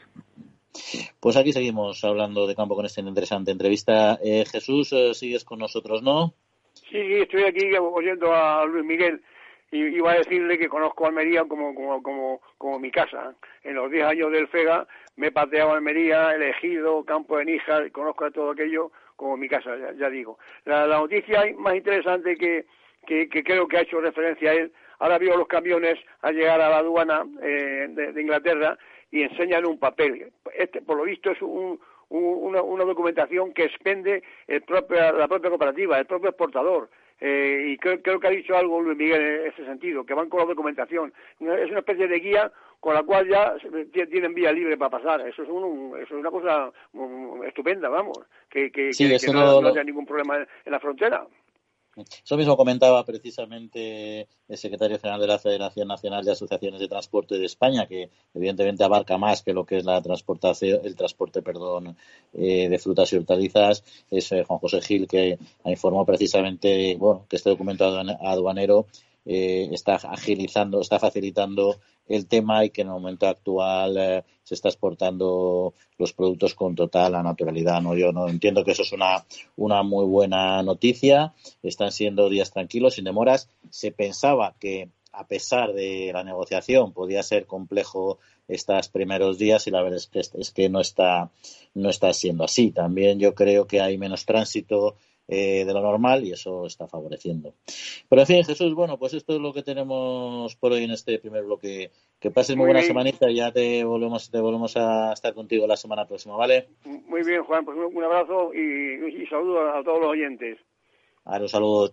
Pues 1.21 1.37
aquí 1.37 1.53
seguimos 1.53 2.03
hablando 2.05 2.47
de 2.47 2.55
campo 2.55 2.77
con 2.77 2.87
esta 2.87 3.01
interesante 3.01 3.51
entrevista. 3.51 4.19
Eh, 4.23 4.45
Jesús, 4.51 4.93
eh, 4.93 5.15
sigues 5.15 5.45
con 5.45 5.59
nosotros, 5.59 6.03
¿no? 6.03 6.35
Sí, 6.91 6.99
estoy 6.99 7.45
aquí 7.45 7.67
oyendo 7.77 8.33
a 8.33 8.65
Luis 8.65 8.85
Miguel 8.85 9.21
iba 9.71 10.13
a 10.13 10.19
decirle 10.19 10.59
que 10.59 10.69
conozco 10.69 11.07
Almería 11.07 11.45
como, 11.45 11.75
como, 11.75 12.03
como, 12.03 12.41
como 12.57 12.79
mi 12.79 12.91
casa. 12.91 13.35
En 13.65 13.75
los 13.75 13.91
10 13.91 14.05
años 14.05 14.33
del 14.33 14.49
FEGA 14.49 14.87
me 15.17 15.29
he 15.29 15.33
pateado 15.33 15.73
Almería, 15.73 16.35
elegido, 16.35 17.05
Campo 17.05 17.39
de 17.39 17.45
Níjar, 17.45 17.91
conozco 17.93 18.31
todo 18.31 18.51
aquello 18.51 18.91
como 19.17 19.37
mi 19.37 19.49
casa, 19.49 19.77
ya, 19.97 20.09
digo. 20.09 20.39
La, 20.65 20.87
noticia 20.87 21.45
más 21.59 21.75
interesante 21.75 22.37
que, 22.37 22.67
que, 23.07 23.29
creo 23.29 23.67
que 23.67 23.79
ha 23.79 23.83
hecho 23.83 24.01
referencia 24.01 24.51
a 24.51 24.55
él, 24.55 24.73
ahora 25.01 25.19
vio 25.19 25.37
los 25.37 25.49
camiones 25.49 25.99
a 26.23 26.31
llegar 26.31 26.61
a 26.61 26.71
la 26.71 26.79
aduana 26.79 27.27
eh, 27.43 27.89
de 27.89 28.23
Inglaterra 28.23 28.79
y 29.11 29.23
enseñan 29.23 29.67
un 29.67 29.79
papel. 29.79 30.31
Este, 30.55 30.83
por 30.83 30.97
lo 30.97 31.05
visto, 31.05 31.31
es 31.31 31.39
una, 31.43 32.61
documentación 32.61 33.53
que 33.53 33.65
expende 33.65 34.23
el 34.47 34.63
propio, 34.63 35.13
la 35.13 35.29
propia 35.29 35.51
cooperativa, 35.51 35.99
el 35.99 36.07
propio 36.07 36.31
exportador. 36.31 36.91
Eh, 37.21 37.73
y 37.73 37.77
creo, 37.79 38.21
que 38.21 38.27
ha 38.27 38.31
dicho 38.31 38.57
algo 38.57 38.81
Luis 38.81 38.97
Miguel 38.97 39.21
en 39.21 39.47
ese 39.49 39.65
sentido, 39.65 40.05
que 40.05 40.15
van 40.15 40.29
con 40.29 40.41
la 40.41 40.47
documentación. 40.47 41.13
Es 41.41 41.71
una 41.71 41.81
especie 41.81 42.07
de 42.07 42.21
guía 42.21 42.53
con 42.81 42.95
la 42.95 43.03
cual 43.03 43.29
ya 43.29 43.57
tienen 43.91 44.35
vía 44.35 44.53
libre 44.53 44.77
para 44.77 44.91
pasar. 44.91 45.21
Eso 45.27 45.43
es, 45.43 45.49
eso 45.49 46.15
es 46.15 46.21
una 46.21 46.31
cosa 46.31 46.71
estupenda, 47.45 47.89
vamos, 47.89 48.19
que, 48.49 48.71
que, 48.71 48.91
no, 49.33 49.67
haya 49.67 49.83
ningún 49.83 50.07
problema 50.07 50.37
en 50.39 50.73
la 50.73 50.79
frontera. 50.79 51.27
Eso 52.25 52.37
mismo 52.37 52.57
comentaba 52.57 53.05
precisamente 53.05 54.29
el 54.49 54.57
secretario 54.57 54.99
general 54.99 55.21
de 55.21 55.27
la 55.27 55.39
Federación 55.39 55.89
Nacional 55.89 56.25
de 56.25 56.33
Asociaciones 56.33 56.81
de 56.81 56.89
Transporte 56.89 57.39
de 57.39 57.47
España, 57.47 57.87
que 57.87 58.11
evidentemente 58.35 58.85
abarca 58.85 59.19
más 59.19 59.43
que 59.43 59.53
lo 59.53 59.65
que 59.65 59.79
es 59.79 59.85
la 59.85 60.01
transportación, 60.03 60.81
el 60.85 60.97
transporte, 60.97 61.43
perdón, 61.43 61.97
eh, 62.33 62.69
de 62.69 62.79
frutas 62.79 63.13
y 63.13 63.17
hortalizas. 63.17 63.85
Es 64.11 64.33
eh, 64.33 64.45
Juan 64.45 64.59
José 64.59 64.81
Gil 64.81 65.07
que 65.07 65.39
informó 65.65 66.05
precisamente, 66.05 66.97
bueno, 66.97 67.27
que 67.29 67.37
este 67.37 67.51
documento 67.51 67.85
aduanero 67.85 68.87
eh, 69.25 69.69
está 69.73 69.97
agilizando, 69.97 70.81
está 70.81 70.99
facilitando 70.99 71.79
el 72.09 72.27
tema 72.27 72.65
y 72.65 72.71
que 72.71 72.83
en 72.83 72.89
el 72.89 72.95
momento 72.95 73.27
actual 73.27 73.97
eh, 73.99 74.25
se 74.43 74.55
está 74.55 74.69
exportando 74.69 75.75
los 75.99 76.13
productos 76.13 76.55
con 76.55 76.75
total 76.75 77.13
naturalidad. 77.13 77.83
¿no? 77.83 77.95
Yo 77.95 78.13
no 78.13 78.29
entiendo 78.29 78.65
que 78.65 78.73
eso 78.73 78.83
es 78.83 78.93
una, 78.93 79.25
una 79.57 79.83
muy 79.83 80.07
buena 80.07 80.63
noticia. 80.63 81.35
Están 81.63 81.93
siendo 81.93 82.29
días 82.29 82.51
tranquilos, 82.51 82.95
sin 82.95 83.05
demoras. 83.05 83.49
Se 83.71 83.93
pensaba 83.93 84.55
que 84.59 84.91
a 85.13 85.27
pesar 85.27 85.73
de 85.73 86.11
la 86.13 86.25
negociación 86.25 86.93
podía 86.93 87.23
ser 87.23 87.47
complejo 87.47 88.19
estos 88.47 88.89
primeros 88.89 89.39
días 89.39 89.67
y 89.67 89.71
la 89.71 89.83
verdad 89.83 89.99
es 89.99 90.07
que, 90.07 90.21
es 90.21 90.51
que 90.53 90.69
no 90.69 90.81
está 90.81 91.31
no 91.75 91.91
está 91.91 92.13
siendo 92.13 92.45
así. 92.45 92.71
También 92.71 93.19
yo 93.19 93.35
creo 93.35 93.67
que 93.67 93.81
hay 93.81 93.99
menos 93.99 94.25
tránsito 94.25 94.97
eh, 95.29 95.65
de 95.67 95.75
lo 95.75 95.83
normal 95.83 96.25
y 96.25 96.33
eso 96.33 96.65
está 96.65 96.89
favoreciendo. 96.89 97.55
Pero 98.09 98.23
en 98.23 98.27
fin, 98.27 98.45
Jesús, 98.45 98.75
bueno, 98.75 98.99
pues 98.99 99.13
esto 99.13 99.35
es 99.35 99.41
lo 99.41 99.53
que 99.53 99.63
tenemos 99.63 100.57
por 100.57 100.73
hoy 100.73 100.85
en 100.85 100.91
este 100.91 101.19
primer 101.19 101.45
bloque. 101.45 101.91
Que 102.19 102.31
pases 102.31 102.57
muy, 102.57 102.65
buena 102.65 102.83
semanita 102.83 103.31
y 103.31 103.37
ya 103.37 103.53
te 103.53 103.85
volvemos, 103.85 104.31
te 104.31 104.41
volvemos 104.41 104.77
a 104.77 105.13
estar 105.13 105.35
contigo 105.35 105.67
la 105.67 105.77
semana 105.77 106.07
próxima, 106.07 106.37
¿vale? 106.37 106.69
Muy 106.85 107.23
bien, 107.23 107.45
Juan, 107.45 107.65
pues 107.65 107.77
un, 107.77 108.03
abrazo 108.03 108.53
y, 108.55 109.23
y 109.23 109.27
saludo 109.27 109.71
a, 109.71 109.85
todos 109.85 110.01
los 110.01 110.11
oyentes. 110.11 110.59
A 111.25 111.39
un 111.39 111.49
saludo. 111.49 111.93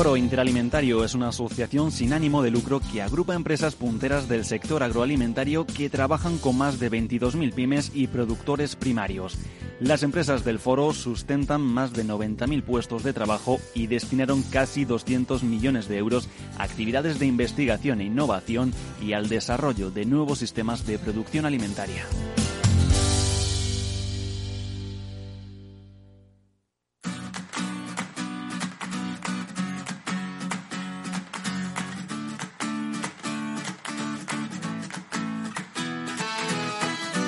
Foro 0.00 0.16
Interalimentario 0.16 1.04
es 1.04 1.14
una 1.14 1.28
asociación 1.28 1.92
sin 1.92 2.14
ánimo 2.14 2.42
de 2.42 2.50
lucro 2.50 2.80
que 2.80 3.02
agrupa 3.02 3.34
empresas 3.34 3.74
punteras 3.74 4.30
del 4.30 4.46
sector 4.46 4.82
agroalimentario 4.82 5.66
que 5.66 5.90
trabajan 5.90 6.38
con 6.38 6.56
más 6.56 6.80
de 6.80 6.90
22.000 6.90 7.52
pymes 7.52 7.92
y 7.92 8.06
productores 8.06 8.76
primarios. 8.76 9.36
Las 9.78 10.02
empresas 10.02 10.42
del 10.42 10.58
foro 10.58 10.94
sustentan 10.94 11.60
más 11.60 11.92
de 11.92 12.06
90.000 12.06 12.62
puestos 12.62 13.02
de 13.02 13.12
trabajo 13.12 13.60
y 13.74 13.88
destinaron 13.88 14.42
casi 14.44 14.86
200 14.86 15.42
millones 15.42 15.86
de 15.86 15.98
euros 15.98 16.30
a 16.56 16.62
actividades 16.62 17.18
de 17.18 17.26
investigación 17.26 18.00
e 18.00 18.04
innovación 18.04 18.72
y 19.02 19.12
al 19.12 19.28
desarrollo 19.28 19.90
de 19.90 20.06
nuevos 20.06 20.38
sistemas 20.38 20.86
de 20.86 20.98
producción 20.98 21.44
alimentaria. 21.44 22.06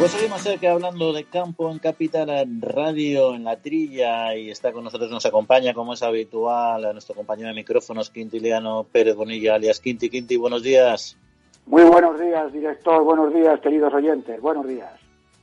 Pues 0.03 0.11
seguimos 0.11 0.43
que 0.61 0.67
hablando 0.67 1.13
de 1.13 1.23
campo 1.23 1.71
en 1.71 1.79
Capital 1.79 2.29
Radio, 2.61 3.37
en 3.37 3.45
la 3.45 3.55
trilla, 3.59 4.35
y 4.35 4.51
está 4.51 4.73
con 4.73 4.83
nosotros, 4.83 5.09
nos 5.13 5.25
acompaña, 5.27 5.75
como 5.75 5.93
es 5.93 6.03
habitual, 6.03 6.85
a 6.87 6.93
nuestro 6.93 7.15
compañero 7.15 7.51
de 7.51 7.55
micrófonos, 7.55 8.11
Quintiliano 8.11 8.85
Pérez 8.91 9.15
Bonilla, 9.15 9.55
alias 9.55 9.79
Quinti. 9.79 10.11
Quinti, 10.11 10.37
buenos 10.37 10.65
días. 10.65 11.17
Muy 11.67 11.85
buenos 11.85 12.19
días, 12.19 12.53
director. 12.53 13.05
Buenos 13.05 13.33
días, 13.33 13.61
queridos 13.61 13.95
oyentes. 13.95 14.41
Buenos 14.41 14.67
días. 14.67 14.91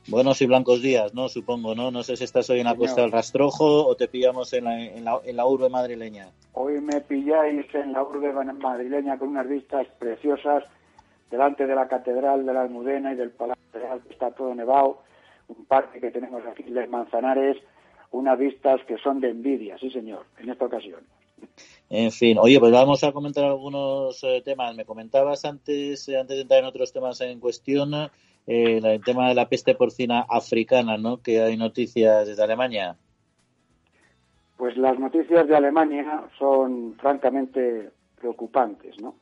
Buenos 0.08 0.42
y 0.42 0.46
blancos 0.46 0.82
días, 0.82 1.14
¿no? 1.14 1.30
Supongo, 1.30 1.74
¿no? 1.74 1.90
No 1.90 2.02
sé 2.02 2.18
si 2.18 2.24
estás 2.24 2.50
hoy 2.50 2.60
en 2.60 2.66
la 2.66 2.76
Costa 2.76 3.00
del 3.00 3.12
Rastrojo 3.12 3.86
o 3.86 3.94
te 3.94 4.08
pillamos 4.08 4.52
en 4.52 4.64
la, 4.64 4.78
en, 4.78 5.06
la, 5.06 5.20
en 5.24 5.36
la 5.36 5.46
urbe 5.46 5.70
madrileña. 5.70 6.28
Hoy 6.52 6.82
me 6.82 7.00
pilláis 7.00 7.64
en 7.74 7.94
la 7.94 8.02
urbe 8.02 8.30
madrileña 8.30 9.18
con 9.18 9.28
unas 9.28 9.48
vistas 9.48 9.86
preciosas 9.98 10.64
delante 11.30 11.66
de 11.66 11.74
la 11.74 11.88
Catedral 11.88 12.44
de 12.44 12.52
la 12.52 12.62
Almudena 12.62 13.12
y 13.12 13.16
del 13.16 13.30
Palacio 13.30 13.62
Real, 13.72 14.00
que 14.02 14.12
está 14.12 14.30
todo 14.32 14.54
nevado, 14.54 15.02
un 15.48 15.64
parque 15.66 16.00
que 16.00 16.10
tenemos 16.10 16.42
aquí, 16.46 16.64
Les 16.64 16.88
Manzanares, 16.88 17.56
unas 18.10 18.38
vistas 18.38 18.80
que 18.86 18.98
son 18.98 19.20
de 19.20 19.30
envidia, 19.30 19.78
sí 19.78 19.90
señor, 19.90 20.26
en 20.38 20.50
esta 20.50 20.66
ocasión. 20.66 21.00
En 21.88 22.12
fin, 22.12 22.38
oye, 22.38 22.60
pues 22.60 22.72
vamos 22.72 23.02
a 23.02 23.12
comentar 23.12 23.44
algunos 23.44 24.22
eh, 24.24 24.42
temas. 24.44 24.76
Me 24.76 24.84
comentabas 24.84 25.44
antes, 25.44 26.08
eh, 26.08 26.18
antes 26.18 26.36
de 26.36 26.42
entrar 26.42 26.60
en 26.60 26.66
otros 26.66 26.92
temas 26.92 27.20
en 27.20 27.40
cuestión, 27.40 27.94
eh, 27.94 28.80
el 28.82 29.02
tema 29.02 29.28
de 29.28 29.34
la 29.34 29.48
peste 29.48 29.74
porcina 29.74 30.24
africana, 30.28 30.98
¿no? 30.98 31.22
Que 31.22 31.40
hay 31.40 31.56
noticias 31.56 32.28
desde 32.28 32.42
Alemania. 32.42 32.96
Pues 34.56 34.76
las 34.76 34.98
noticias 34.98 35.48
de 35.48 35.56
Alemania 35.56 36.24
son 36.38 36.94
francamente 36.98 37.90
preocupantes, 38.20 39.00
¿no? 39.00 39.14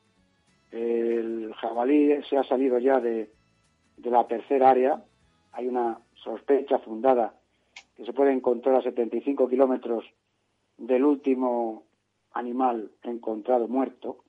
El 0.70 1.52
jabalí 1.54 2.22
se 2.28 2.36
ha 2.36 2.44
salido 2.44 2.78
ya 2.78 3.00
de, 3.00 3.30
la 4.04 4.26
tercera 4.26 4.70
área. 4.70 5.02
Hay 5.52 5.66
una 5.66 5.98
sospecha 6.14 6.78
fundada 6.78 7.34
que 7.96 8.04
se 8.04 8.12
puede 8.12 8.32
encontrar 8.32 8.76
a 8.76 8.82
75 8.82 9.48
kilómetros 9.48 10.04
del 10.76 11.04
último 11.04 11.84
animal 12.32 12.90
encontrado 13.02 13.66
muerto 13.66 14.24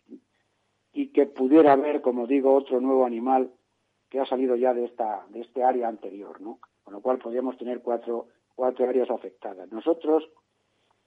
y 0.94 1.08
que 1.10 1.28
pudiera 1.28 1.74
haber, 1.74 2.02
como 2.02 2.26
digo, 2.26 2.54
otro 2.54 2.82
nuevo 2.82 3.06
animal 3.06 3.52
que 4.10 4.20
ha 4.20 4.26
salido 4.26 4.56
ya 4.56 4.74
de 4.74 4.86
esta 4.86 5.26
de 5.30 5.42
este 5.42 5.64
área 5.64 5.88
anterior, 5.88 6.42
¿no? 6.42 6.60
Con 6.84 6.94
lo 6.94 7.02
cual 7.02 7.20
podríamos 7.20 7.58
tener 7.58 7.82
cuatro 7.82 8.28
cuatro 8.56 8.90
áreas 8.90 9.10
afectadas. 9.10 9.72
Nosotros, 9.72 10.28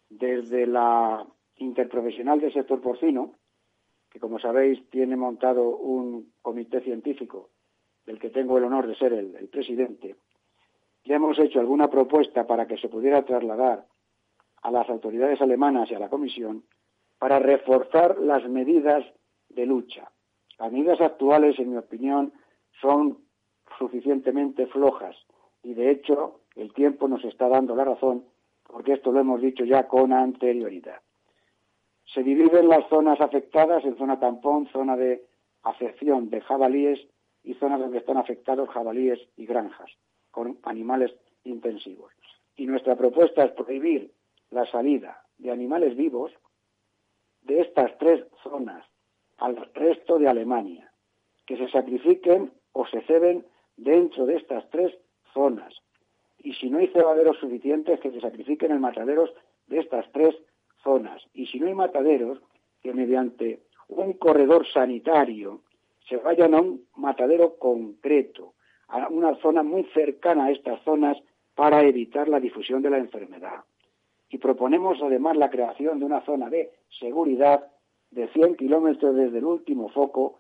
desde 0.09 0.66
la 0.66 1.26
interprofesional 1.57 2.41
del 2.41 2.53
sector 2.53 2.80
porcino, 2.80 3.35
que 4.12 4.20
como 4.20 4.38
sabéis 4.38 4.78
tiene 4.90 5.16
montado 5.16 5.70
un 5.70 6.32
comité 6.42 6.82
científico 6.82 7.48
del 8.04 8.18
que 8.18 8.28
tengo 8.28 8.58
el 8.58 8.64
honor 8.64 8.86
de 8.86 8.94
ser 8.94 9.14
el, 9.14 9.48
presidente, 9.48 10.16
ya 11.04 11.16
hemos 11.16 11.38
hecho 11.38 11.60
alguna 11.60 11.88
propuesta 11.88 12.46
para 12.46 12.66
que 12.66 12.76
se 12.76 12.90
pudiera 12.90 13.24
trasladar 13.24 13.86
a 14.60 14.70
las 14.70 14.88
autoridades 14.90 15.40
alemanas 15.40 15.90
y 15.90 15.94
a 15.94 15.98
la 15.98 16.10
Comisión 16.10 16.62
para 17.18 17.38
reforzar 17.38 18.18
las 18.18 18.46
medidas 18.48 19.02
de 19.48 19.64
lucha. 19.64 20.10
Las 20.58 20.70
medidas 20.70 21.00
actuales, 21.00 21.58
en 21.58 21.70
mi 21.70 21.78
opinión, 21.78 22.32
son 22.82 23.18
suficientemente 23.78 24.66
flojas 24.66 25.16
y, 25.62 25.72
de 25.72 25.90
hecho, 25.90 26.40
el 26.54 26.74
tiempo 26.74 27.08
nos 27.08 27.24
está 27.24 27.48
dando 27.48 27.74
la 27.74 27.84
razón 27.84 28.24
porque 28.66 28.92
esto 28.92 29.10
lo 29.10 29.20
hemos 29.20 29.40
dicho 29.40 29.64
ya 29.64 29.88
con 29.88 30.12
anterioridad. 30.12 31.00
Se 32.12 32.22
dividen 32.22 32.68
las 32.68 32.88
zonas 32.88 33.20
afectadas 33.20 33.84
en 33.84 33.96
zona 33.96 34.20
tampón, 34.20 34.68
zona 34.68 34.96
de 34.96 35.24
afección 35.62 36.28
de 36.30 36.40
jabalíes 36.40 37.00
y 37.42 37.54
zonas 37.54 37.80
donde 37.80 37.98
están 37.98 38.16
afectados 38.16 38.68
jabalíes 38.68 39.18
y 39.36 39.46
granjas 39.46 39.90
con 40.30 40.58
animales 40.62 41.14
intensivos. 41.44 42.12
Y 42.56 42.66
nuestra 42.66 42.96
propuesta 42.96 43.44
es 43.44 43.52
prohibir 43.52 44.12
la 44.50 44.66
salida 44.66 45.24
de 45.38 45.50
animales 45.50 45.96
vivos 45.96 46.32
de 47.42 47.60
estas 47.60 47.96
tres 47.98 48.24
zonas 48.42 48.84
al 49.38 49.56
resto 49.74 50.18
de 50.18 50.28
Alemania, 50.28 50.92
que 51.46 51.56
se 51.56 51.68
sacrifiquen 51.68 52.52
o 52.72 52.86
se 52.86 53.00
ceben 53.02 53.44
dentro 53.76 54.26
de 54.26 54.36
estas 54.36 54.68
tres 54.70 54.96
zonas. 55.32 55.74
Y 56.38 56.54
si 56.54 56.70
no 56.70 56.78
hay 56.78 56.88
cebaderos 56.88 57.38
suficientes, 57.38 58.00
que 58.00 58.10
se 58.10 58.20
sacrifiquen 58.20 58.70
en 58.70 58.80
mataderos 58.80 59.32
de 59.66 59.80
estas 59.80 60.10
tres 60.12 60.36
zonas. 60.83 61.22
Y 61.35 61.47
si 61.47 61.59
no 61.59 61.66
hay 61.66 61.74
mataderos, 61.74 62.39
que 62.83 62.93
mediante 62.93 63.61
un 63.89 64.14
corredor 64.14 64.66
sanitario 64.66 65.61
se 66.09 66.16
vayan 66.16 66.55
a 66.55 66.61
un 66.61 66.85
matadero 66.97 67.57
concreto, 67.57 68.55
a 68.89 69.09
una 69.09 69.35
zona 69.37 69.62
muy 69.62 69.85
cercana 69.95 70.47
a 70.47 70.51
estas 70.51 70.83
zonas 70.83 71.16
para 71.55 71.83
evitar 71.83 72.28
la 72.28 72.41
difusión 72.41 72.83
de 72.83 72.91
la 72.91 72.99
enfermedad. 72.99 73.64
Y 74.28 74.39
proponemos 74.39 74.99
además 75.03 75.37
la 75.37 75.51
creación 75.51 75.99
de 75.99 76.07
una 76.07 76.22
zona 76.22 76.49
de 76.49 76.70
seguridad 76.99 77.66
de 78.11 78.28
100 78.28 78.57
kilómetros 78.57 79.14
desde 79.14 79.39
el 79.39 79.45
último 79.45 79.89
foco, 79.91 80.39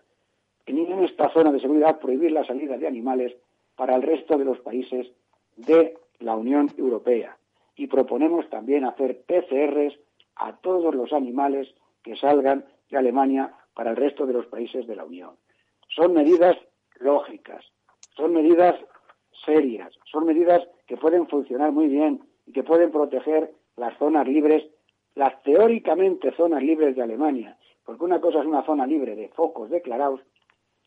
en 0.66 1.04
esta 1.04 1.30
zona 1.30 1.52
de 1.52 1.60
seguridad 1.60 1.98
prohibir 1.98 2.32
la 2.32 2.44
salida 2.44 2.78
de 2.78 2.86
animales 2.86 3.34
para 3.76 3.96
el 3.96 4.02
resto 4.02 4.38
de 4.38 4.44
los 4.44 4.60
países 4.60 5.10
de 5.56 5.96
la 6.20 6.36
Unión 6.36 6.70
Europea. 6.76 7.36
Y 7.76 7.86
proponemos 7.86 8.48
también 8.48 8.84
hacer 8.84 9.22
PCRs 9.22 9.98
a 10.36 10.56
todos 10.56 10.94
los 10.94 11.12
animales 11.12 11.74
que 12.02 12.16
salgan 12.16 12.64
de 12.90 12.98
Alemania 12.98 13.54
para 13.74 13.90
el 13.90 13.96
resto 13.96 14.26
de 14.26 14.32
los 14.32 14.46
países 14.46 14.86
de 14.86 14.96
la 14.96 15.04
Unión. 15.04 15.36
Son 15.88 16.12
medidas 16.12 16.56
lógicas, 17.00 17.64
son 18.16 18.32
medidas 18.32 18.76
serias, 19.44 19.92
son 20.10 20.26
medidas 20.26 20.62
que 20.86 20.96
pueden 20.96 21.26
funcionar 21.28 21.72
muy 21.72 21.88
bien 21.88 22.22
y 22.46 22.52
que 22.52 22.62
pueden 22.62 22.90
proteger 22.90 23.52
las 23.76 23.96
zonas 23.98 24.26
libres, 24.26 24.64
las 25.14 25.42
teóricamente 25.42 26.32
zonas 26.32 26.62
libres 26.62 26.96
de 26.96 27.02
Alemania, 27.02 27.56
porque 27.84 28.04
una 28.04 28.20
cosa 28.20 28.40
es 28.40 28.46
una 28.46 28.64
zona 28.64 28.86
libre 28.86 29.16
de 29.16 29.28
focos 29.28 29.70
declarados 29.70 30.20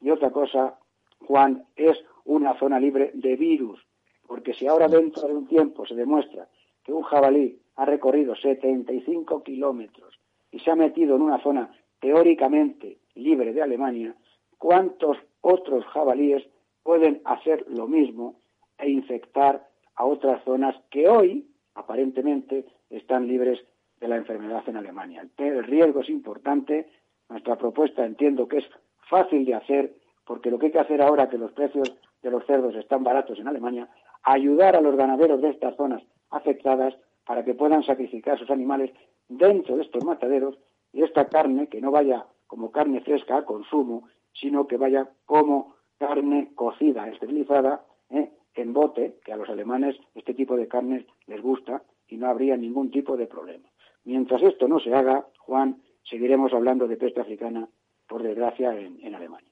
y 0.02 0.10
otra 0.10 0.32
cosa, 0.32 0.78
Juan, 1.26 1.66
es 1.76 2.04
una 2.26 2.58
zona 2.60 2.80
libre 2.80 3.12
de 3.14 3.36
virus, 3.36 3.80
porque 4.28 4.54
si 4.54 4.68
ahora 4.68 4.88
dentro 4.88 5.28
de 5.28 5.34
un 5.34 5.48
tiempo 5.48 5.86
se 5.86 5.96
demuestra 5.96 6.48
que 6.84 6.94
un 6.94 7.04
jabalí 7.04 7.60
ha 7.76 7.86
recorrido 7.86 8.36
75 8.36 9.44
kilómetros 9.44 10.20
y 10.52 10.60
se 10.60 10.72
ha 10.72 10.76
metido 10.76 11.16
en 11.16 11.22
una 11.22 11.42
zona 11.42 11.72
teóricamente 12.00 13.00
libre 13.16 13.54
de 13.54 13.62
Alemania, 13.62 14.16
¿cuántos 14.58 15.18
otros 15.42 15.86
jabalíes 15.86 16.44
pueden 16.84 17.22
hacer 17.26 17.66
lo 17.68 17.88
mismo 17.88 18.36
e 18.78 18.90
infectar 18.90 19.68
a 19.96 20.06
otras 20.06 20.44
zonas 20.44 20.76
que 20.90 21.08
hoy, 21.08 21.48
aparentemente, 21.74 22.66
están 22.90 23.28
libres 23.28 23.60
de 24.00 24.08
la 24.08 24.18
enfermedad 24.18 24.64
en 24.68 24.78
Alemania. 24.78 25.28
El 25.38 25.64
riesgo 25.64 26.02
es 26.02 26.10
importante. 26.10 26.88
Nuestra 27.30 27.56
propuesta 27.56 28.06
entiendo 28.06 28.48
que 28.48 28.58
es 28.58 28.66
fácil 29.10 29.46
de 29.46 29.56
hacer 29.56 29.94
porque 30.26 30.52
lo 30.52 30.60
que 30.60 30.68
hay 30.68 30.72
que 30.72 30.80
hacer 30.80 31.02
ahora 31.02 31.30
que 31.30 31.38
los 31.38 31.52
precios 31.54 31.96
de 32.22 32.32
los 32.32 32.46
cerdos 32.46 32.76
están 32.76 33.04
baratos 33.04 33.40
en 33.40 33.48
Alemania, 33.48 33.88
ayudar 34.24 34.76
a 34.76 34.82
los 34.82 34.96
ganaderos 34.96 35.42
de 35.42 35.50
estas 35.50 35.76
zonas 35.76 36.04
afectadas 36.32 36.96
para 37.26 37.44
que 37.44 37.54
puedan 37.54 37.84
sacrificar 37.84 38.38
sus 38.38 38.50
animales 38.50 38.92
dentro 39.28 39.78
de 39.78 39.84
estos 39.84 40.04
mataderos 40.04 40.58
y 40.94 41.04
esta 41.04 41.28
carne 41.28 41.68
que 41.68 41.82
no 41.82 41.92
vaya 41.92 42.26
como 42.48 42.72
carne 42.72 43.02
fresca 43.02 43.38
a 43.38 43.46
consumo, 43.46 44.08
sino 44.34 44.68
que 44.68 44.78
vaya 44.78 45.10
como 45.26 45.76
carne 45.98 46.52
cocida, 46.56 47.08
esterilizada, 47.08 47.86
¿eh? 48.10 48.32
en 48.54 48.74
bote, 48.74 49.20
que 49.26 49.34
a 49.34 49.38
los 49.38 49.50
alemanes 49.50 49.96
este 50.14 50.34
tipo 50.34 50.56
de 50.56 50.68
carne 50.68 51.06
les 51.28 51.42
gusta 51.42 51.84
y 52.08 52.18
no 52.18 52.28
habría 52.28 52.56
ningún 52.56 52.92
tipo 52.92 53.18
de 53.18 53.28
problema. 53.28 53.70
Mientras 54.04 54.42
esto 54.44 54.68
no 54.68 54.80
se 54.80 54.94
haga, 54.94 55.28
Juan, 55.40 55.82
seguiremos 56.04 56.54
hablando 56.54 56.88
de 56.88 56.98
peste 56.98 57.22
africana, 57.22 57.68
por 58.08 58.22
desgracia, 58.22 58.80
en, 58.80 59.16
Alemania. 59.16 59.52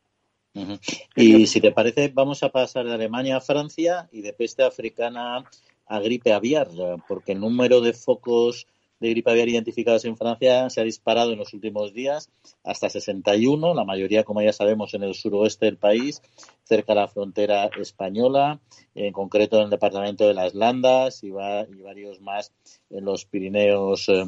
Y 1.15 1.47
si 1.47 1.59
te 1.59 1.71
parece, 1.71 2.11
vamos 2.13 2.43
a 2.43 2.49
pasar 2.49 2.85
de 2.85 2.93
Alemania 2.93 3.37
a 3.37 3.41
Francia 3.41 4.07
y 4.11 4.21
de 4.21 4.33
peste 4.33 4.63
africana 4.63 5.43
a 5.85 5.99
gripe 5.99 6.33
aviar, 6.33 6.69
porque 7.07 7.33
el 7.33 7.39
número 7.39 7.81
de 7.81 7.93
focos 7.93 8.67
de 9.03 9.09
gripe 9.09 9.31
aviar 9.31 9.49
identificados 9.49 10.05
en 10.05 10.15
Francia 10.15 10.69
se 10.69 10.79
ha 10.79 10.83
disparado 10.85 11.33
en 11.33 11.39
los 11.39 11.53
últimos 11.53 11.93
días 11.93 12.29
hasta 12.63 12.89
61, 12.89 13.73
la 13.73 13.83
mayoría, 13.83 14.23
como 14.23 14.41
ya 14.41 14.53
sabemos, 14.53 14.93
en 14.93 15.03
el 15.03 15.13
suroeste 15.13 15.65
del 15.65 15.77
país, 15.77 16.21
cerca 16.63 16.93
de 16.93 17.01
la 17.01 17.07
frontera 17.09 17.69
española, 17.77 18.61
en 18.95 19.11
concreto 19.11 19.57
en 19.57 19.63
el 19.63 19.69
departamento 19.69 20.25
de 20.25 20.33
las 20.33 20.53
Landas 20.53 21.21
y, 21.23 21.31
varios 21.31 22.21
más 22.21 22.53
en 22.89 23.03
los 23.03 23.25
Pirineos 23.25 24.07
eh, 24.07 24.23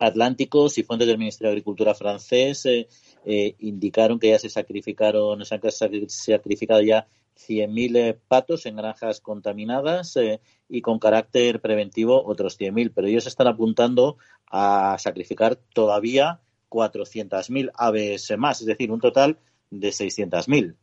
Atlánticos 0.00 0.78
y 0.78 0.82
fuentes 0.82 1.06
del 1.06 1.18
Ministerio 1.18 1.50
de 1.50 1.52
Agricultura 1.52 1.94
francés 1.94 2.66
eh, 2.66 2.88
eh, 3.24 3.54
indicaron 3.58 4.18
que 4.18 4.30
ya 4.30 4.38
se 4.38 4.48
sacrificaron, 4.48 5.44
se 5.44 5.54
han 5.54 5.60
sacrificado 5.70 6.80
ya 6.80 7.06
100.000 7.36 7.96
eh, 7.96 8.18
patos 8.28 8.66
en 8.66 8.76
granjas 8.76 9.20
contaminadas 9.20 10.16
eh, 10.16 10.40
y 10.68 10.82
con 10.82 10.98
carácter 10.98 11.60
preventivo 11.60 12.24
otros 12.24 12.58
100.000, 12.58 12.92
pero 12.94 13.08
ellos 13.08 13.26
están 13.26 13.46
apuntando 13.46 14.16
a 14.50 14.96
sacrificar 14.98 15.56
todavía 15.74 16.40
400.000 16.70 17.70
aves 17.74 18.32
más, 18.38 18.60
es 18.60 18.66
decir, 18.66 18.90
un 18.90 19.00
total 19.00 19.38
de 19.70 19.88
600.000. 19.88 20.74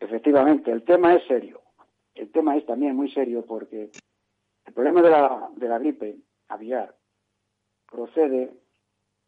Efectivamente, 0.00 0.70
el 0.70 0.82
tema 0.82 1.14
es 1.14 1.26
serio. 1.26 1.60
El 2.14 2.30
tema 2.30 2.56
es 2.56 2.66
también 2.66 2.94
muy 2.96 3.10
serio 3.10 3.44
porque 3.46 3.90
el 4.66 4.72
problema 4.72 5.02
de 5.02 5.10
la, 5.10 5.50
de 5.56 5.68
la 5.68 5.78
gripe 5.78 6.16
aviar 6.48 6.94
procede 7.90 8.52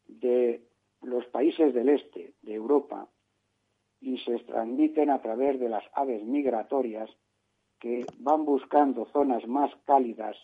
de 0.07 0.61
los 1.05 1.25
países 1.27 1.73
del 1.73 1.89
este 1.89 2.33
de 2.41 2.53
Europa 2.53 3.07
y 4.01 4.17
se 4.19 4.37
transmiten 4.39 5.09
a 5.09 5.21
través 5.21 5.59
de 5.59 5.69
las 5.69 5.83
aves 5.93 6.23
migratorias 6.23 7.09
que 7.79 8.05
van 8.19 8.45
buscando 8.45 9.05
zonas 9.05 9.47
más 9.47 9.71
cálidas, 9.85 10.35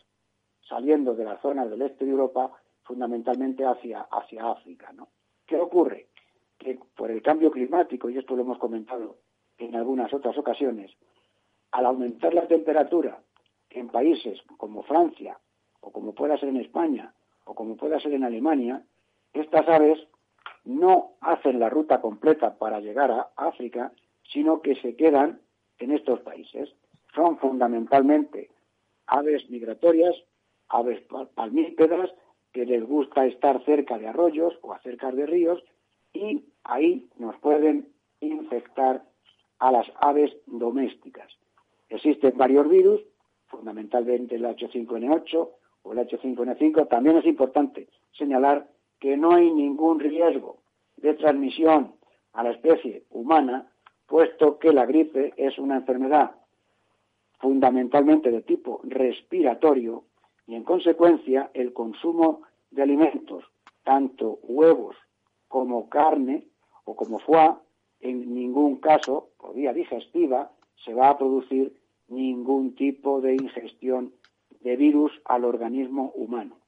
saliendo 0.68 1.16
de 1.16 1.26
las 1.26 1.41
zonas 1.41 1.70
del 1.70 1.82
este 1.82 2.05
de 2.05 2.12
Europa, 2.12 2.51
fundamentalmente 2.84 3.66
hacia, 3.66 4.01
hacia 4.01 4.51
África. 4.51 4.91
¿no? 4.93 5.09
¿Qué 5.45 5.57
ocurre? 5.57 6.07
Que 6.57 6.80
por 6.95 7.09
el 7.12 7.22
cambio 7.22 7.51
climático, 7.51 8.09
y 8.09 8.18
esto 8.18 8.36
lo 8.36 8.43
hemos 8.43 8.59
comentado 8.59 9.18
en 9.57 9.76
algunas 9.76 10.14
otras 10.14 10.38
ocasiones, 10.38 10.91
al 11.72 11.86
aumentar 11.86 12.34
la 12.34 12.47
temperatura 12.47 13.22
en 13.70 13.89
países 13.89 14.41
como 14.57 14.84
Francia, 14.84 15.39
o 15.80 15.91
como 15.91 16.14
pueda 16.14 16.38
ser 16.38 16.49
en 16.49 16.57
España, 16.57 17.14
o 17.45 17.55
como 17.55 17.76
pueda 17.76 17.99
ser 17.99 18.14
en 18.14 18.24
Alemania, 18.24 18.84
estas 19.34 19.68
aves 19.68 19.99
no 20.66 21.14
hacen 21.22 21.59
la 21.59 21.70
ruta 21.70 22.01
completa 22.01 22.57
para 22.57 22.80
llegar 22.80 23.12
a 23.12 23.30
África, 23.36 23.91
sino 24.32 24.62
que 24.62 24.76
se 24.76 24.95
quedan 24.95 25.41
en 25.80 25.91
estos 25.91 26.20
países. 26.22 26.70
Son 27.16 27.38
fundamentalmente 27.38 28.49
aves 29.07 29.49
migratorias, 29.49 30.16
aves 30.70 31.01
palmípedas, 31.36 32.12
que 32.53 32.66
les 32.66 32.84
gusta 32.84 33.26
estar 33.26 33.64
cerca 33.66 33.97
de 33.97 34.07
arroyos 34.07 34.57
o 34.62 34.76
cerca 34.80 35.12
de 35.12 35.26
ríos 35.26 35.64
y 36.14 36.43
ahí 36.64 37.07
nos 37.18 37.38
pueden 37.38 37.88
infectar 38.20 39.03
a 39.59 39.72
las 39.72 39.88
aves 40.01 40.32
domésticas. 40.47 41.32
Existen 41.89 42.38
varios 42.38 42.70
virus, 42.70 43.01
fundamentalmente 43.47 44.36
el 44.36 44.45
H5N8 44.45 45.49
o 45.84 45.93
el 45.93 45.99
H5N5. 45.99 46.88
También 46.88 47.18
es 47.18 47.26
importante 47.26 47.88
señalar 48.18 48.68
que 49.02 49.18
no 49.18 49.34
hay 49.34 49.52
ningún 49.52 49.99
riesgo 49.99 50.60
de 50.95 51.16
transmisión 51.16 51.95
a 52.34 52.43
la 52.43 52.52
especie 52.52 53.04
humana, 53.10 53.70
puesto 54.08 54.60
que 54.60 54.72
la 54.72 54.86
gripe 54.86 55.34
es 55.36 55.58
una 55.58 55.78
enfermedad 55.78 56.32
fundamentalmente 57.39 58.30
de 58.30 58.43
tipo 58.43 58.80
respiratorio 58.84 60.04
y 60.45 60.54
en 60.56 60.64
consecuencia 60.64 61.49
el 61.56 61.74
consumo 61.74 62.43
de 62.70 62.84
alimentos, 62.84 63.43
tanto 63.84 64.39
huevos 64.43 64.95
como 65.47 65.89
carne 65.89 66.47
o 66.86 66.95
como 66.95 67.18
foie, 67.20 67.56
en 68.02 68.34
ningún 68.34 68.78
caso, 68.78 69.30
por 69.38 69.56
vía 69.56 69.74
digestiva, 69.74 70.52
se 70.86 70.93
va 70.93 71.10
a 71.10 71.18
producir 71.18 71.76
ningún 72.08 72.76
tipo 72.76 73.22
de 73.22 73.34
ingestión 73.34 74.14
de 74.62 74.76
virus 74.76 75.12
al 75.26 75.45
organismo 75.45 76.12
humano. 76.16 76.61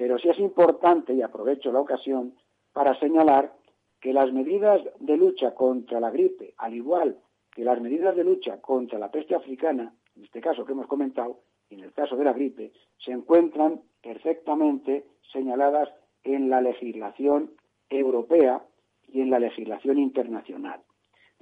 Pero 0.00 0.18
sí 0.18 0.30
es 0.30 0.38
importante, 0.38 1.12
y 1.12 1.20
aprovecho 1.20 1.70
la 1.70 1.80
ocasión, 1.80 2.32
para 2.72 2.98
señalar 2.98 3.52
que 4.00 4.14
las 4.14 4.32
medidas 4.32 4.80
de 4.98 5.14
lucha 5.18 5.54
contra 5.54 6.00
la 6.00 6.10
gripe, 6.10 6.54
al 6.56 6.72
igual 6.72 7.18
que 7.52 7.64
las 7.64 7.78
medidas 7.82 8.16
de 8.16 8.24
lucha 8.24 8.62
contra 8.62 8.98
la 8.98 9.10
peste 9.10 9.34
africana, 9.34 9.92
en 10.16 10.24
este 10.24 10.40
caso 10.40 10.64
que 10.64 10.72
hemos 10.72 10.86
comentado, 10.86 11.40
y 11.68 11.74
en 11.74 11.80
el 11.80 11.92
caso 11.92 12.16
de 12.16 12.24
la 12.24 12.32
gripe, 12.32 12.72
se 12.96 13.12
encuentran 13.12 13.82
perfectamente 14.02 15.04
señaladas 15.34 15.90
en 16.24 16.48
la 16.48 16.62
legislación 16.62 17.50
europea 17.90 18.64
y 19.06 19.20
en 19.20 19.28
la 19.28 19.38
legislación 19.38 19.98
internacional. 19.98 20.80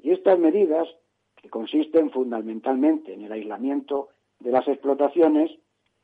Y 0.02 0.10
estas 0.10 0.36
medidas, 0.36 0.88
que 1.36 1.48
consisten 1.48 2.10
fundamentalmente 2.10 3.14
en 3.14 3.22
el 3.22 3.30
aislamiento 3.30 4.08
de 4.40 4.50
las 4.50 4.66
explotaciones, 4.66 5.48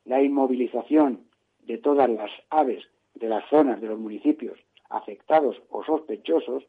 la 0.05 0.23
inmovilización 0.23 1.25
de 1.65 1.77
todas 1.77 2.09
las 2.09 2.31
aves 2.49 2.83
de 3.13 3.29
las 3.29 3.47
zonas 3.49 3.79
de 3.81 3.87
los 3.87 3.99
municipios 3.99 4.59
afectados 4.89 5.61
o 5.69 5.83
sospechosos, 5.83 6.63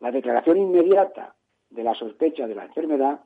la 0.00 0.10
declaración 0.10 0.58
inmediata 0.58 1.34
de 1.70 1.82
la 1.82 1.94
sospecha 1.94 2.46
de 2.46 2.54
la 2.54 2.64
enfermedad 2.64 3.20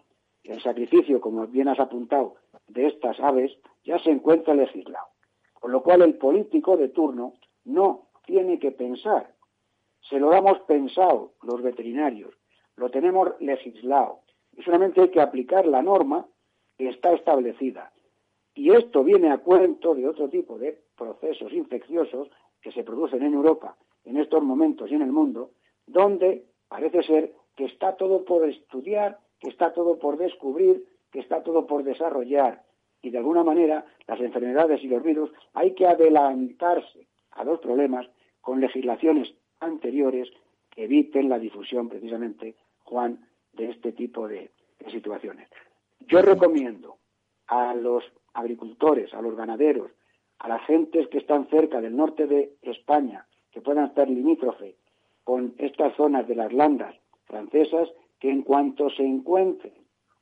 el 0.44 0.62
sacrificio, 0.62 1.20
como 1.20 1.46
bien 1.46 1.68
has 1.68 1.78
apuntado, 1.80 2.36
de 2.68 2.86
estas 2.86 3.18
aves 3.20 3.56
ya 3.84 3.98
se 3.98 4.10
encuentra 4.10 4.54
legislado. 4.54 5.06
Con 5.54 5.72
lo 5.72 5.82
cual 5.82 6.02
el 6.02 6.14
político 6.14 6.76
de 6.76 6.88
turno 6.88 7.34
no 7.64 8.08
tiene 8.24 8.58
que 8.58 8.72
pensar. 8.72 9.34
Se 10.08 10.18
lo 10.18 10.30
damos 10.30 10.60
pensado 10.60 11.34
los 11.42 11.62
veterinarios, 11.62 12.34
lo 12.76 12.90
tenemos 12.90 13.32
legislado. 13.40 14.20
Y 14.56 14.62
solamente 14.62 15.02
hay 15.02 15.10
que 15.10 15.20
aplicar 15.20 15.66
la 15.66 15.82
norma 15.82 16.26
que 16.78 16.88
está 16.88 17.12
establecida. 17.12 17.92
Y 18.54 18.72
esto 18.72 19.04
viene 19.04 19.30
a 19.30 19.38
cuento 19.38 19.94
de 19.94 20.08
otro 20.08 20.28
tipo 20.28 20.58
de 20.58 20.82
procesos 21.00 21.50
infecciosos 21.52 22.28
que 22.60 22.72
se 22.72 22.84
producen 22.84 23.22
en 23.22 23.32
Europa 23.32 23.74
en 24.04 24.18
estos 24.18 24.42
momentos 24.42 24.90
y 24.90 24.94
en 24.94 25.02
el 25.02 25.12
mundo, 25.12 25.52
donde 25.86 26.44
parece 26.68 27.02
ser 27.02 27.32
que 27.56 27.64
está 27.64 27.96
todo 27.96 28.24
por 28.24 28.48
estudiar, 28.48 29.18
que 29.38 29.48
está 29.48 29.72
todo 29.72 29.98
por 29.98 30.18
descubrir, 30.18 30.84
que 31.10 31.20
está 31.20 31.42
todo 31.42 31.66
por 31.66 31.84
desarrollar. 31.84 32.62
Y 33.02 33.10
de 33.10 33.18
alguna 33.18 33.42
manera 33.44 33.86
las 34.06 34.20
enfermedades 34.20 34.82
y 34.84 34.88
los 34.88 35.02
virus 35.02 35.30
hay 35.54 35.74
que 35.74 35.86
adelantarse 35.86 37.06
a 37.30 37.44
los 37.44 37.60
problemas 37.60 38.06
con 38.42 38.60
legislaciones 38.60 39.32
anteriores 39.60 40.28
que 40.70 40.84
eviten 40.84 41.28
la 41.28 41.38
difusión 41.38 41.88
precisamente, 41.88 42.56
Juan, 42.84 43.26
de 43.52 43.70
este 43.70 43.92
tipo 43.92 44.28
de, 44.28 44.50
situaciones. 44.90 45.48
Yo 46.08 46.22
recomiendo 46.22 46.96
a 47.46 47.74
los 47.74 48.02
agricultores, 48.32 49.12
a 49.12 49.20
los 49.20 49.36
ganaderos, 49.36 49.90
a 50.40 50.48
las 50.48 50.62
gentes 50.66 51.06
que 51.08 51.18
están 51.18 51.46
cerca 51.48 51.80
del 51.80 51.96
norte 51.96 52.26
de 52.26 52.54
España, 52.62 53.26
que 53.52 53.60
puedan 53.60 53.86
estar 53.86 54.08
limítrofe 54.08 54.74
con 55.22 55.54
estas 55.58 55.94
zonas 55.96 56.26
de 56.26 56.34
las 56.34 56.52
landas 56.52 56.94
francesas, 57.24 57.88
que 58.18 58.30
en 58.30 58.42
cuanto 58.42 58.90
se 58.90 59.04
encuentre 59.04 59.72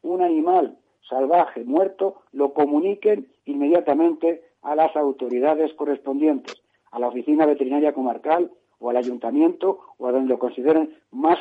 un 0.03 0.23
animal 0.23 0.77
salvaje 1.09 1.65
muerto, 1.65 2.23
lo 2.33 2.53
comuniquen 2.53 3.29
inmediatamente 3.45 4.43
a 4.63 4.75
las 4.75 4.95
autoridades 4.97 5.73
correspondientes, 5.75 6.61
a 6.91 6.99
la 6.99 7.09
oficina 7.09 7.47
veterinaria 7.47 7.95
comarcal 7.95 8.51
o 8.81 8.91
al 8.91 8.97
ayuntamiento 8.97 9.81
o 9.99 10.09
a 10.09 10.13
donde 10.13 10.29
lo 10.29 10.39
consideren 10.39 10.97
más 11.13 11.39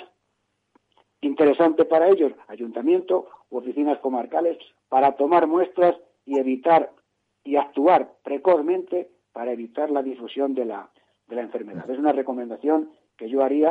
interesante 1.21 1.83
para 1.83 2.09
ellos, 2.09 2.31
ayuntamiento 2.47 3.27
u 3.49 3.57
oficinas 3.57 3.97
comarcales, 3.99 4.57
para 4.87 5.13
tomar 5.13 5.47
muestras 5.47 5.95
y 6.25 6.37
evitar 6.37 6.91
y 7.47 7.55
actuar 7.55 8.11
precozmente 8.23 9.09
para 9.31 9.53
evitar 9.53 9.89
la 9.89 10.03
difusión 10.03 10.53
de 10.53 10.65
la, 10.65 10.89
de 11.27 11.37
la 11.37 11.43
enfermedad. 11.43 11.89
Es 11.89 11.97
una 11.97 12.11
recomendación 12.11 12.91
que 13.15 13.29
yo 13.29 13.41
haría 13.41 13.69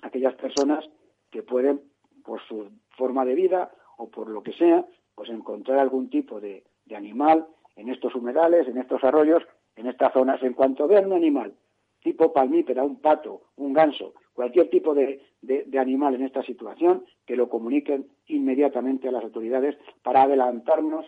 a 0.00 0.06
aquellas 0.06 0.34
personas 0.36 0.82
que 1.30 1.42
pueden, 1.42 1.82
por 2.24 2.40
su 2.48 2.70
forma 2.96 3.26
de 3.26 3.34
vida 3.34 3.70
o 3.98 4.08
por 4.08 4.30
lo 4.30 4.42
que 4.42 4.54
sea, 4.54 4.86
pues 5.14 5.28
encontrar 5.28 5.78
algún 5.78 6.08
tipo 6.08 6.40
de, 6.40 6.64
animal 6.96 7.46
en 7.76 7.90
estos 7.90 8.14
humedales, 8.14 8.66
en 8.66 8.78
estos 8.78 9.04
arroyos, 9.04 9.42
en 9.76 9.86
estas 9.86 10.12
zonas. 10.14 10.42
En 10.42 10.54
cuanto 10.54 10.88
vean 10.88 11.06
un 11.06 11.12
animal 11.12 11.54
tipo 12.02 12.32
palmípera, 12.32 12.82
un 12.82 12.96
pato, 12.96 13.42
un 13.56 13.74
ganso, 13.74 14.14
cualquier 14.32 14.70
tipo 14.70 14.94
de, 14.94 15.20
de, 15.42 15.78
animal 15.78 16.14
en 16.14 16.22
esta 16.22 16.42
situación, 16.42 17.04
que 17.26 17.36
lo 17.36 17.50
comuniquen 17.50 18.08
inmediatamente 18.26 19.06
a 19.06 19.12
las 19.12 19.22
autoridades 19.22 19.76
para 20.02 20.22
adelantarnos 20.22 21.04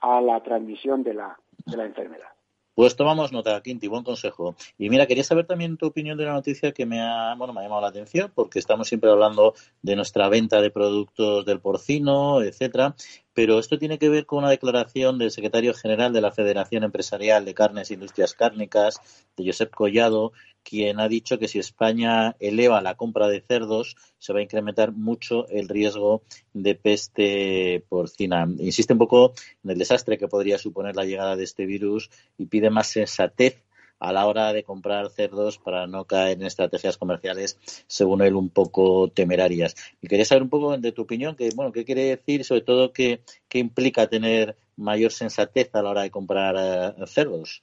a 0.00 0.20
la 0.20 0.42
transmisión 0.42 1.02
de 1.02 1.14
la, 1.14 1.38
de 1.66 1.76
la 1.76 1.84
enfermedad. 1.86 2.28
Pues 2.74 2.96
tomamos 2.96 3.30
nota, 3.30 3.60
Quinti, 3.60 3.88
buen 3.88 4.04
consejo. 4.04 4.54
Y 4.78 4.88
mira, 4.88 5.06
quería 5.06 5.22
saber 5.22 5.46
también 5.46 5.76
tu 5.76 5.86
opinión 5.86 6.16
de 6.16 6.24
una 6.24 6.32
noticia 6.32 6.72
que 6.72 6.86
me 6.86 7.00
ha, 7.00 7.34
bueno, 7.36 7.52
me 7.52 7.60
ha 7.60 7.64
llamado 7.64 7.82
la 7.82 7.88
atención, 7.88 8.32
porque 8.34 8.58
estamos 8.58 8.88
siempre 8.88 9.10
hablando 9.10 9.54
de 9.82 9.96
nuestra 9.96 10.30
venta 10.30 10.62
de 10.62 10.70
productos 10.70 11.44
del 11.44 11.60
porcino, 11.60 12.40
etcétera, 12.40 12.94
pero 13.34 13.58
esto 13.58 13.78
tiene 13.78 13.98
que 13.98 14.08
ver 14.08 14.26
con 14.26 14.40
una 14.40 14.50
declaración 14.50 15.18
del 15.18 15.30
secretario 15.30 15.74
general 15.74 16.12
de 16.12 16.20
la 16.20 16.32
Federación 16.32 16.84
Empresarial 16.84 17.44
de 17.44 17.54
Carnes 17.54 17.90
e 17.90 17.94
Industrias 17.94 18.34
Cárnicas, 18.34 19.00
de 19.36 19.46
Josep 19.46 19.70
Collado, 19.70 20.32
quien 20.62 21.00
ha 21.00 21.08
dicho 21.08 21.38
que 21.38 21.48
si 21.48 21.58
España 21.58 22.36
eleva 22.40 22.82
la 22.82 22.96
compra 22.96 23.28
de 23.28 23.40
cerdos, 23.40 23.96
se 24.18 24.32
va 24.32 24.40
a 24.40 24.42
incrementar 24.42 24.92
mucho 24.92 25.48
el 25.48 25.68
riesgo 25.68 26.22
de 26.52 26.74
peste 26.74 27.84
porcina. 27.88 28.46
Insiste 28.58 28.92
un 28.92 28.98
poco 28.98 29.32
en 29.64 29.70
el 29.70 29.78
desastre 29.78 30.18
que 30.18 30.28
podría 30.28 30.58
suponer 30.58 30.96
la 30.96 31.04
llegada 31.04 31.36
de 31.36 31.44
este 31.44 31.66
virus 31.66 32.10
y 32.36 32.46
pide 32.46 32.70
más 32.70 32.88
sensatez 32.88 33.62
a 34.00 34.12
la 34.12 34.26
hora 34.26 34.52
de 34.52 34.64
comprar 34.64 35.10
cerdos 35.10 35.58
para 35.58 35.86
no 35.86 36.06
caer 36.06 36.38
en 36.38 36.46
estrategias 36.46 36.96
comerciales, 36.96 37.60
según 37.86 38.22
él, 38.22 38.34
un 38.34 38.48
poco 38.48 39.08
temerarias. 39.08 39.76
Y 40.00 40.08
quería 40.08 40.24
saber 40.24 40.42
un 40.42 40.48
poco 40.48 40.76
de 40.76 40.92
tu 40.92 41.02
opinión, 41.02 41.36
que, 41.36 41.50
bueno, 41.54 41.70
qué 41.70 41.84
quiere 41.84 42.04
decir, 42.04 42.44
sobre 42.44 42.62
todo, 42.62 42.92
qué, 42.92 43.20
qué 43.48 43.58
implica 43.58 44.08
tener 44.08 44.56
mayor 44.76 45.12
sensatez 45.12 45.74
a 45.74 45.82
la 45.82 45.90
hora 45.90 46.02
de 46.02 46.10
comprar 46.10 46.56
eh, 46.58 47.06
cerdos. 47.06 47.62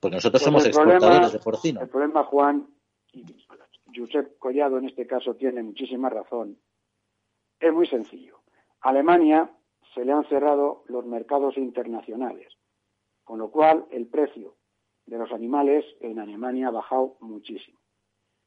Porque 0.00 0.16
nosotros 0.16 0.42
pues 0.42 0.44
somos 0.44 0.66
exportadores 0.66 1.32
de 1.32 1.38
porcino. 1.38 1.82
El 1.82 1.88
problema, 1.88 2.24
Juan, 2.24 2.66
y 3.12 3.24
Josep 3.94 4.38
Collado 4.38 4.78
en 4.78 4.86
este 4.86 5.06
caso 5.06 5.34
tiene 5.34 5.62
muchísima 5.62 6.08
razón, 6.08 6.58
es 7.60 7.72
muy 7.72 7.86
sencillo. 7.86 8.40
A 8.80 8.88
Alemania 8.90 9.50
se 9.94 10.04
le 10.04 10.12
han 10.12 10.26
cerrado 10.28 10.84
los 10.88 11.04
mercados 11.04 11.56
internacionales, 11.56 12.52
con 13.22 13.38
lo 13.38 13.50
cual 13.50 13.86
el 13.90 14.06
precio 14.06 14.56
de 15.06 15.18
los 15.18 15.32
animales 15.32 15.84
en 16.00 16.18
Alemania 16.18 16.68
ha 16.68 16.72
bajado 16.72 17.16
muchísimo. 17.20 17.78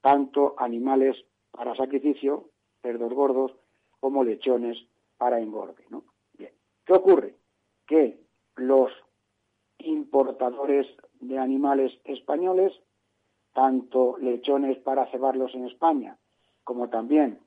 Tanto 0.01 0.55
animales 0.57 1.17
para 1.51 1.75
sacrificio, 1.75 2.49
cerdos 2.81 3.13
gordos, 3.13 3.53
como 3.99 4.23
lechones 4.23 4.77
para 5.17 5.39
engorde. 5.39 5.85
¿no? 5.89 6.03
Bien. 6.37 6.51
¿Qué 6.85 6.93
ocurre? 6.93 7.35
Que 7.85 8.19
los 8.55 8.91
importadores 9.79 10.87
de 11.19 11.37
animales 11.37 11.93
españoles, 12.03 12.73
tanto 13.53 14.17
lechones 14.17 14.77
para 14.79 15.09
cebarlos 15.11 15.53
en 15.55 15.65
España, 15.65 16.17
como 16.63 16.89
también 16.89 17.39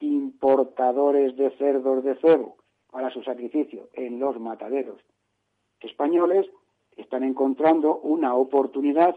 importadores 0.00 1.36
de 1.36 1.50
cerdos 1.52 2.02
de 2.02 2.16
cebo 2.16 2.56
para 2.90 3.10
su 3.10 3.22
sacrificio 3.22 3.88
en 3.92 4.18
los 4.18 4.38
mataderos 4.40 5.00
españoles, 5.80 6.46
están 6.96 7.24
encontrando 7.24 7.98
una 7.98 8.34
oportunidad 8.34 9.16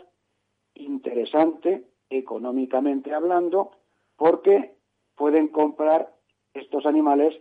interesante 0.73 1.85
económicamente 2.09 3.13
hablando 3.13 3.71
porque 4.15 4.75
pueden 5.15 5.47
comprar 5.47 6.13
estos 6.53 6.85
animales 6.85 7.35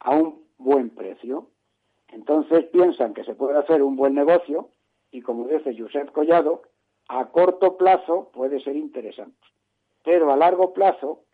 a 0.00 0.14
un 0.14 0.44
buen 0.58 0.90
precio. 0.90 1.50
Entonces 2.08 2.64
piensan 2.66 3.14
que 3.14 3.24
se 3.24 3.34
puede 3.34 3.58
hacer 3.58 3.82
un 3.82 3.96
buen 3.96 4.14
negocio 4.14 4.70
y 5.10 5.22
como 5.22 5.46
dice 5.48 5.76
Josep 5.78 6.12
Collado, 6.12 6.62
a 7.08 7.26
corto 7.30 7.76
plazo 7.76 8.30
puede 8.32 8.60
ser 8.60 8.76
interesante, 8.76 9.46
pero 10.02 10.32
a 10.32 10.36
largo 10.36 10.72
plazo 10.72 11.24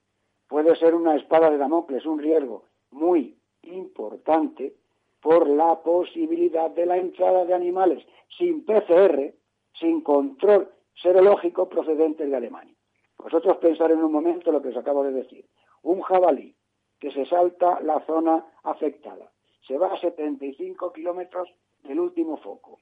puede 0.49 0.75
ser 0.77 0.95
una 0.95 1.17
espada 1.17 1.51
de 1.51 1.59
Damocles, 1.59 2.05
un 2.07 2.19
riesgo 2.19 2.65
muy 2.91 3.39
importante 3.63 4.75
por 5.21 5.49
la 5.49 5.83
posibilidad 5.83 6.71
de 6.71 6.87
la 6.87 6.97
entrada 6.97 7.45
de 7.45 7.55
animales 7.55 8.05
sin 8.39 8.65
PCR, 8.65 9.35
sin 9.79 10.01
control 10.01 10.71
serológico 10.95 11.69
procedentes 11.69 12.29
de 12.29 12.37
Alemania. 12.37 12.75
Vosotros 13.19 13.59
pensar 13.59 13.91
en 13.91 14.03
un 14.03 14.13
momento 14.13 14.51
lo 14.51 14.63
que 14.63 14.69
os 14.69 14.77
acabo 14.77 15.05
de 15.05 15.13
decir. 15.13 15.47
Un 15.83 16.01
jabalí 16.01 16.55
que 16.99 17.11
se 17.11 17.27
salta 17.27 17.81
la 17.81 18.01
zona 18.07 18.45
afectada, 18.63 19.31
se 19.67 19.79
va 19.79 19.93
a 19.93 20.01
75 20.01 20.93
kilómetros 20.93 21.49
del 21.83 22.01
último 22.01 22.37
foco. 22.39 22.79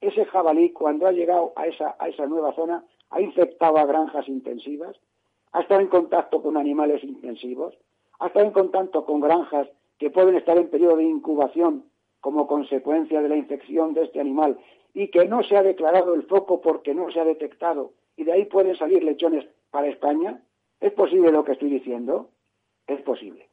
Ese 0.00 0.24
jabalí, 0.26 0.70
cuando 0.70 1.06
ha 1.06 1.12
llegado 1.12 1.52
a 1.56 1.66
esa, 1.66 1.96
a 1.98 2.08
esa 2.08 2.26
nueva 2.26 2.54
zona, 2.54 2.84
ha 3.10 3.20
infectado 3.20 3.78
a 3.78 3.86
granjas 3.86 4.28
intensivas, 4.28 4.96
ha 5.52 5.60
estado 5.60 5.80
en 5.80 5.88
contacto 5.88 6.42
con 6.42 6.56
animales 6.56 7.02
intensivos, 7.04 7.74
ha 8.18 8.26
estado 8.26 8.46
en 8.46 8.52
contacto 8.52 9.04
con 9.04 9.20
granjas 9.20 9.68
que 9.98 10.10
pueden 10.10 10.36
estar 10.36 10.56
en 10.58 10.68
periodo 10.68 10.96
de 10.96 11.04
incubación 11.04 11.84
como 12.20 12.46
consecuencia 12.46 13.20
de 13.20 13.28
la 13.28 13.36
infección 13.36 13.94
de 13.94 14.04
este 14.04 14.20
animal 14.20 14.58
y 14.92 15.08
que 15.08 15.26
no 15.26 15.42
se 15.42 15.56
ha 15.56 15.62
declarado 15.62 16.14
el 16.14 16.24
foco 16.24 16.60
porque 16.60 16.94
no 16.94 17.10
se 17.10 17.20
ha 17.20 17.24
detectado 17.24 17.92
y 18.16 18.24
de 18.24 18.32
ahí 18.32 18.44
pueden 18.44 18.76
salir 18.76 19.02
lechones 19.02 19.46
para 19.70 19.88
España? 19.88 20.40
¿Es 20.80 20.92
posible 20.92 21.32
lo 21.32 21.44
que 21.44 21.52
estoy 21.52 21.70
diciendo? 21.70 22.30
Es 22.86 23.00
posible. 23.02 23.48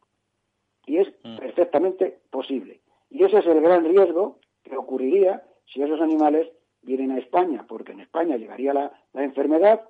Y 0.85 0.97
es 0.97 1.07
mm. 1.23 1.37
perfectamente 1.37 2.19
posible. 2.29 2.81
Y 3.09 3.23
ese 3.23 3.39
es 3.39 3.45
el 3.47 3.61
gran 3.61 3.83
riesgo 3.85 4.37
que 4.63 4.77
ocurriría 4.77 5.43
si 5.65 5.81
esos 5.81 6.01
animales 6.01 6.47
vienen 6.81 7.11
a 7.11 7.19
España, 7.19 7.65
porque 7.67 7.91
en 7.91 8.01
España 8.01 8.37
llegaría 8.37 8.73
la, 8.73 8.91
la 9.13 9.23
enfermedad 9.23 9.81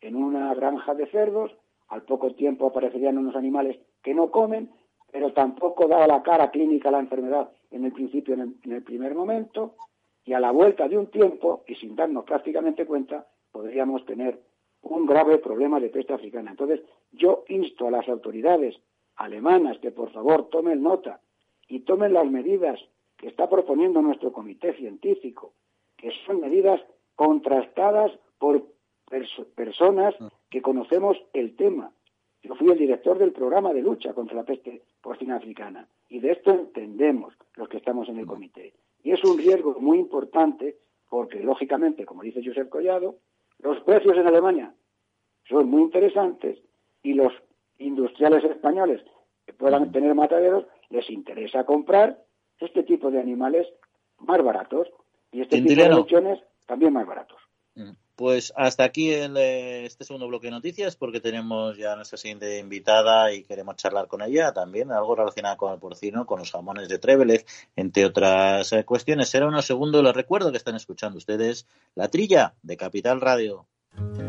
en 0.00 0.16
una 0.16 0.54
granja 0.54 0.94
de 0.94 1.06
cerdos, 1.06 1.52
al 1.88 2.02
poco 2.02 2.34
tiempo 2.34 2.66
aparecerían 2.66 3.18
unos 3.18 3.36
animales 3.36 3.78
que 4.02 4.14
no 4.14 4.30
comen, 4.30 4.70
pero 5.12 5.32
tampoco 5.34 5.86
daba 5.86 6.06
la 6.06 6.22
cara 6.22 6.50
clínica 6.50 6.88
a 6.88 6.92
la 6.92 6.98
enfermedad 6.98 7.50
en 7.70 7.84
el 7.84 7.92
principio, 7.92 8.34
en 8.34 8.56
el, 8.64 8.82
primer 8.82 9.14
momento, 9.14 9.76
y 10.24 10.32
a 10.32 10.40
la 10.40 10.50
vuelta 10.50 10.88
de 10.88 10.96
un 10.96 11.08
tiempo, 11.08 11.64
y 11.66 11.74
sin 11.74 11.94
darnos 11.94 12.24
prácticamente 12.24 12.86
cuenta, 12.86 13.26
podríamos 13.52 14.06
tener 14.06 14.40
un 14.80 15.04
grave 15.04 15.36
problema 15.36 15.78
de 15.78 15.90
peste 15.90 16.14
africana. 16.14 16.50
Entonces, 16.50 16.80
yo 17.12 17.44
insto 17.48 17.86
a 17.86 17.90
las 17.90 18.08
autoridades 18.08 18.74
alemanas 19.16 19.78
que 19.80 19.90
por 19.90 20.10
favor 20.12 20.48
tomen 20.48 20.82
nota 20.82 21.20
y 21.68 21.80
tomen 21.80 22.14
las 22.14 22.28
medidas 22.30 22.80
que 23.18 23.28
está 23.28 23.50
proponiendo 23.50 24.00
nuestro 24.00 24.32
comité 24.32 24.72
científico, 24.72 25.52
que 25.98 26.10
son 26.26 26.40
medidas 26.40 26.80
contrastadas 27.16 28.10
por 28.38 28.64
personas 29.54 30.14
que 30.48 30.62
conocemos 30.62 31.18
el 31.34 31.54
tema, 31.54 31.92
yo 32.42 32.54
fui 32.56 32.70
el 32.70 32.78
director 32.78 33.18
del 33.18 33.32
programa 33.32 33.72
de 33.72 33.82
lucha 33.82 34.12
contra 34.14 34.36
la 34.36 34.44
peste 34.44 34.82
porcina 35.00 35.36
africana. 35.36 35.88
Y 36.08 36.18
de 36.20 36.32
esto 36.32 36.50
entendemos 36.50 37.34
los 37.54 37.68
que 37.68 37.76
estamos 37.76 38.08
en 38.08 38.18
el 38.18 38.26
comité. 38.26 38.74
Y 39.02 39.12
es 39.12 39.22
un 39.24 39.38
riesgo 39.38 39.76
muy 39.80 39.98
importante 39.98 40.76
porque, 41.08 41.40
lógicamente, 41.40 42.04
como 42.04 42.22
dice 42.22 42.42
Josep 42.44 42.68
Collado, 42.68 43.16
los 43.58 43.80
precios 43.80 44.16
en 44.16 44.26
Alemania 44.26 44.74
son 45.48 45.68
muy 45.68 45.82
interesantes 45.82 46.58
y 47.02 47.14
los 47.14 47.32
industriales 47.78 48.44
españoles 48.44 49.02
que 49.46 49.52
puedan 49.52 49.92
tener 49.92 50.14
mataderos 50.14 50.66
les 50.90 51.08
interesa 51.10 51.64
comprar 51.64 52.24
este 52.58 52.82
tipo 52.82 53.10
de 53.10 53.20
animales 53.20 53.68
más 54.18 54.42
baratos. 54.42 54.88
Y 55.30 55.42
este 55.42 55.62
tipo 55.62 55.82
de 55.82 55.94
opciones 55.94 56.40
también 56.66 56.92
más 56.92 57.06
baratos. 57.06 57.38
Pues 58.22 58.52
hasta 58.54 58.84
aquí 58.84 59.10
el, 59.12 59.36
eh, 59.36 59.84
este 59.84 60.04
segundo 60.04 60.28
bloque 60.28 60.46
de 60.46 60.52
noticias 60.52 60.94
porque 60.94 61.20
tenemos 61.20 61.76
ya 61.76 61.94
a 61.94 61.96
nuestra 61.96 62.16
siguiente 62.16 62.60
invitada 62.60 63.32
y 63.32 63.42
queremos 63.42 63.74
charlar 63.74 64.06
con 64.06 64.22
ella 64.22 64.52
también, 64.52 64.92
algo 64.92 65.16
relacionado 65.16 65.56
con 65.56 65.72
el 65.72 65.80
porcino, 65.80 66.24
con 66.24 66.38
los 66.38 66.52
jamones 66.52 66.88
de 66.88 67.00
Trevelez, 67.00 67.44
entre 67.74 68.04
otras 68.04 68.72
eh, 68.74 68.84
cuestiones. 68.84 69.28
Será 69.28 69.48
unos 69.48 69.64
segundos, 69.64 70.04
les 70.04 70.14
recuerdo 70.14 70.52
que 70.52 70.58
están 70.58 70.76
escuchando 70.76 71.18
ustedes 71.18 71.66
la 71.96 72.06
trilla 72.06 72.54
de 72.62 72.76
Capital 72.76 73.20
Radio. 73.20 73.66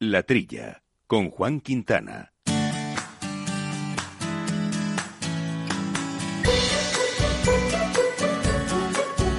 la 0.01 0.23
Trilla, 0.23 0.81
con 1.05 1.29
Juan 1.29 1.61
Quintana. 1.61 2.33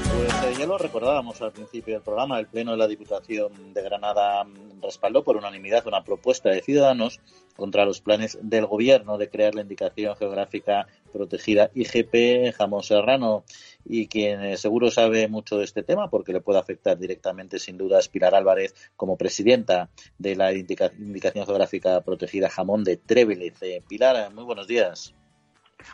Pues 0.06 0.34
eh, 0.44 0.54
ya 0.56 0.66
lo 0.66 0.78
recordábamos 0.78 1.42
al 1.42 1.50
principio 1.50 1.94
del 1.94 2.04
programa, 2.04 2.38
el 2.38 2.46
Pleno 2.46 2.70
de 2.70 2.76
la 2.76 2.86
Diputación 2.86 3.74
de 3.74 3.82
Granada 3.82 4.46
respaldó 4.80 5.24
por 5.24 5.36
unanimidad 5.36 5.84
una 5.88 6.04
propuesta 6.04 6.50
de 6.50 6.62
Ciudadanos 6.62 7.18
contra 7.56 7.84
los 7.84 8.00
planes 8.00 8.38
del 8.40 8.66
Gobierno 8.66 9.18
de 9.18 9.28
crear 9.28 9.56
la 9.56 9.62
indicación 9.62 10.14
geográfica 10.16 10.86
protegida 11.12 11.72
IGP 11.74 12.54
Jamón 12.56 12.84
Serrano 12.84 13.42
y 13.84 14.08
quien 14.08 14.42
eh, 14.42 14.56
seguro 14.56 14.90
sabe 14.90 15.28
mucho 15.28 15.58
de 15.58 15.64
este 15.64 15.82
tema 15.82 16.08
porque 16.08 16.32
le 16.32 16.40
puede 16.40 16.58
afectar 16.58 16.98
directamente 16.98 17.58
sin 17.58 17.76
duda 17.76 17.98
a 17.98 18.10
Pilar 18.10 18.34
Álvarez 18.34 18.74
como 18.96 19.16
presidenta 19.16 19.88
de 20.18 20.36
la 20.36 20.52
indicación 20.52 21.46
geográfica 21.46 22.00
protegida 22.00 22.50
Jamón 22.50 22.84
de 22.84 22.96
Trévelez. 22.96 23.62
Eh, 23.62 23.82
Pilar, 23.88 24.32
muy 24.32 24.44
buenos 24.44 24.66
días. 24.66 25.14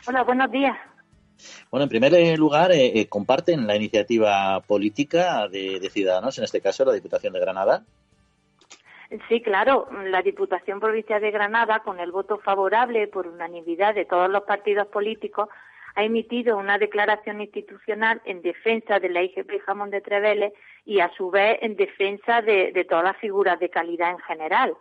Hola, 0.07 0.23
buenos 0.23 0.51
días. 0.51 0.77
Bueno, 1.71 1.83
en 1.83 1.89
primer 1.89 2.37
lugar, 2.37 2.71
eh, 2.73 3.07
¿comparten 3.07 3.65
la 3.65 3.75
iniciativa 3.75 4.59
política 4.61 5.47
de, 5.47 5.79
de 5.79 5.89
Ciudadanos, 5.89 6.37
en 6.37 6.43
este 6.43 6.61
caso 6.61 6.83
la 6.83 6.93
Diputación 6.93 7.33
de 7.33 7.39
Granada? 7.39 7.85
Sí, 9.27 9.41
claro, 9.41 9.87
la 10.03 10.21
Diputación 10.21 10.79
Provincial 10.79 11.19
de 11.19 11.31
Granada, 11.31 11.79
con 11.79 11.99
el 11.99 12.11
voto 12.11 12.37
favorable 12.37 13.07
por 13.07 13.25
unanimidad 13.25 13.95
de 13.95 14.05
todos 14.05 14.29
los 14.29 14.43
partidos 14.43 14.85
políticos, 14.87 15.49
ha 15.99 16.03
emitido 16.03 16.57
una 16.57 16.77
declaración 16.77 17.41
institucional 17.41 18.21
en 18.23 18.41
defensa 18.41 19.01
de 19.01 19.09
la 19.09 19.21
IGP 19.21 19.59
Jamón 19.65 19.89
de 19.89 19.99
Treveles 19.99 20.53
y, 20.85 21.01
a 21.01 21.11
su 21.17 21.29
vez, 21.29 21.57
en 21.61 21.75
defensa 21.75 22.41
de, 22.41 22.85
todas 22.89 23.03
las 23.03 23.17
figuras 23.17 23.59
de 23.59 23.69
calidad 23.69 24.11
en 24.11 24.19
general. 24.19 24.77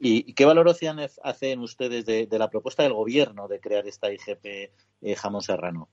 ¿Y 0.00 0.34
qué 0.34 0.44
valoración 0.44 0.98
hacen 0.98 1.60
ustedes 1.60 2.04
de, 2.04 2.26
la 2.28 2.50
propuesta 2.50 2.82
del 2.82 2.94
Gobierno 2.94 3.46
de 3.46 3.60
crear 3.60 3.86
esta 3.86 4.12
IGP 4.12 4.44
eh, 5.02 5.14
Jamón 5.14 5.42
Serrano? 5.42 5.88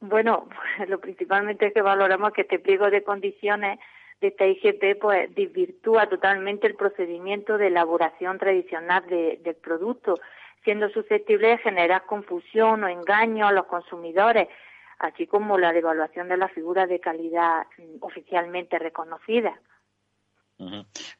Bueno, 0.00 0.48
lo 0.88 0.98
principalmente 0.98 1.72
que 1.72 1.80
valoramos 1.80 2.32
que 2.32 2.40
este 2.40 2.58
pliego 2.58 2.90
de 2.90 3.04
condiciones 3.04 3.78
de 4.20 4.28
esta 4.28 4.46
IGP 4.48 4.98
pues 5.00 5.32
desvirtúa 5.32 6.08
totalmente 6.08 6.66
el 6.66 6.74
procedimiento 6.74 7.56
de 7.56 7.68
elaboración 7.68 8.38
tradicional 8.38 9.06
del 9.06 9.54
producto, 9.62 10.18
siendo 10.64 10.88
susceptible 10.88 11.48
de 11.48 11.58
generar 11.58 12.06
confusión 12.06 12.84
o 12.84 12.88
engaño 12.88 13.46
a 13.46 13.52
los 13.52 13.66
consumidores, 13.66 14.48
así 14.98 15.26
como 15.26 15.58
la 15.58 15.72
devaluación 15.72 16.28
de 16.28 16.36
la 16.36 16.48
figura 16.48 16.86
de 16.86 17.00
calidad 17.00 17.66
mm, 17.78 17.96
oficialmente 18.00 18.78
reconocida. 18.78 19.60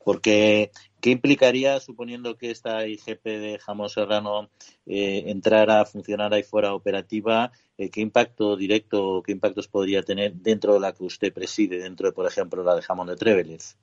Porque, 0.02 0.70
¿qué 1.00 1.10
implicaría, 1.10 1.80
suponiendo 1.80 2.36
que 2.36 2.50
esta 2.50 2.86
IGP 2.86 3.24
de 3.24 3.58
jamón 3.58 3.88
serrano 3.88 4.48
eh, 4.86 5.24
entrara, 5.26 5.84
funcionara 5.84 6.38
y 6.38 6.44
fuera 6.44 6.72
operativa, 6.72 7.50
eh, 7.76 7.90
qué 7.90 8.00
impacto 8.00 8.56
directo, 8.56 9.22
qué 9.26 9.32
impactos 9.32 9.66
podría 9.66 10.02
tener 10.02 10.34
dentro 10.34 10.74
de 10.74 10.80
la 10.80 10.94
que 10.94 11.04
usted 11.04 11.32
preside, 11.32 11.78
dentro 11.78 12.06
de, 12.06 12.12
por 12.12 12.26
ejemplo, 12.26 12.62
la 12.62 12.76
de 12.76 12.82
jamón 12.82 13.08
de 13.08 13.16
Trévelez? 13.16 13.76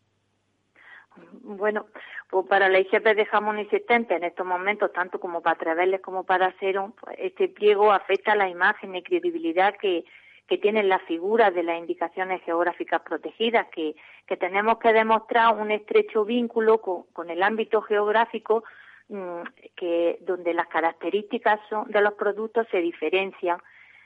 Bueno, 1.44 1.88
pues 2.32 2.48
para 2.48 2.70
la 2.70 2.80
IGP 2.80 3.04
de 3.14 3.26
jamón 3.26 3.60
existente 3.60 4.16
en 4.16 4.24
estos 4.24 4.46
momentos, 4.46 4.94
tanto 4.94 5.20
como 5.20 5.42
para 5.42 5.60
Treveles 5.60 6.00
como 6.00 6.24
para 6.24 6.58
Serum, 6.60 6.94
pues 6.94 7.18
este 7.20 7.50
pliego 7.50 7.92
afecta 7.92 8.36
la 8.36 8.48
imagen 8.48 8.96
y 8.96 9.04
credibilidad 9.04 9.76
que, 9.76 10.06
que 10.48 10.58
tienen 10.58 10.88
las 10.88 11.02
figuras 11.02 11.54
de 11.54 11.64
las 11.64 11.78
indicaciones 11.78 12.42
geográficas 12.44 13.02
protegidas, 13.02 13.68
que, 13.76 13.96
que 14.26 14.38
tenemos 14.38 14.78
que 14.80 14.94
demostrar 14.94 15.58
un 15.58 15.72
estrecho 15.72 16.24
vínculo 16.24 16.80
con, 16.80 17.30
el 17.30 17.44
ámbito 17.44 17.82
geográfico 17.82 18.64
mm, 19.10 19.42
que 19.76 20.18
donde 20.22 20.54
las 20.54 20.68
características 20.68 21.60
de 21.88 22.02
los 22.02 22.14
productos 22.14 22.66
se 22.72 22.80
diferencian. 22.80 23.60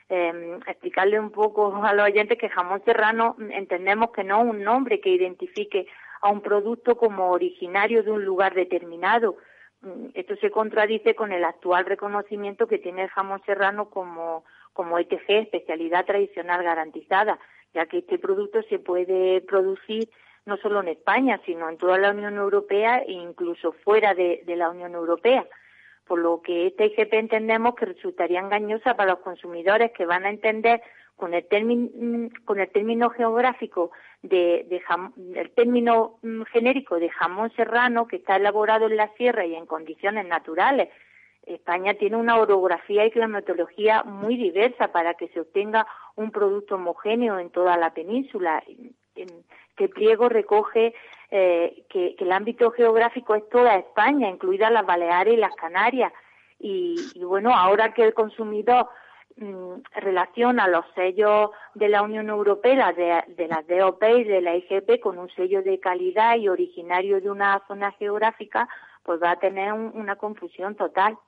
Eh, 0.08 0.58
explicarle 0.66 1.18
un 1.18 1.30
poco 1.30 1.82
a 1.82 1.92
los 1.92 2.06
oyentes 2.06 2.38
que 2.38 2.48
jamón 2.48 2.80
serrano 2.84 3.34
entendemos 3.50 4.10
que 4.10 4.22
no 4.22 4.40
es 4.40 4.50
un 4.50 4.62
nombre 4.62 5.00
que 5.00 5.10
identifique 5.10 5.88
a 6.26 6.30
un 6.30 6.40
producto 6.40 6.96
como 6.96 7.30
originario 7.30 8.02
de 8.02 8.10
un 8.10 8.24
lugar 8.24 8.52
determinado, 8.54 9.36
mm, 9.82 10.06
esto 10.14 10.34
se 10.36 10.50
contradice 10.50 11.14
con 11.14 11.30
el 11.30 11.44
actual 11.44 11.86
reconocimiento 11.86 12.66
que 12.66 12.78
tiene 12.78 13.04
el 13.04 13.10
jamón 13.10 13.40
serrano 13.46 13.90
como, 13.90 14.44
como 14.72 14.98
ETG, 14.98 15.28
especialidad 15.28 16.04
tradicional 16.04 16.64
garantizada, 16.64 17.38
ya 17.74 17.86
que 17.86 17.98
este 17.98 18.18
producto 18.18 18.60
se 18.64 18.80
puede 18.80 19.40
producir 19.42 20.08
no 20.46 20.56
solo 20.56 20.80
en 20.80 20.88
España, 20.88 21.40
sino 21.46 21.68
en 21.68 21.78
toda 21.78 21.96
la 21.98 22.10
Unión 22.10 22.36
Europea 22.36 23.02
e 23.06 23.12
incluso 23.12 23.72
fuera 23.84 24.14
de, 24.14 24.42
la 24.46 24.70
Unión 24.70 24.94
Europea. 24.94 25.46
Por 26.06 26.18
lo 26.18 26.40
que 26.42 26.66
esta 26.68 26.84
IGP 26.84 27.12
entendemos 27.14 27.76
que 27.76 27.86
resultaría 27.86 28.40
engañosa 28.40 28.96
para 28.96 29.12
los 29.12 29.20
consumidores 29.20 29.92
que 29.92 30.06
van 30.06 30.24
a 30.24 30.30
entender 30.30 30.82
con 31.16 31.32
el, 31.34 31.46
término, 31.46 32.28
con 32.44 32.60
el 32.60 32.68
término 32.70 33.10
geográfico 33.10 33.90
de, 34.22 34.66
el 35.34 35.50
término 35.50 36.18
mm, 36.22 36.42
genérico 36.42 36.98
de 36.98 37.08
jamón 37.08 37.50
serrano 37.56 38.06
que 38.06 38.16
está 38.16 38.36
elaborado 38.36 38.86
en 38.86 38.96
la 38.96 39.08
sierra 39.14 39.46
y 39.46 39.54
en 39.54 39.66
condiciones 39.66 40.26
naturales. 40.26 40.90
España 41.46 41.94
tiene 41.94 42.16
una 42.16 42.38
orografía 42.38 43.06
y 43.06 43.10
climatología 43.10 44.02
muy 44.02 44.36
diversa 44.36 44.88
para 44.88 45.14
que 45.14 45.28
se 45.28 45.40
obtenga 45.40 45.86
un 46.16 46.32
producto 46.32 46.74
homogéneo 46.74 47.38
en 47.38 47.50
toda 47.50 47.76
la 47.76 47.94
península. 47.94 48.62
Este 49.14 49.88
pliego 49.88 50.28
recoge 50.28 50.92
eh, 51.30 51.84
que, 51.88 52.16
el 52.18 52.32
ámbito 52.32 52.72
geográfico 52.72 53.36
es 53.36 53.48
toda 53.48 53.76
España, 53.76 54.28
incluidas 54.28 54.72
las 54.72 54.84
Baleares 54.84 55.34
y 55.34 55.36
las 55.36 55.54
Canarias. 55.54 56.12
y 56.58 57.22
bueno, 57.22 57.54
ahora 57.54 57.94
que 57.94 58.02
el 58.02 58.12
consumidor 58.12 58.88
Mm, 59.38 59.82
relaciona 59.96 60.66
los 60.66 60.86
sellos 60.94 61.50
de 61.74 61.90
la 61.90 62.00
Unión 62.00 62.30
Europea, 62.30 62.94
de, 62.94 63.22
de 63.34 63.48
las 63.48 63.66
DOP 63.66 64.02
y 64.02 64.24
de 64.24 64.40
la 64.40 64.56
IGP 64.56 64.98
con 64.98 65.18
un 65.18 65.28
sello 65.30 65.62
de 65.62 65.78
calidad 65.78 66.36
y 66.36 66.48
originario 66.48 67.20
de 67.20 67.30
una 67.30 67.62
zona 67.68 67.92
geográfica, 67.92 68.66
pues 69.02 69.22
va 69.22 69.32
a 69.32 69.38
tener 69.38 69.74
una 69.74 70.16
confusión 70.16 70.74
total. 70.74 71.18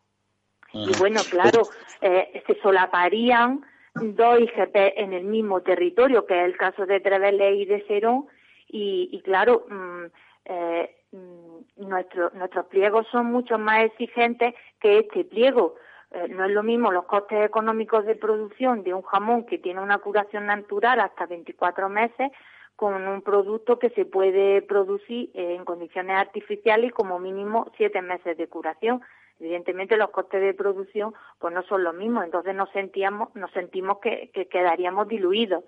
Y 0.72 0.90
bueno, 0.98 1.20
claro, 1.30 1.62
eh, 2.00 2.42
se 2.46 2.58
solaparían 2.62 3.62
dos 3.94 4.40
IGP 4.40 4.76
en 4.96 5.12
el 5.12 5.24
mismo 5.24 5.60
territorio, 5.60 6.24
que 6.24 6.40
es 6.40 6.46
el 6.46 6.56
caso 6.56 6.86
de 6.86 7.00
Trevele 7.00 7.56
y 7.56 7.66
de 7.66 7.86
Serón, 7.86 8.26
y, 8.70 9.20
claro, 9.22 9.66
mm, 9.68 10.04
eh, 10.46 10.96
mm, 11.12 11.88
nuestros 11.88 12.66
pliegos 12.70 13.06
son 13.12 13.26
mucho 13.26 13.58
más 13.58 13.84
exigentes 13.84 14.54
que 14.80 15.00
este 15.00 15.24
pliego. 15.24 15.76
Eh, 16.10 16.28
no 16.28 16.44
es 16.44 16.50
lo 16.50 16.62
mismo 16.62 16.90
los 16.90 17.04
costes 17.04 17.44
económicos 17.44 18.06
de 18.06 18.14
producción 18.14 18.82
de 18.82 18.94
un 18.94 19.02
jamón 19.02 19.44
que 19.44 19.58
tiene 19.58 19.80
una 19.80 19.98
curación 19.98 20.46
natural 20.46 21.00
hasta 21.00 21.26
24 21.26 21.88
meses 21.88 22.30
con 22.76 23.06
un 23.06 23.22
producto 23.22 23.78
que 23.78 23.90
se 23.90 24.04
puede 24.04 24.62
producir 24.62 25.30
en 25.34 25.64
condiciones 25.64 26.16
artificiales 26.16 26.90
y 26.90 26.92
como 26.92 27.18
mínimo 27.18 27.70
siete 27.76 28.00
meses 28.00 28.36
de 28.38 28.46
curación. 28.46 29.02
Evidentemente 29.40 29.96
los 29.96 30.10
costes 30.10 30.40
de 30.40 30.54
producción 30.54 31.12
pues 31.38 31.52
no 31.52 31.62
son 31.64 31.82
los 31.84 31.94
mismos, 31.94 32.24
entonces 32.24 32.54
nos 32.54 32.70
sentíamos, 32.70 33.34
nos 33.34 33.50
sentimos 33.52 33.98
que 33.98 34.30
quedaríamos 34.50 35.08
diluidos. 35.08 35.64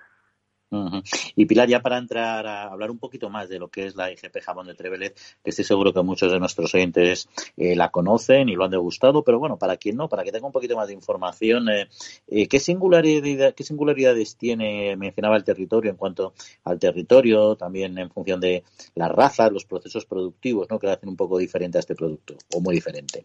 Y 1.35 1.47
Pilar, 1.47 1.69
ya 1.69 1.81
para 1.81 1.99
entrar 1.99 2.47
a 2.47 2.65
hablar 2.65 2.91
un 2.91 2.99
poquito 2.99 3.29
más 3.29 3.49
de 3.49 3.59
lo 3.59 3.69
que 3.69 3.87
es 3.87 3.97
la 3.97 4.11
IGP 4.13 4.41
Jamón 4.41 4.67
de 4.67 4.75
Trevelet, 4.75 5.15
que 5.43 5.51
estoy 5.51 5.65
seguro 5.65 5.93
que 5.93 6.03
muchos 6.03 6.31
de 6.31 6.39
nuestros 6.39 6.73
oyentes 6.75 7.29
eh, 7.57 7.75
la 7.75 7.91
conocen 7.91 8.49
y 8.49 8.55
lo 8.55 8.65
han 8.65 8.71
degustado, 8.71 9.25
pero 9.25 9.41
bueno, 9.41 9.59
para 9.59 9.77
quien 9.77 9.97
no, 9.97 10.09
para 10.09 10.23
que 10.23 10.31
tenga 10.31 10.47
un 10.47 10.53
poquito 10.53 10.77
más 10.77 10.87
de 10.87 10.95
información, 10.95 11.69
eh, 11.69 11.89
eh, 12.29 12.47
¿qué, 12.47 12.61
singularidad, 12.61 13.55
¿qué 13.55 13.65
singularidades 13.65 14.37
tiene, 14.37 14.97
mencionaba 14.97 15.37
el 15.37 15.45
territorio 15.45 15.91
en 15.91 15.97
cuanto 15.97 16.35
al 16.65 16.79
territorio, 16.79 17.57
también 17.57 17.99
en 17.99 18.11
función 18.11 18.41
de 18.41 18.63
las 18.95 19.11
razas, 19.11 19.51
los 19.51 19.65
procesos 19.65 20.07
productivos, 20.07 20.71
¿no? 20.71 20.79
que 20.79 20.89
hacen 20.89 21.09
un 21.09 21.17
poco 21.17 21.39
diferente 21.39 21.79
a 21.79 21.81
este 21.81 21.97
producto, 21.97 22.35
o 22.55 22.61
muy 22.61 22.77
diferente? 22.77 23.25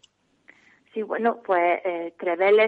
Sí, 0.96 1.04
bueno, 1.04 1.42
pues 1.46 1.82
eh, 1.84 2.14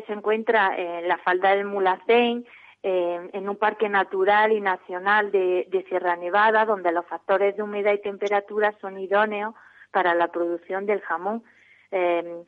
se 0.06 0.14
encuentra 0.14 0.76
en 0.78 1.08
la 1.08 1.18
falda 1.20 1.56
del 1.56 1.66
Mulacén, 1.66 2.46
en 2.90 3.50
un 3.50 3.58
parque 3.58 3.90
natural 3.90 4.54
y 4.54 4.62
nacional 4.62 5.32
de, 5.32 5.86
Sierra 5.90 6.16
Nevada, 6.16 6.66
donde 6.66 6.92
los 6.92 7.06
factores 7.06 7.58
de 7.58 7.64
humedad 7.64 7.94
y 7.94 8.02
temperatura 8.02 8.74
son 8.80 8.98
idóneos 8.98 9.54
para 9.92 10.16
la 10.16 10.30
producción 10.30 10.86
del 10.86 11.02
jamón. 11.02 11.44
Eh, 11.92 12.44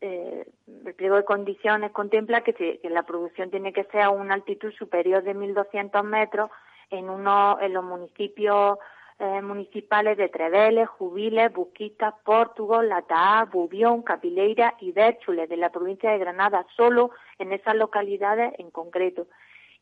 eh, 0.00 0.46
el 0.84 0.94
pliego 0.94 1.16
de 1.16 1.24
condiciones 1.24 1.92
contempla 1.92 2.40
que, 2.40 2.80
la 2.82 3.04
producción 3.04 3.50
tiene 3.50 3.72
que 3.72 3.84
ser 3.84 4.02
a 4.02 4.10
una 4.10 4.34
altitud 4.34 4.72
superior 4.72 5.22
de 5.22 5.34
1.200 5.34 6.02
metros 6.02 6.50
en, 6.90 7.08
uno, 7.08 7.58
en 7.60 7.72
los 7.72 7.84
municipios 7.84 8.78
eh, 9.20 9.42
municipales 9.42 10.16
de 10.16 10.28
Treveles, 10.28 10.88
Jubiles, 10.88 11.52
Busquitas, 11.52 12.14
Portugal, 12.24 12.88
Lataá, 12.88 13.44
Bubión, 13.44 14.02
Capileira 14.02 14.74
y 14.80 14.90
Bérchules 14.90 15.48
de 15.48 15.56
la 15.56 15.70
provincia 15.70 16.10
de 16.10 16.18
Granada, 16.18 16.66
solo 16.76 17.12
en 17.38 17.52
esas 17.52 17.76
localidades 17.76 18.52
en 18.58 18.72
concreto. 18.72 19.28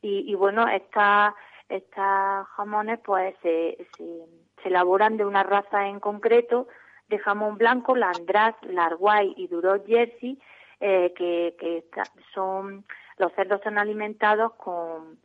Y, 0.05 0.35
bueno, 0.35 0.67
estas 0.67 1.33
estas 1.69 2.45
jamones 2.49 2.99
pues 2.99 3.33
se, 3.41 3.77
se, 3.97 4.67
elaboran 4.67 5.15
de 5.15 5.25
una 5.25 5.43
raza 5.43 5.87
en 5.87 6.01
concreto 6.01 6.67
de 7.07 7.17
jamón 7.19 7.57
blanco, 7.57 7.95
la 7.95 8.09
András, 8.09 8.53
la 8.63 8.85
Arguay 8.85 9.33
y 9.37 9.47
Duro 9.47 9.81
Jersey, 9.85 10.37
eh, 10.81 11.13
que, 11.15 11.55
que 11.57 11.85
son 12.33 12.83
los 13.17 13.31
cerdos 13.33 13.61
son 13.63 13.77
alimentados 13.77 14.53
con, 14.55 15.17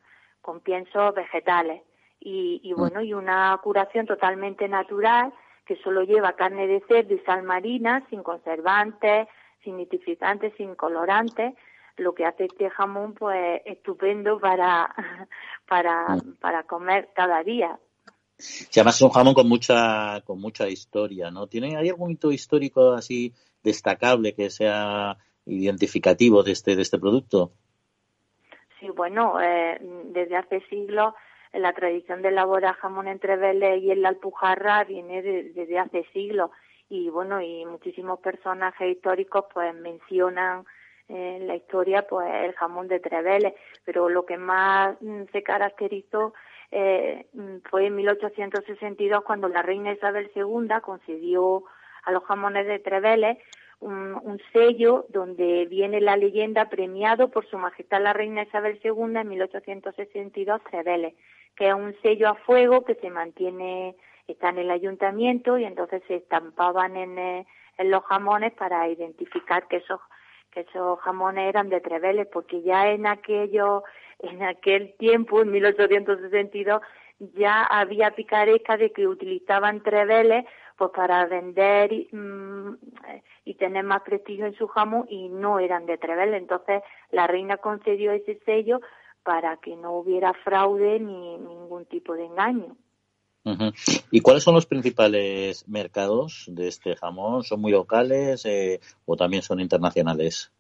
con 0.43 0.61
piensos 0.61 1.13
vegetales 1.13 1.83
y, 2.21 2.61
y 2.63 2.73
mm. 2.73 2.77
bueno 2.77 3.03
y 3.03 3.15
una 3.15 3.59
curación 3.63 4.07
totalmente 4.07 4.69
natural 4.69 5.33
que 5.67 5.77
solo 5.83 6.03
lleva 6.03 6.35
carne 6.35 6.69
de 6.69 6.83
cerdo 6.89 7.15
y 7.15 7.19
sal 7.21 7.43
marina 7.43 8.07
sin 8.11 8.23
conservantes, 8.23 9.29
sin 9.65 9.77
nitrificantes, 9.77 10.55
sin 10.57 10.77
colorantes 10.77 11.55
lo 11.99 12.15
que 12.15 12.25
hace 12.25 12.45
este 12.45 12.71
jamón 12.71 13.15
pues 13.15 13.63
estupendo 13.65 14.39
para, 14.39 14.95
para, 15.69 16.17
mm. 16.17 16.37
para 16.41 16.63
comer 16.65 17.09
cada 17.15 17.43
día. 17.43 17.79
Si 18.37 18.79
además 18.79 18.97
es 18.97 19.03
un 19.03 19.11
jamón 19.11 19.35
con 19.35 19.49
mucha, 19.49 20.21
con 20.25 20.41
mucha 20.41 20.69
historia, 20.69 21.31
¿no? 21.31 21.49
¿Tiene, 21.49 21.77
¿Hay 21.77 21.89
algún 21.89 22.13
hito 22.13 22.31
histórico 22.31 22.93
así 22.93 23.35
destacable 23.65 24.35
que 24.35 24.49
sea 24.51 25.17
identificativo 25.45 26.43
de 26.43 26.53
este, 26.53 26.77
de 26.77 26.83
este 26.83 26.99
producto? 26.99 27.53
Sí, 28.79 28.89
bueno, 28.91 29.41
eh, 29.41 29.79
desde 30.13 30.37
hace 30.37 30.61
siglos 30.69 31.15
la 31.53 31.73
tradición 31.73 32.23
de 32.23 32.29
elaborar 32.29 32.75
jamón 32.77 33.09
entre 33.09 33.37
Vélez 33.37 33.83
y 33.83 33.91
en 33.91 34.03
la 34.03 34.11
Alpujarra 34.11 34.85
viene 34.85 35.23
desde 35.23 35.79
hace 35.79 36.05
siglos 36.13 36.51
y 36.89 37.11
bueno, 37.11 37.41
y 37.41 37.65
muchísimos 37.67 38.21
personajes 38.21 38.97
históricos 38.97 39.45
pues 39.53 39.75
mencionan 39.75 40.65
en 41.09 41.47
la 41.47 41.57
historia 41.57 42.07
pues 42.07 42.29
el 42.45 42.53
jamón 42.55 42.89
de 42.89 43.01
Treveles, 43.01 43.55
pero 43.85 44.09
lo 44.09 44.27
que 44.27 44.37
más 44.37 44.97
mm, 45.01 45.25
se 45.33 45.43
caracterizó 45.43 46.35
eh, 46.71 47.27
mm, 47.33 47.59
fue 47.71 47.87
en 47.87 47.97
1862 47.97 49.25
cuando 49.25 49.49
la 49.49 49.63
reina 49.63 49.93
Isabel 49.93 50.31
II 50.35 50.69
concedió 50.83 51.65
a 52.05 52.13
los 52.13 52.25
jamones 52.25 52.67
de 52.67 52.79
Treveles 52.79 53.39
un, 53.81 54.41
sello 54.53 55.07
donde 55.09 55.67
viene 55.67 56.01
la 56.01 56.17
leyenda 56.17 56.69
premiado 56.69 57.31
por 57.31 57.47
su 57.47 57.59
majestad 57.59 58.03
la 58.03 58.13
reina 58.13 58.43
Isabel 58.43 58.81
II 58.83 59.17
en 59.17 59.29
1862 59.29 60.63
Treveles, 60.65 61.15
que 61.55 61.69
es 61.69 61.75
un 61.75 61.95
sello 62.03 62.29
a 62.29 62.35
fuego 62.35 62.85
que 62.85 62.97
se 62.97 63.11
mantiene, 63.11 63.97
está 64.27 64.51
en 64.51 64.59
el 64.59 64.71
ayuntamiento 64.71 65.59
y 65.59 65.65
entonces 65.65 66.03
se 66.09 66.17
estampaban 66.17 66.97
en, 66.97 67.19
eh, 67.19 67.47
en 67.79 67.91
los 67.91 68.05
jamones 68.05 68.53
para 68.55 68.89
identificar 68.89 69.69
que 69.69 69.77
esos 69.77 70.01
que 70.51 70.61
esos 70.61 70.99
jamones 71.01 71.49
eran 71.49 71.69
de 71.69 71.81
Treveles, 71.81 72.27
porque 72.27 72.63
ya 72.63 72.89
en 72.91 73.07
aquello, 73.07 73.85
en 74.19 74.43
aquel 74.43 74.95
tiempo, 74.97 75.43
en 75.43 75.51
1862, 75.51 76.81
ya 77.19 77.65
había 77.65 78.13
picaresca 78.13 78.77
de 78.77 78.93
que 78.93 79.07
utilizaban 79.07 79.83
Treveles 79.83 80.45
pues 80.77 80.93
para 80.95 81.27
vender 81.27 81.91
mm, 82.13 82.75
y, 83.45 83.55
tener 83.55 83.83
más 83.83 84.03
prestigio 84.03 84.47
en 84.47 84.55
su 84.55 84.69
jamón 84.69 85.07
y 85.09 85.29
no 85.29 85.59
eran 85.59 85.87
de 85.87 85.99
Treveles. 85.99 86.41
Entonces 86.41 86.83
la 87.11 87.27
reina 87.27 87.57
concedió 87.57 88.13
ese 88.13 88.39
sello 88.47 88.81
para 89.25 89.57
que 89.57 89.75
no 89.77 89.93
hubiera 89.93 90.33
fraude 90.33 91.01
ni 91.01 91.37
ningún 91.37 91.85
tipo 91.87 92.15
de 92.15 92.27
engaño. 92.27 92.77
¿Y 94.11 94.21
cuáles 94.21 94.43
son 94.43 94.55
los 94.55 94.67
principales 94.67 95.69
mercados 95.69 96.47
de 96.49 96.69
este 96.69 96.97
jamón? 96.97 97.43
¿Son 97.43 97.61
muy 97.61 97.73
locales 97.73 98.45
eh, 98.47 98.81
o 99.07 99.17
también 99.17 99.43
son 99.43 99.61
internacionales? 99.61 100.53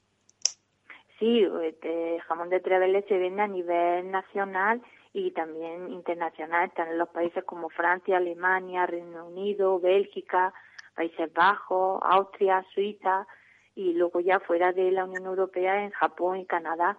Sí, 1.19 1.45
este 1.65 2.21
jamón 2.21 2.49
de 2.49 2.61
Treveles 2.61 3.05
se 3.09 3.19
vende 3.19 3.43
a 3.43 3.49
nivel 3.49 4.11
nacional 4.11 4.81
y 5.13 5.33
también 5.33 5.91
internacional. 5.91 6.69
Están 6.69 6.89
en 6.89 6.99
los 6.99 7.09
países 7.09 7.45
como 7.45 7.69
Francia, 7.71 8.19
Alemania, 8.19 8.87
Reino 8.87 9.27
Unido, 9.27 9.81
Bélgica, 9.81 10.53
Países 10.95 11.33
Bajos, 11.33 12.01
Austria, 12.03 12.65
Suiza 12.73 13.27
y 13.75 13.95
luego 13.95 14.21
ya 14.21 14.41
fuera 14.41 14.73
de 14.73 14.91
la 14.91 15.05
Unión 15.05 15.27
Europea 15.27 15.85
en 15.85 15.91
Japón 15.91 16.39
y 16.39 16.47
Canadá. 16.47 16.99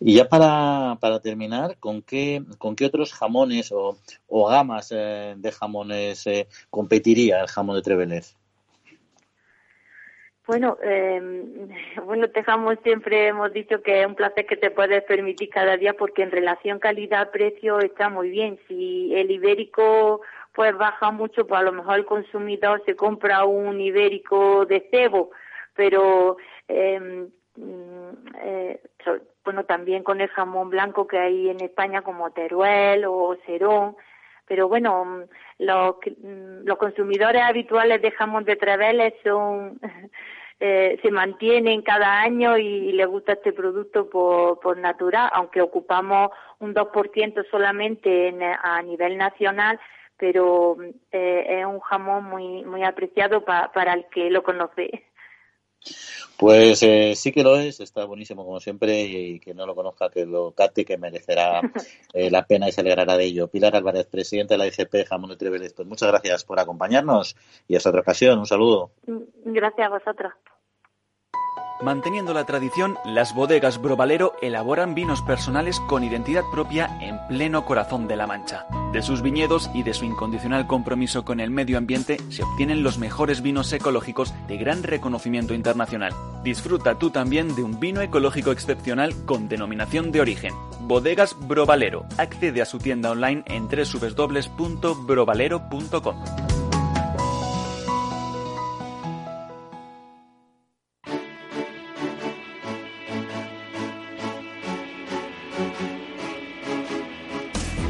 Y 0.00 0.14
ya 0.16 0.26
para, 0.26 0.96
para 1.00 1.20
terminar, 1.20 1.76
¿con 1.78 2.02
qué, 2.02 2.42
¿con 2.58 2.76
qué 2.76 2.86
otros 2.86 3.12
jamones 3.12 3.72
o, 3.72 3.96
o 4.28 4.48
gamas 4.48 4.92
eh, 4.94 5.34
de 5.36 5.52
jamones 5.52 6.26
eh, 6.26 6.48
competiría 6.70 7.40
el 7.40 7.48
jamón 7.48 7.76
de 7.76 7.82
Trevelez? 7.82 8.36
Bueno, 10.46 10.76
eh, 10.82 11.20
bueno, 12.04 12.28
Tejamos 12.28 12.76
siempre 12.82 13.28
hemos 13.28 13.52
dicho 13.52 13.82
que 13.82 14.00
es 14.00 14.06
un 14.06 14.14
placer 14.14 14.46
que 14.46 14.56
te 14.56 14.70
puedes 14.70 15.02
permitir 15.04 15.48
cada 15.48 15.76
día 15.76 15.94
porque 15.94 16.22
en 16.22 16.30
relación 16.30 16.78
calidad-precio 16.78 17.80
está 17.80 18.08
muy 18.08 18.30
bien. 18.30 18.58
Si 18.68 19.14
el 19.14 19.30
ibérico 19.30 20.20
pues 20.54 20.76
baja 20.76 21.10
mucho, 21.10 21.46
pues 21.46 21.60
a 21.60 21.64
lo 21.64 21.72
mejor 21.72 21.98
el 21.98 22.04
consumidor 22.04 22.80
se 22.86 22.94
compra 22.94 23.44
un 23.44 23.80
ibérico 23.80 24.64
de 24.66 24.86
cebo, 24.88 25.30
pero 25.74 26.36
eh, 26.68 27.26
eh, 27.56 28.80
bueno, 29.44 29.64
también 29.64 30.02
con 30.02 30.20
el 30.20 30.28
jamón 30.28 30.70
blanco 30.70 31.06
que 31.06 31.18
hay 31.18 31.50
en 31.50 31.60
España 31.60 32.02
como 32.02 32.30
Teruel 32.32 33.04
o 33.06 33.36
Cerón, 33.46 33.96
pero 34.46 34.68
bueno, 34.68 35.24
los, 35.58 35.96
los 36.64 36.78
consumidores 36.78 37.42
habituales 37.42 38.02
de 38.02 38.10
jamón 38.10 38.44
de 38.44 38.56
Treveles 38.56 39.14
son 39.22 39.80
eh, 40.60 40.98
se 41.02 41.10
mantienen 41.10 41.82
cada 41.82 42.20
año 42.20 42.56
y, 42.58 42.92
les 42.92 43.06
gusta 43.06 43.32
este 43.32 43.52
producto 43.52 44.08
por, 44.08 44.60
por 44.60 44.78
natural, 44.78 45.30
aunque 45.32 45.60
ocupamos 45.60 46.30
un 46.58 46.74
2% 46.74 47.50
solamente 47.50 48.28
en, 48.28 48.42
a 48.42 48.82
nivel 48.82 49.16
nacional, 49.18 49.78
pero 50.16 50.76
eh, 51.12 51.60
es 51.60 51.66
un 51.66 51.80
jamón 51.80 52.24
muy 52.24 52.64
muy 52.64 52.84
apreciado 52.84 53.44
para 53.44 53.92
el 53.94 54.06
que 54.06 54.30
lo 54.30 54.42
conoce. 54.42 55.04
Pues 56.36 56.82
eh, 56.82 57.14
sí 57.14 57.32
que 57.32 57.44
lo 57.44 57.56
es, 57.56 57.80
está 57.80 58.04
buenísimo 58.04 58.44
como 58.44 58.58
siempre 58.60 59.02
y 59.02 59.38
que 59.38 59.54
no 59.54 59.66
lo 59.66 59.74
conozca 59.74 60.10
que 60.10 60.26
lo 60.26 60.52
cate, 60.52 60.84
que 60.84 60.98
merecerá 60.98 61.60
eh, 62.12 62.30
la 62.30 62.44
pena 62.46 62.68
y 62.68 62.72
se 62.72 62.80
alegrará 62.80 63.16
de 63.16 63.24
ello. 63.24 63.48
Pilar 63.48 63.76
Álvarez, 63.76 64.06
presidente 64.06 64.54
de 64.54 64.58
la 64.58 64.66
IGP 64.66 65.06
Jamón 65.08 65.30
de 65.30 65.36
Treveles, 65.36 65.72
pues 65.72 65.86
muchas 65.86 66.10
gracias 66.10 66.44
por 66.44 66.58
acompañarnos 66.58 67.36
y 67.68 67.76
hasta 67.76 67.90
otra 67.90 68.00
ocasión, 68.00 68.38
un 68.38 68.46
saludo. 68.46 68.90
Gracias 69.44 69.86
a 69.86 69.90
vosotros. 69.90 70.32
Manteniendo 71.82 72.32
la 72.32 72.44
tradición, 72.44 72.96
las 73.04 73.34
bodegas 73.34 73.80
Brovalero 73.80 74.34
elaboran 74.40 74.94
vinos 74.94 75.22
personales 75.22 75.80
con 75.80 76.04
identidad 76.04 76.44
propia 76.52 76.96
en 77.00 77.18
pleno 77.28 77.64
corazón 77.64 78.06
de 78.06 78.14
la 78.16 78.28
Mancha. 78.28 78.64
De 78.92 79.02
sus 79.02 79.22
viñedos 79.22 79.68
y 79.74 79.82
de 79.82 79.92
su 79.92 80.04
incondicional 80.04 80.68
compromiso 80.68 81.24
con 81.24 81.40
el 81.40 81.50
medio 81.50 81.76
ambiente 81.76 82.18
se 82.30 82.44
obtienen 82.44 82.84
los 82.84 82.98
mejores 82.98 83.42
vinos 83.42 83.72
ecológicos 83.72 84.32
de 84.46 84.56
gran 84.56 84.84
reconocimiento 84.84 85.52
internacional. 85.52 86.14
Disfruta 86.44 86.96
tú 86.96 87.10
también 87.10 87.56
de 87.56 87.64
un 87.64 87.80
vino 87.80 88.02
ecológico 88.02 88.52
excepcional 88.52 89.12
con 89.26 89.48
denominación 89.48 90.12
de 90.12 90.20
origen. 90.20 90.54
Bodegas 90.80 91.34
Brovalero. 91.48 92.06
Accede 92.18 92.62
a 92.62 92.66
su 92.66 92.78
tienda 92.78 93.10
online 93.10 93.42
en 93.46 93.66
www.brovalero.com. 93.68 96.63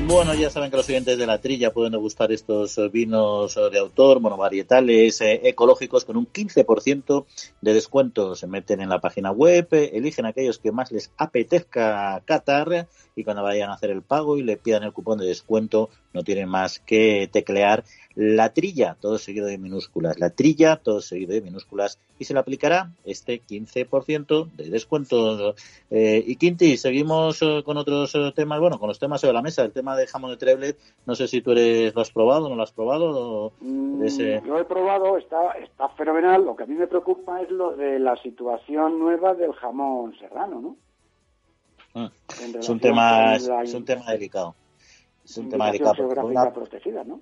Bueno, 0.06 0.34
ya 0.34 0.50
saben 0.50 0.70
que 0.70 0.76
los 0.76 0.88
oyentes 0.88 1.16
de 1.16 1.26
la 1.26 1.40
trilla 1.40 1.72
pueden 1.72 1.92
degustar 1.92 2.30
estos 2.30 2.76
eh, 2.76 2.90
vinos 2.90 3.56
eh, 3.56 3.70
de 3.70 3.78
autor, 3.78 4.20
monovarietales, 4.20 5.22
eh, 5.22 5.40
ecológicos, 5.44 6.04
con 6.04 6.18
un 6.18 6.26
15% 6.30 7.24
de 7.62 7.72
descuento. 7.72 8.36
Se 8.36 8.46
meten 8.46 8.82
en 8.82 8.90
la 8.90 9.00
página 9.00 9.32
web, 9.32 9.66
eligen 9.70 10.26
aquellos 10.26 10.58
que 10.58 10.72
más 10.72 10.92
les 10.92 11.10
apetezca 11.16 12.22
catar 12.26 12.86
y 13.16 13.24
cuando 13.24 13.42
vayan 13.42 13.70
a 13.70 13.74
hacer 13.74 13.90
el 13.90 14.02
pago 14.02 14.36
y 14.36 14.42
le 14.42 14.58
pidan 14.58 14.82
el 14.82 14.92
cupón 14.92 15.18
de 15.18 15.26
descuento, 15.26 15.88
no 16.12 16.22
tienen 16.22 16.48
más 16.50 16.80
que 16.80 17.28
teclear 17.32 17.84
la 18.14 18.52
trilla, 18.52 18.96
todo 19.00 19.18
seguido 19.18 19.46
de 19.46 19.58
minúsculas. 19.58 20.18
La 20.18 20.30
trilla, 20.30 20.76
todo 20.76 21.00
seguido 21.00 21.32
de 21.32 21.40
minúsculas. 21.40 21.98
Y 22.18 22.24
se 22.24 22.34
le 22.34 22.40
aplicará 22.40 22.92
este 23.04 23.42
15% 23.42 24.50
de 24.52 24.70
descuento. 24.70 25.54
Eh, 25.90 26.22
y 26.24 26.36
Quinti, 26.36 26.76
seguimos 26.76 27.42
eh, 27.42 27.62
con 27.64 27.76
otros 27.76 28.14
eh, 28.14 28.32
temas. 28.34 28.60
Bueno, 28.60 28.78
con 28.78 28.88
los 28.88 29.00
temas 29.00 29.20
sobre 29.20 29.34
la 29.34 29.42
mesa. 29.42 29.64
El 29.64 29.72
tema 29.72 29.93
de 29.96 30.06
jamón 30.06 30.30
de 30.30 30.36
Treblet. 30.36 30.78
No 31.06 31.14
sé 31.14 31.28
si 31.28 31.40
tú 31.40 31.52
eres, 31.52 31.94
lo 31.94 32.00
has 32.00 32.10
probado 32.10 32.48
no 32.48 32.56
lo 32.56 32.62
has 32.62 32.72
probado. 32.72 33.52
Mm, 33.60 34.02
lo 34.44 34.58
he 34.58 34.64
probado, 34.64 35.16
está, 35.16 35.52
está 35.52 35.88
fenomenal. 35.90 36.44
Lo 36.44 36.56
que 36.56 36.64
a 36.64 36.66
mí 36.66 36.74
me 36.74 36.86
preocupa 36.86 37.40
es 37.42 37.50
lo 37.50 37.76
de 37.76 37.98
la 37.98 38.16
situación 38.22 38.98
nueva 38.98 39.34
del 39.34 39.52
jamón 39.52 40.16
serrano, 40.18 40.60
¿no? 40.60 40.76
Ah, 41.94 42.10
es, 42.58 42.68
un 42.68 42.80
tema, 42.80 43.36
es 43.36 43.74
un 43.74 43.84
tema 43.84 44.10
delicado. 44.10 44.54
Es 45.24 45.36
un 45.38 45.48
tema 45.48 45.66
delicado. 45.66 46.52
protegida, 46.52 47.04
¿no? 47.04 47.20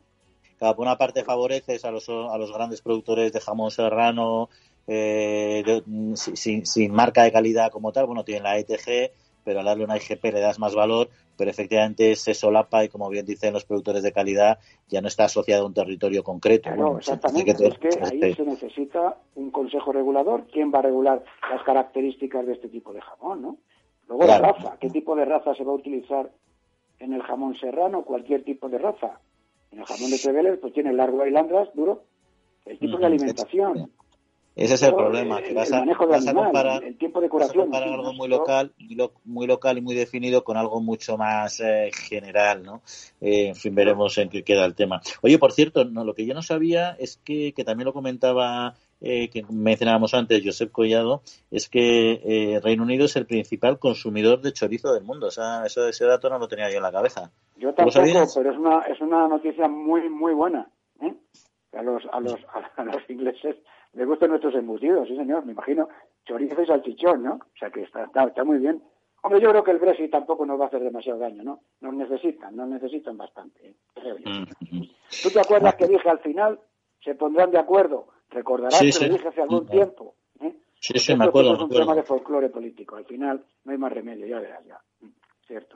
por 0.58 0.80
una 0.80 0.96
parte 0.96 1.24
favoreces 1.24 1.84
a 1.84 1.90
los, 1.90 2.08
a 2.08 2.38
los 2.38 2.52
grandes 2.52 2.82
productores 2.82 3.32
de 3.32 3.40
jamón 3.40 3.72
serrano 3.72 4.48
eh, 4.86 5.82
sin, 6.14 6.92
marca 6.92 7.22
de 7.24 7.32
calidad 7.32 7.70
como 7.70 7.92
tal, 7.92 8.06
bueno, 8.06 8.24
tienen 8.24 8.44
la 8.44 8.58
ETG, 8.58 9.12
pero 9.44 9.60
al 9.60 9.66
darle 9.66 9.84
una 9.84 9.96
IGP 9.96 10.24
le 10.24 10.40
das 10.40 10.58
más 10.58 10.74
valor, 10.74 11.08
pero 11.36 11.50
efectivamente 11.50 12.14
se 12.16 12.34
solapa 12.34 12.84
y 12.84 12.88
como 12.88 13.08
bien 13.08 13.26
dicen 13.26 13.52
los 13.52 13.64
productores 13.64 14.02
de 14.02 14.12
calidad, 14.12 14.58
ya 14.88 15.00
no 15.00 15.08
está 15.08 15.24
asociado 15.24 15.64
a 15.64 15.66
un 15.66 15.74
territorio 15.74 16.22
concreto. 16.22 16.70
Claro, 16.70 16.98
exactamente, 16.98 17.66
es 17.66 17.78
que 17.78 17.88
ahí 18.02 18.34
se 18.34 18.44
necesita 18.44 19.16
un 19.34 19.50
consejo 19.50 19.92
regulador, 19.92 20.46
¿quién 20.52 20.72
va 20.72 20.80
a 20.80 20.82
regular 20.82 21.24
las 21.50 21.62
características 21.64 22.46
de 22.46 22.52
este 22.52 22.68
tipo 22.68 22.92
de 22.92 23.00
jamón, 23.00 23.42
no? 23.42 23.56
Luego 24.08 24.26
la 24.26 24.38
raza, 24.38 24.76
¿qué 24.80 24.90
tipo 24.90 25.16
de 25.16 25.24
raza 25.24 25.54
se 25.54 25.64
va 25.64 25.72
a 25.72 25.76
utilizar 25.76 26.30
en 26.98 27.12
el 27.12 27.22
jamón 27.22 27.56
serrano? 27.56 28.02
Cualquier 28.02 28.44
tipo 28.44 28.68
de 28.68 28.78
raza. 28.78 29.20
En 29.70 29.78
el 29.78 29.86
jamón 29.86 30.10
de 30.10 30.18
Treveles 30.18 30.58
pues 30.58 30.72
tiene 30.74 30.92
largo 30.92 31.26
y 31.26 31.30
landras, 31.30 31.68
duro. 31.74 32.04
El 32.66 32.78
tipo 32.78 32.98
de 32.98 33.06
alimentación. 33.06 33.90
Ese 34.54 34.74
es 34.74 34.82
el 34.82 34.94
problema, 34.94 35.40
que 35.40 35.54
vas 35.54 35.72
a, 35.72 35.82
comparar, 36.34 36.84
el 36.84 36.98
tiempo 36.98 37.22
de 37.22 37.28
curación, 37.30 37.74
algo 37.74 38.12
muy 38.12 38.28
local, 38.28 38.72
muy 39.24 39.46
local 39.46 39.78
y 39.78 39.80
muy 39.80 39.94
definido 39.94 40.44
con 40.44 40.58
algo 40.58 40.80
mucho 40.80 41.16
más 41.16 41.60
eh, 41.60 41.90
general, 41.92 42.62
¿no? 42.62 42.82
Eh, 43.20 43.48
en 43.48 43.56
fin, 43.56 43.74
veremos 43.74 44.18
en 44.18 44.28
qué 44.28 44.42
queda 44.42 44.66
el 44.66 44.74
tema. 44.74 45.00
Oye, 45.22 45.38
por 45.38 45.52
cierto, 45.52 45.84
no, 45.86 46.04
lo 46.04 46.14
que 46.14 46.26
yo 46.26 46.34
no 46.34 46.42
sabía 46.42 46.96
es 46.98 47.16
que, 47.24 47.54
que 47.54 47.64
también 47.64 47.86
lo 47.86 47.94
comentaba 47.94 48.74
eh, 49.04 49.28
que 49.30 49.42
mencionábamos 49.50 50.14
antes, 50.14 50.42
Josep 50.44 50.70
Collado, 50.70 51.22
es 51.50 51.68
que 51.68 52.20
eh, 52.24 52.60
Reino 52.62 52.84
Unido 52.84 53.06
es 53.06 53.16
el 53.16 53.26
principal 53.26 53.80
consumidor 53.80 54.40
de 54.42 54.52
chorizo 54.52 54.94
del 54.94 55.02
mundo. 55.02 55.26
O 55.26 55.30
sea, 55.32 55.64
eso, 55.66 55.88
ese 55.88 56.04
dato 56.04 56.30
no 56.30 56.38
lo 56.38 56.46
tenía 56.46 56.70
yo 56.70 56.76
en 56.76 56.84
la 56.84 56.92
cabeza. 56.92 57.32
Yo 57.56 57.74
tampoco, 57.74 58.00
pero 58.00 58.52
es 58.52 58.58
una, 58.58 58.78
es 58.82 59.00
una 59.00 59.26
noticia 59.26 59.66
muy, 59.66 60.08
muy 60.08 60.32
buena. 60.34 60.70
¿eh? 61.00 61.12
A, 61.72 61.82
los, 61.82 62.04
a, 62.12 62.20
los, 62.20 62.36
a 62.76 62.84
los 62.84 63.10
ingleses 63.10 63.56
les 63.94 64.06
gustan 64.06 64.30
nuestros 64.30 64.54
embutidos, 64.54 65.08
sí 65.08 65.16
señor, 65.16 65.44
me 65.44 65.52
imagino. 65.52 65.88
Chorizo 66.24 66.62
y 66.62 66.66
salchichón, 66.66 67.22
¿no? 67.22 67.34
O 67.34 67.58
sea 67.58 67.70
que 67.70 67.82
está, 67.82 68.04
está, 68.04 68.24
está 68.24 68.44
muy 68.44 68.58
bien. 68.58 68.82
Hombre, 69.22 69.40
yo 69.40 69.50
creo 69.50 69.64
que 69.64 69.70
el 69.70 69.78
Brexit 69.78 70.10
tampoco 70.10 70.44
nos 70.46 70.58
va 70.58 70.64
a 70.64 70.68
hacer 70.68 70.82
demasiado 70.82 71.18
daño, 71.18 71.42
¿no? 71.42 71.60
Nos 71.80 71.94
necesitan, 71.94 72.56
nos 72.56 72.68
necesitan 72.68 73.16
bastante, 73.16 73.74
creo 73.94 74.18
yo. 74.18 74.30
Mm, 74.30 74.82
¿Tú 75.22 75.30
te 75.30 75.40
acuerdas 75.40 75.74
que 75.76 75.86
dije 75.86 76.08
al 76.08 76.18
final 76.20 76.58
se 77.00 77.14
pondrán 77.14 77.50
de 77.50 77.58
acuerdo 77.58 78.06
Recordarás 78.32 78.80
que 78.80 79.08
lo 79.08 79.14
dije 79.14 79.28
hace 79.28 79.42
algún 79.42 79.66
tiempo. 79.66 80.14
¿eh? 80.40 80.56
Sí, 80.80 80.98
sí, 80.98 81.14
me 81.14 81.26
acuerdo. 81.26 81.54
Es 81.54 81.60
un 81.60 81.68
tema 81.68 81.94
de 81.94 82.02
folclore 82.02 82.48
político. 82.48 82.96
Al 82.96 83.04
final 83.04 83.44
no 83.64 83.72
hay 83.72 83.78
más 83.78 83.92
remedio, 83.92 84.26
ya 84.26 84.40
verás, 84.40 84.64
ya. 84.66 84.80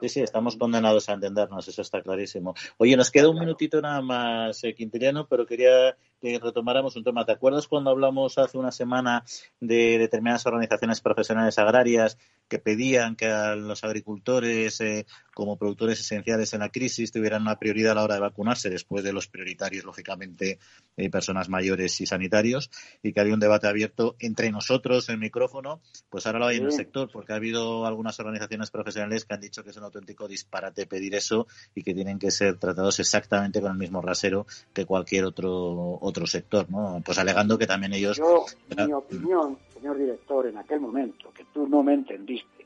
Sí, 0.01 0.09
sí, 0.09 0.21
estamos 0.21 0.57
condenados 0.57 1.07
a 1.07 1.13
entendernos, 1.13 1.67
eso 1.67 1.83
está 1.83 2.01
clarísimo. 2.01 2.55
Oye, 2.77 2.97
nos 2.97 3.11
queda 3.11 3.29
un 3.29 3.37
minutito 3.37 3.79
nada 3.79 4.01
más, 4.01 4.63
eh, 4.63 4.73
Quintiliano, 4.73 5.27
pero 5.27 5.45
quería 5.45 5.95
que 6.21 6.39
retomáramos 6.39 6.95
un 6.95 7.03
tema. 7.03 7.25
¿Te 7.25 7.31
acuerdas 7.31 7.67
cuando 7.67 7.91
hablamos 7.91 8.37
hace 8.37 8.57
una 8.57 8.71
semana 8.71 9.23
de 9.59 9.97
determinadas 9.97 10.45
organizaciones 10.45 11.01
profesionales 11.01 11.57
agrarias 11.59 12.17
que 12.47 12.59
pedían 12.59 13.15
que 13.15 13.27
a 13.27 13.55
los 13.55 13.83
agricultores, 13.83 14.79
eh, 14.81 15.05
como 15.33 15.57
productores 15.57 15.99
esenciales 15.99 16.53
en 16.53 16.61
la 16.61 16.69
crisis, 16.69 17.11
tuvieran 17.11 17.41
una 17.41 17.59
prioridad 17.59 17.91
a 17.91 17.95
la 17.95 18.03
hora 18.03 18.15
de 18.15 18.21
vacunarse, 18.21 18.69
después 18.69 19.03
de 19.03 19.13
los 19.13 19.27
prioritarios, 19.27 19.83
lógicamente, 19.83 20.59
eh, 20.95 21.09
personas 21.09 21.49
mayores 21.49 21.99
y 22.01 22.05
sanitarios, 22.05 22.71
y 23.03 23.13
que 23.13 23.19
había 23.19 23.33
un 23.33 23.39
debate 23.39 23.67
abierto 23.67 24.15
entre 24.19 24.49
nosotros, 24.51 25.09
el 25.09 25.17
micrófono? 25.17 25.81
Pues 26.09 26.25
ahora 26.25 26.39
lo 26.39 26.47
hay 26.47 26.57
en 26.57 26.65
el 26.65 26.71
sector, 26.71 27.09
porque 27.11 27.33
ha 27.33 27.35
habido 27.35 27.85
algunas 27.85 28.19
organizaciones 28.19 28.71
profesionales 28.71 29.25
que 29.25 29.33
han 29.33 29.41
dicho 29.41 29.63
que 29.63 29.71
es 29.71 29.77
un 29.77 29.83
auténtico 29.83 30.27
disparate 30.27 30.87
pedir 30.87 31.15
eso 31.15 31.47
y 31.75 31.83
que 31.83 31.93
tienen 31.93 32.17
que 32.17 32.31
ser 32.31 32.57
tratados 32.57 32.99
exactamente 32.99 33.61
con 33.61 33.71
el 33.71 33.77
mismo 33.77 34.01
rasero 34.01 34.47
que 34.73 34.85
cualquier 34.85 35.25
otro 35.25 35.99
otro 36.07 36.25
sector, 36.25 36.69
¿no? 36.69 37.01
Pues 37.05 37.17
alegando 37.19 37.57
que 37.57 37.67
también 37.67 37.93
ellos... 37.93 38.17
Yo, 38.17 38.45
mi 38.85 38.93
opinión, 38.93 39.57
señor 39.73 39.97
director, 39.97 40.47
en 40.47 40.57
aquel 40.57 40.79
momento, 40.79 41.31
que 41.33 41.45
tú 41.53 41.67
no 41.67 41.83
me 41.83 41.93
entendiste, 41.93 42.65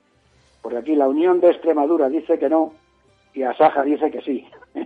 porque 0.62 0.78
aquí 0.78 0.96
la 0.96 1.08
Unión 1.08 1.39
de 1.39 1.50
Extremadura 1.50 2.10
dice 2.10 2.38
que 2.39 2.50
no 2.50 2.74
y 3.34 3.44
Asaja 3.44 3.84
dice 3.84 4.12
que 4.12 4.22
sí. 4.22 4.46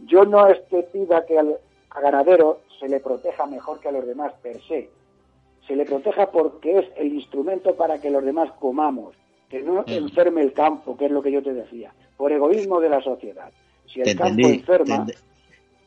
Yo 0.00 0.24
no 0.24 0.46
es 0.46 0.60
que 0.68 0.82
pida 0.82 1.24
que 1.24 1.38
al 1.38 1.56
ganadero 1.94 2.60
se 2.78 2.88
le 2.88 3.00
proteja 3.00 3.46
mejor 3.46 3.80
que 3.80 3.88
a 3.88 3.92
los 3.92 4.06
demás 4.06 4.32
per 4.42 4.60
se. 4.62 4.90
Se 5.66 5.74
le 5.74 5.84
proteja 5.84 6.30
porque 6.30 6.78
es 6.78 6.86
el 6.96 7.14
instrumento 7.14 7.74
para 7.74 7.98
que 8.00 8.10
los 8.10 8.24
demás 8.24 8.50
comamos, 8.60 9.16
que 9.48 9.62
no 9.62 9.82
mm. 9.82 9.84
enferme 9.88 10.42
el 10.42 10.52
campo, 10.52 10.96
que 10.96 11.06
es 11.06 11.10
lo 11.10 11.22
que 11.22 11.32
yo 11.32 11.42
te 11.42 11.54
decía, 11.54 11.92
por 12.16 12.30
egoísmo 12.30 12.80
de 12.80 12.88
la 12.88 13.00
sociedad. 13.00 13.50
Si 13.86 14.00
el 14.00 14.16
campo 14.16 14.46
enferma, 14.46 15.06
te, 15.06 15.14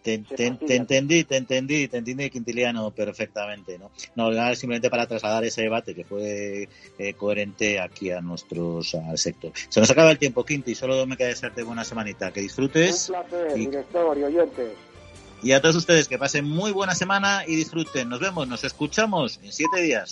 entendí, 0.04 1.24
te 1.24 1.38
entendí, 1.38 1.88
te 1.88 1.98
entendí 1.98 2.30
Quintiliano 2.30 2.92
perfectamente, 2.92 3.78
¿no? 3.78 3.92
No, 4.16 4.32
simplemente 4.56 4.90
para 4.90 5.08
trasladar 5.08 5.44
ese 5.44 5.64
debate 5.64 5.94
que 5.94 6.04
fue 6.04 6.70
eh, 6.98 7.14
coherente 7.14 7.80
aquí 7.80 8.12
a 8.12 8.22
nuestros 8.22 8.96
al 8.96 9.18
sector. 9.18 9.52
Se 9.70 9.80
nos 9.80 9.90
acaba 9.90 10.12
el 10.12 10.18
tiempo, 10.18 10.46
Quinti, 10.46 10.76
solo 10.76 11.06
me 11.06 11.18
queda 11.18 11.28
desearte 11.30 11.64
buena 11.64 11.84
semanita, 11.84 12.32
que 12.32 12.42
disfrutes. 12.42 13.10
Un 13.10 13.16
placer, 13.16 13.54
director 13.54 14.18
y 14.18 14.24
oyentes. 14.24 14.72
Y 15.42 15.54
a 15.54 15.62
todos 15.62 15.78
ustedes 15.78 16.08
que 16.08 16.18
pasen 16.18 16.46
muy 16.46 16.72
buena 16.72 16.96
semana 16.96 17.44
y 17.48 17.56
disfruten. 17.56 18.10
Nos 18.10 18.20
vemos, 18.20 18.48
nos 18.48 18.64
escuchamos 18.66 19.40
en 19.42 19.52
siete 19.54 19.82
días. 19.82 20.08